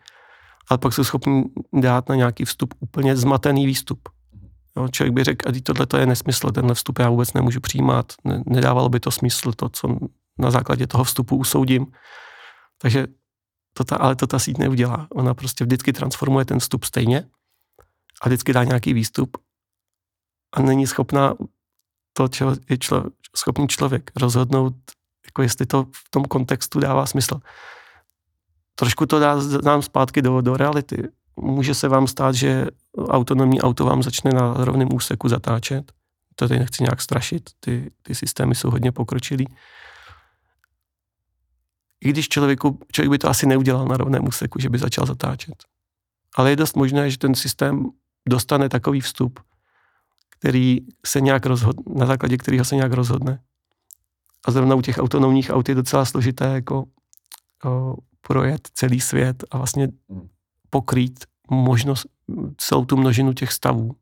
ale 0.69 0.79
pak 0.79 0.93
jsou 0.93 1.05
schopni 1.05 1.45
dát 1.73 2.09
na 2.09 2.15
nějaký 2.15 2.45
vstup 2.45 2.75
úplně 2.81 3.17
zmatený 3.17 3.67
výstup. 3.67 4.09
Jo, 4.77 4.89
člověk 4.89 5.15
by 5.15 5.25
řekl, 5.25 5.49
a 5.49 5.53
tohle 5.63 5.87
to 5.87 5.97
je 5.97 6.07
nesmysl, 6.07 6.51
tenhle 6.51 6.75
vstup 6.75 6.99
já 6.99 7.11
vůbec 7.11 7.33
nemůžu 7.33 7.61
přijímat, 7.61 8.13
ne, 8.25 8.43
nedávalo 8.47 8.89
by 8.89 9.01
to 9.01 9.11
smysl, 9.11 9.53
to, 9.53 9.69
co 9.69 9.99
na 10.39 10.51
základě 10.51 10.87
toho 10.87 11.05
vstupu 11.05 11.37
usoudím. 11.37 11.87
Takže 12.79 13.07
to 13.73 13.85
ta, 13.85 13.97
ale 13.97 14.17
to 14.17 14.27
ta 14.27 14.39
síť 14.39 14.59
neudělá. 14.59 15.07
Ona 15.11 15.35
prostě 15.35 15.65
vždycky 15.65 15.93
transformuje 15.93 16.45
ten 16.45 16.59
vstup 16.59 16.85
stejně 16.85 17.29
a 18.23 18.29
vždycky 18.29 18.53
dá 18.53 18.65
nějaký 18.65 18.93
výstup 18.93 19.37
a 20.53 20.63
není 20.63 20.87
schopná 20.87 21.35
to, 22.13 22.29
čeho 22.29 22.57
je 22.71 22.79
člo, 22.79 23.05
schopný 23.37 23.69
člověk 23.69 24.11
rozhodnout, 24.17 24.75
jako 25.27 25.43
jestli 25.43 25.67
to 25.67 25.85
v 25.85 26.11
tom 26.11 26.25
kontextu 26.25 26.81
dává 26.81 27.07
smysl. 27.07 27.41
Trošku 28.75 29.07
to 29.07 29.19
dá 29.19 29.37
nám 29.65 29.83
zpátky 29.83 30.23
do, 30.23 30.41
do 30.41 30.57
reality. 30.57 31.09
Může 31.37 31.75
se 31.75 31.89
vám 31.89 32.07
stát, 32.07 32.35
že 32.35 32.67
autonomní 33.09 33.61
auto 33.61 33.85
vám 33.85 34.03
začne 34.03 34.33
na 34.33 34.55
rovném 34.59 34.89
úseku 34.93 35.29
zatáčet. 35.29 35.93
To 36.35 36.49
tady 36.49 36.59
nechci 36.59 36.83
nějak 36.83 37.01
strašit, 37.01 37.51
ty, 37.61 37.91
ty 38.03 38.15
systémy 38.15 38.55
jsou 38.55 38.71
hodně 38.71 38.93
pokročilý 38.93 39.47
i 42.05 42.11
když 42.11 42.29
člověku, 42.29 42.79
člověk 42.93 43.11
by 43.11 43.19
to 43.19 43.29
asi 43.29 43.47
neudělal 43.47 43.89
na 43.89 43.97
rovném 43.97 44.29
úseku, 44.29 44.61
že 44.61 44.69
by 44.69 44.79
začal 44.79 45.07
zatáčet. 45.07 45.65
Ale 46.37 46.51
je 46.51 46.57
dost 46.57 46.77
možné, 46.77 47.11
že 47.11 47.19
ten 47.19 47.35
systém 47.35 47.87
dostane 48.29 48.69
takový 48.69 49.01
vstup, 49.01 49.41
který 50.39 50.79
se 51.07 51.21
nějak 51.21 51.47
rozhodne, 51.47 51.83
na 51.97 52.07
základě 52.07 52.37
kterého 52.37 52.65
se 52.65 52.77
nějak 52.77 52.93
rozhodne. 52.93 53.41
A 54.45 54.51
zrovna 54.51 54.75
u 54.75 54.81
těch 54.81 54.99
autonomních 54.99 55.51
aut 55.51 55.69
je 55.69 55.75
docela 55.75 56.05
složité 56.05 56.45
jako 56.45 56.85
o, 57.65 57.95
projet 58.21 58.69
celý 58.75 59.01
svět 59.01 59.45
a 59.51 59.57
vlastně 59.57 59.89
pokrýt 60.71 61.25
možnost, 61.51 62.07
celou 62.57 62.85
tu 62.85 62.97
množinu 62.97 63.33
těch 63.33 63.53
stavů, 63.53 63.97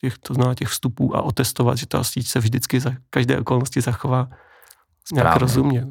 těch, 0.00 0.18
to 0.18 0.34
znamená 0.34 0.54
těch 0.54 0.68
vstupů 0.68 1.16
a 1.16 1.22
otestovat, 1.22 1.78
že 1.78 1.86
ta 1.86 2.04
síť 2.04 2.28
se 2.28 2.38
vždycky 2.38 2.80
za 2.80 2.90
každé 3.10 3.38
okolnosti 3.38 3.80
zachová 3.80 4.28
nějak 5.12 5.26
Správně. 5.26 5.38
rozumně. 5.38 5.86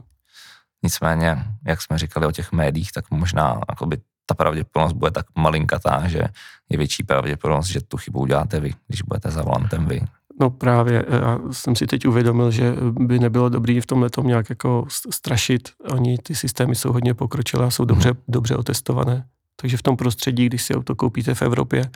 Nicméně, 0.84 1.44
jak 1.68 1.82
jsme 1.82 1.98
říkali 1.98 2.26
o 2.26 2.32
těch 2.32 2.52
médiích, 2.52 2.92
tak 2.92 3.12
možná 3.12 3.62
jakoby, 3.70 3.98
ta 4.26 4.36
pravděpodobnost 4.36 4.94
bude 4.94 5.12
tak 5.12 5.26
malinkatá, 5.38 6.08
že 6.08 6.24
je 6.70 6.78
větší 6.78 7.04
pravděpodobnost, 7.04 7.68
že 7.68 7.82
tu 7.82 7.98
chybu 7.98 8.20
uděláte 8.20 8.60
vy, 8.60 8.74
když 8.88 9.02
budete 9.02 9.32
za 9.32 9.42
volantem 9.42 9.86
vy. 9.86 10.02
No 10.42 10.50
právě, 10.50 11.06
já 11.10 11.40
jsem 11.52 11.76
si 11.76 11.88
teď 11.88 12.08
uvědomil, 12.08 12.52
že 12.52 12.76
by 12.92 13.20
nebylo 13.20 13.50
dobrý 13.50 13.82
v 13.82 13.86
tomhle 13.86 14.10
tom 14.10 14.28
nějak 14.28 14.50
jako 14.50 14.86
strašit. 15.10 15.70
Oni 15.92 16.18
ty 16.18 16.36
systémy 16.36 16.76
jsou 16.76 16.94
hodně 16.94 17.14
pokročilé 17.14 17.66
a 17.66 17.70
jsou 17.70 17.86
dobře, 17.86 18.10
hmm. 18.10 18.22
dobře 18.28 18.56
otestované. 18.56 19.26
Takže 19.56 19.78
v 19.78 19.82
tom 19.82 19.98
prostředí, 19.98 20.46
když 20.46 20.64
si 20.64 20.76
auto 20.76 20.96
koupíte 20.96 21.36
v 21.36 21.42
Evropě, 21.42 21.92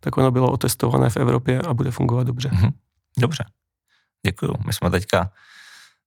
tak 0.00 0.16
ono 0.16 0.30
bylo 0.30 0.52
otestované 0.52 1.10
v 1.10 1.16
Evropě 1.16 1.62
a 1.62 1.74
bude 1.74 1.90
fungovat 1.90 2.26
dobře. 2.26 2.48
Hmm. 2.52 2.70
Dobře. 3.18 3.44
děkuju. 4.26 4.54
My 4.66 4.72
jsme 4.72 4.90
teďka, 4.90 5.30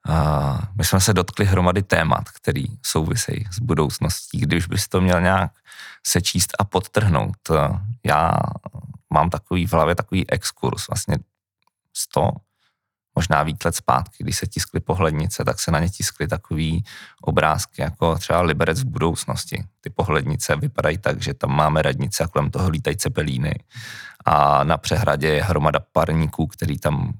uh, 0.09 0.59
my 0.77 0.83
jsme 0.85 0.99
se 0.99 1.13
dotkli 1.13 1.45
hromady 1.45 1.83
témat, 1.83 2.29
který 2.29 2.65
souvisejí 2.85 3.45
s 3.51 3.59
budoucností. 3.59 4.39
Když 4.39 4.67
bys 4.67 4.87
to 4.87 5.01
měl 5.01 5.21
nějak 5.21 5.51
sečíst 6.07 6.53
a 6.59 6.63
podtrhnout, 6.63 7.49
uh, 7.49 7.57
já 8.05 8.31
mám 9.13 9.29
takový 9.29 9.67
v 9.67 9.73
hlavě 9.73 9.95
takový 9.95 10.29
exkurs, 10.29 10.87
vlastně 10.87 11.17
100, 11.93 12.31
možná 13.15 13.43
víc 13.43 13.63
let 13.63 13.75
zpátky, 13.75 14.23
když 14.23 14.37
se 14.37 14.47
tiskly 14.47 14.79
pohlednice, 14.79 15.43
tak 15.45 15.59
se 15.59 15.71
na 15.71 15.79
ně 15.79 15.89
tiskly 15.89 16.27
takový 16.27 16.83
obrázky 17.21 17.81
jako 17.81 18.15
třeba 18.15 18.41
Liberec 18.41 18.81
v 18.81 18.85
budoucnosti. 18.85 19.63
Ty 19.81 19.89
pohlednice 19.89 20.55
vypadají 20.55 20.97
tak, 20.97 21.21
že 21.21 21.33
tam 21.33 21.55
máme 21.55 21.81
radnice 21.81 22.23
a 22.23 22.27
kolem 22.27 22.51
toho 22.51 22.69
lítají 22.69 22.97
cepelíny 22.97 23.53
a 24.25 24.63
na 24.63 24.77
přehradě 24.77 25.27
je 25.27 25.43
hromada 25.43 25.79
parníků, 25.91 26.47
který 26.47 26.79
tam 26.79 27.13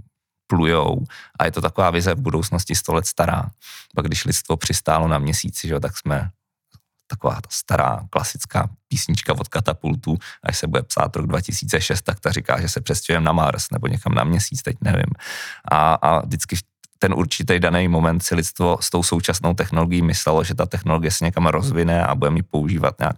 plujou 0.48 1.04
a 1.40 1.46
je 1.46 1.52
to 1.52 1.62
taková 1.62 1.90
vize 1.90 2.16
v 2.16 2.22
budoucnosti 2.22 2.76
100 2.76 2.94
let 2.94 3.06
stará. 3.06 3.50
Pak 3.96 4.06
když 4.06 4.26
lidstvo 4.26 4.58
přistálo 4.58 5.08
na 5.08 5.18
měsíci, 5.18 5.68
že, 5.68 5.80
tak 5.80 5.98
jsme 5.98 6.30
taková 7.14 7.36
ta 7.36 7.50
stará 7.52 8.02
klasická 8.10 8.70
písnička 8.88 9.34
od 9.34 9.48
katapultu, 9.48 10.18
až 10.44 10.58
se 10.58 10.68
bude 10.68 10.84
psát 10.84 11.16
rok 11.16 11.28
2006, 11.28 12.02
tak 12.02 12.20
ta 12.20 12.32
říká, 12.32 12.62
že 12.62 12.70
se 12.70 12.82
přestěhujeme 12.82 13.26
na 13.26 13.32
Mars 13.32 13.72
nebo 13.72 13.88
někam 13.88 14.14
na 14.14 14.24
měsíc, 14.24 14.62
teď 14.62 14.78
nevím. 14.82 15.14
A, 15.72 15.94
a 15.94 16.26
vždycky 16.26 16.58
ten 17.00 17.14
určitý 17.14 17.60
daný 17.60 17.88
moment 17.88 18.24
si 18.24 18.36
lidstvo 18.36 18.78
s 18.82 18.90
tou 18.90 19.04
současnou 19.04 19.54
technologií 19.54 20.02
myslelo, 20.02 20.44
že 20.44 20.56
ta 20.56 20.66
technologie 20.66 21.12
se 21.12 21.26
někam 21.26 21.46
rozvine 21.46 22.06
a 22.06 22.16
bude 22.16 22.32
mi 22.32 22.44
používat 22.44 23.00
nějak. 23.00 23.16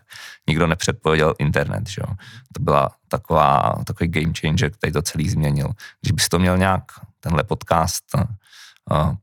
Nikdo 0.50 0.68
nepředpověděl 0.68 1.34
internet, 1.40 1.90
že 1.90 2.02
jo. 2.02 2.16
To 2.54 2.64
byla 2.64 2.90
taková, 3.08 3.76
takový 3.86 4.10
game 4.10 4.34
changer, 4.34 4.72
který 4.72 4.94
to 4.94 5.02
celý 5.02 5.30
změnil. 5.30 5.70
Když 6.02 6.12
bys 6.12 6.30
to 6.30 6.40
měl 6.40 6.58
nějak, 6.58 6.84
tenhle 7.20 7.44
podcast, 7.44 8.04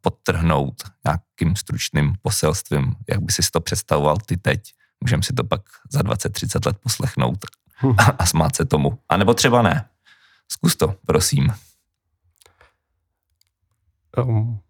podtrhnout 0.00 0.74
nějakým 1.04 1.56
stručným 1.56 2.14
poselstvím, 2.22 2.94
jak 3.08 3.20
by 3.20 3.32
si 3.32 3.42
to 3.52 3.60
představoval 3.60 4.16
ty 4.26 4.36
teď. 4.36 4.60
Můžeme 5.00 5.22
si 5.22 5.32
to 5.32 5.44
pak 5.44 5.60
za 5.92 6.00
20-30 6.00 6.66
let 6.66 6.76
poslechnout 6.82 7.38
a, 7.98 8.04
a 8.04 8.26
smát 8.26 8.56
se 8.56 8.64
tomu. 8.64 8.98
A 9.08 9.16
nebo 9.16 9.34
třeba 9.34 9.62
ne. 9.62 9.88
Zkus 10.48 10.76
to, 10.76 10.94
prosím. 11.06 11.54
Um, 14.16 14.60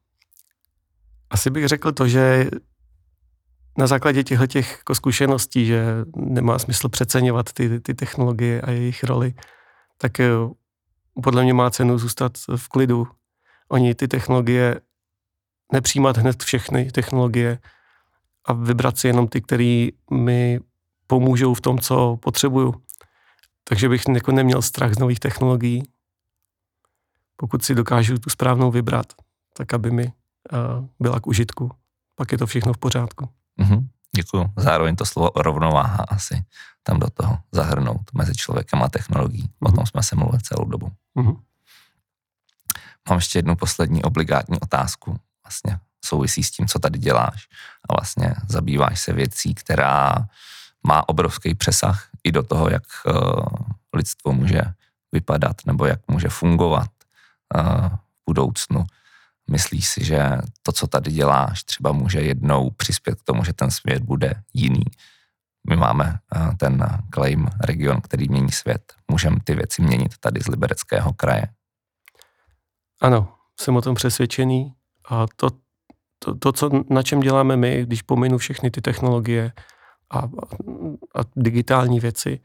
asi 1.31 1.51
bych 1.51 1.69
řekl 1.69 1.93
to, 1.93 2.09
že 2.09 2.51
na 3.79 3.87
základě 3.87 4.25
těchto 4.25 4.47
těch 4.47 4.71
jako 4.79 4.95
zkušeností, 4.95 5.67
že 5.67 5.85
nemá 6.17 6.59
smysl 6.59 6.89
přeceňovat 6.89 7.53
ty, 7.53 7.81
ty 7.81 7.95
technologie 7.95 8.61
a 8.61 8.71
jejich 8.71 9.05
roli, 9.05 9.35
tak 9.99 10.21
eh, 10.21 10.31
podle 11.23 11.43
mě 11.43 11.55
má 11.55 11.71
cenu 11.71 11.99
zůstat 11.99 12.33
v 12.57 12.69
klidu 12.69 13.09
oni 13.73 13.95
ty 13.95 14.09
technologie, 14.09 14.81
nepřijímat 15.73 16.17
hned 16.17 16.43
všechny 16.43 16.91
technologie 16.91 17.59
a 18.45 18.53
vybrat 18.53 18.99
si 18.99 19.07
jenom 19.07 19.29
ty, 19.29 19.41
které 19.41 19.89
mi 20.11 20.61
pomůžou 21.07 21.55
v 21.55 21.61
tom, 21.61 21.79
co 21.79 22.17
potřebuju. 22.17 22.75
Takže 23.65 23.89
bych 23.89 24.03
jako 24.15 24.33
neměl 24.33 24.63
strach 24.63 24.95
z 24.95 24.99
nových 24.99 25.21
technologií. 25.21 25.83
Pokud 27.37 27.65
si 27.65 27.75
dokážu 27.75 28.19
tu 28.19 28.31
správnou 28.31 28.71
vybrat, 28.71 29.07
tak 29.57 29.75
aby 29.75 29.91
mi 29.91 30.05
uh, 30.07 30.87
byla 31.01 31.21
k 31.21 31.27
užitku. 31.27 31.71
Pak 32.15 32.33
je 32.33 32.39
to 32.39 32.47
všechno 32.47 32.73
v 32.73 32.79
pořádku. 32.79 33.29
Mm-hmm. 33.61 33.89
Děkuju. 34.17 34.45
Zároveň 34.57 34.97
to 34.97 35.05
slovo 35.05 35.31
rovnováha 35.37 36.05
asi 36.09 36.45
tam 36.83 36.99
do 36.99 37.11
toho 37.11 37.39
zahrnout 37.53 38.13
mezi 38.15 38.35
člověkem 38.35 38.83
a 38.83 38.89
technologií. 38.89 39.43
Mm-hmm. 39.43 39.69
O 39.69 39.73
tom 39.73 39.87
jsme 39.87 40.03
se 40.03 40.17
mluvili 40.17 40.43
celou 40.43 40.65
dobu. 40.65 40.93
Mm-hmm. 41.17 41.37
Mám 43.09 43.19
ještě 43.19 43.39
jednu 43.39 43.57
poslední 43.57 44.03
obligátní 44.03 44.61
otázku. 44.61 45.17
Vlastně 45.45 45.79
souvisí 46.05 46.43
s 46.43 46.51
tím, 46.51 46.67
co 46.67 46.79
tady 46.79 46.99
děláš. 46.99 47.49
A 47.89 47.95
vlastně 47.95 48.35
zabýváš 48.49 49.01
se 49.01 49.13
věcí, 49.13 49.55
která 49.55 50.27
má 50.87 51.09
obrovský 51.09 51.55
přesah 51.55 52.09
i 52.25 52.33
do 52.33 52.43
toho, 52.43 52.71
jak 52.71 52.83
uh, 53.07 53.45
lidstvo 53.97 54.33
může 54.33 54.63
vypadat 55.13 55.57
nebo 55.67 55.87
jak 55.87 56.01
může 56.09 56.29
fungovat 56.29 56.91
uh, 57.57 57.89
v 57.89 58.23
budoucnu. 58.27 58.85
Myslíš 59.51 59.89
si, 59.89 60.05
že 60.05 60.39
to, 60.63 60.73
co 60.73 60.87
tady 60.87 61.13
děláš, 61.13 61.65
třeba 61.65 61.93
může 61.93 62.21
jednou 62.21 62.71
přispět 62.71 63.21
k 63.21 63.25
tomu, 63.25 63.45
že 63.45 63.53
ten 63.53 63.71
svět 63.71 64.03
bude 64.03 64.35
jiný? 64.55 64.85
My 65.71 65.77
máme 65.77 66.19
uh, 66.37 66.55
ten 66.55 66.87
claim 67.15 67.49
region, 67.61 68.01
který 68.01 68.29
mění 68.29 68.53
svět. 68.53 68.93
Můžeme 69.11 69.37
ty 69.45 69.55
věci 69.55 69.83
měnit 69.83 70.19
tady 70.19 70.41
z 70.41 70.47
Libereckého 70.47 71.13
kraje. 71.13 71.47
Ano, 73.03 73.35
jsem 73.61 73.77
o 73.77 73.83
tom 73.83 73.95
přesvědčený 73.95 74.75
a 75.09 75.27
to, 75.37 75.51
to, 76.19 76.35
to 76.35 76.53
co, 76.53 76.71
na 76.91 77.03
čem 77.03 77.21
děláme 77.21 77.57
my, 77.57 77.83
když 77.83 78.03
pominu 78.03 78.39
všechny 78.39 78.71
ty 78.71 78.81
technologie 78.81 79.53
a, 80.11 80.19
a 81.15 81.21
digitální 81.37 82.01
věci, 82.01 82.41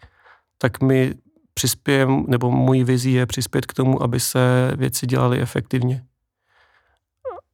tak 0.57 0.81
my 0.81 1.15
přispějem, 1.53 2.25
nebo 2.27 2.51
můj 2.51 2.83
vizí 2.83 3.13
je 3.13 3.25
přispět 3.25 3.65
k 3.65 3.73
tomu, 3.73 4.03
aby 4.03 4.19
se 4.19 4.71
věci 4.75 5.07
dělaly 5.07 5.41
efektivně. 5.41 6.05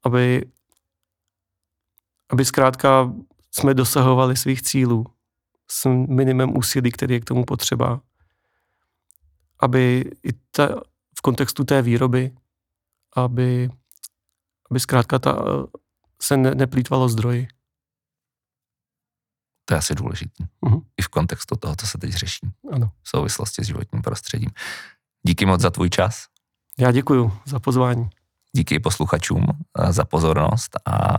Aby, 0.04 0.46
aby 2.30 2.46
zkrátka 2.46 3.14
jsme 3.52 3.74
dosahovali 3.74 4.38
svých 4.38 4.62
cílů 4.62 5.06
s 5.72 5.90
minimem 5.90 6.58
úsilí, 6.58 6.92
který 6.92 7.14
je 7.14 7.20
k 7.20 7.26
tomu 7.26 7.44
potřeba. 7.44 8.02
Aby 9.60 10.12
i 10.24 10.30
ta, 10.52 10.68
v 11.18 11.22
kontextu 11.22 11.64
té 11.64 11.82
výroby 11.82 12.32
aby, 13.16 13.70
aby 14.72 14.80
zkrátka 14.80 15.20
ta, 15.20 15.44
se 16.22 16.38
ne, 16.38 16.56
neplýtvalo 16.56 17.10
zdroji. 17.10 17.48
To 19.66 19.74
je 19.74 19.78
asi 19.78 19.96
důležité. 19.96 20.44
Uh-huh. 20.66 20.82
I 20.98 21.02
v 21.02 21.08
kontextu 21.08 21.56
toho, 21.56 21.76
co 21.76 21.88
se 21.88 21.98
teď 21.98 22.12
řeší. 22.12 22.48
Ano. 22.72 22.92
V 23.04 23.10
souvislosti 23.10 23.64
s 23.64 23.68
životním 23.68 24.02
prostředím. 24.02 24.50
Díky 25.28 25.46
moc 25.46 25.62
za 25.62 25.70
tvůj 25.70 25.90
čas. 25.90 26.26
Já 26.80 26.92
děkuji 26.92 27.32
za 27.46 27.60
pozvání. 27.60 28.10
Díky 28.56 28.80
posluchačům 28.80 29.46
eh, 29.80 29.94
za 29.94 30.06
pozornost 30.06 30.80
a 30.86 31.18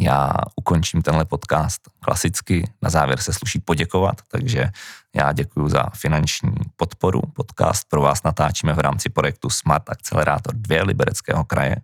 já 0.00 0.32
ukončím 0.56 1.02
tenhle 1.02 1.24
podcast 1.24 1.80
klasicky. 2.00 2.70
Na 2.82 2.90
závěr 2.90 3.20
se 3.20 3.32
sluší 3.32 3.58
poděkovat, 3.58 4.22
takže 4.30 4.70
já 5.14 5.32
děkuji 5.32 5.68
za 5.68 5.82
finanční 5.94 6.54
podporu. 6.76 7.20
Podcast 7.20 7.88
pro 7.88 8.00
vás 8.00 8.22
natáčíme 8.22 8.72
v 8.72 8.78
rámci 8.78 9.08
projektu 9.08 9.50
Smart 9.50 9.90
Accelerator 9.90 10.54
2 10.54 10.84
Libereckého 10.84 11.44
kraje, 11.44 11.76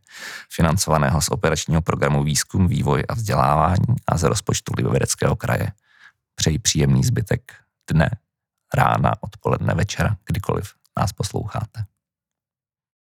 financovaného 0.52 1.20
z 1.20 1.28
operačního 1.28 1.82
programu 1.82 2.22
Výzkum, 2.22 2.68
vývoj 2.68 3.04
a 3.08 3.14
vzdělávání 3.14 3.96
a 4.08 4.18
z 4.18 4.22
rozpočtu 4.22 4.72
Libereckého 4.76 5.36
kraje. 5.36 5.72
Přeji 6.34 6.58
příjemný 6.58 7.04
zbytek 7.04 7.52
dne, 7.90 8.11
rána, 8.74 9.12
odpoledne, 9.20 9.74
večera, 9.74 10.16
kdykoliv 10.26 10.72
nás 10.98 11.12
posloucháte. 11.12 11.89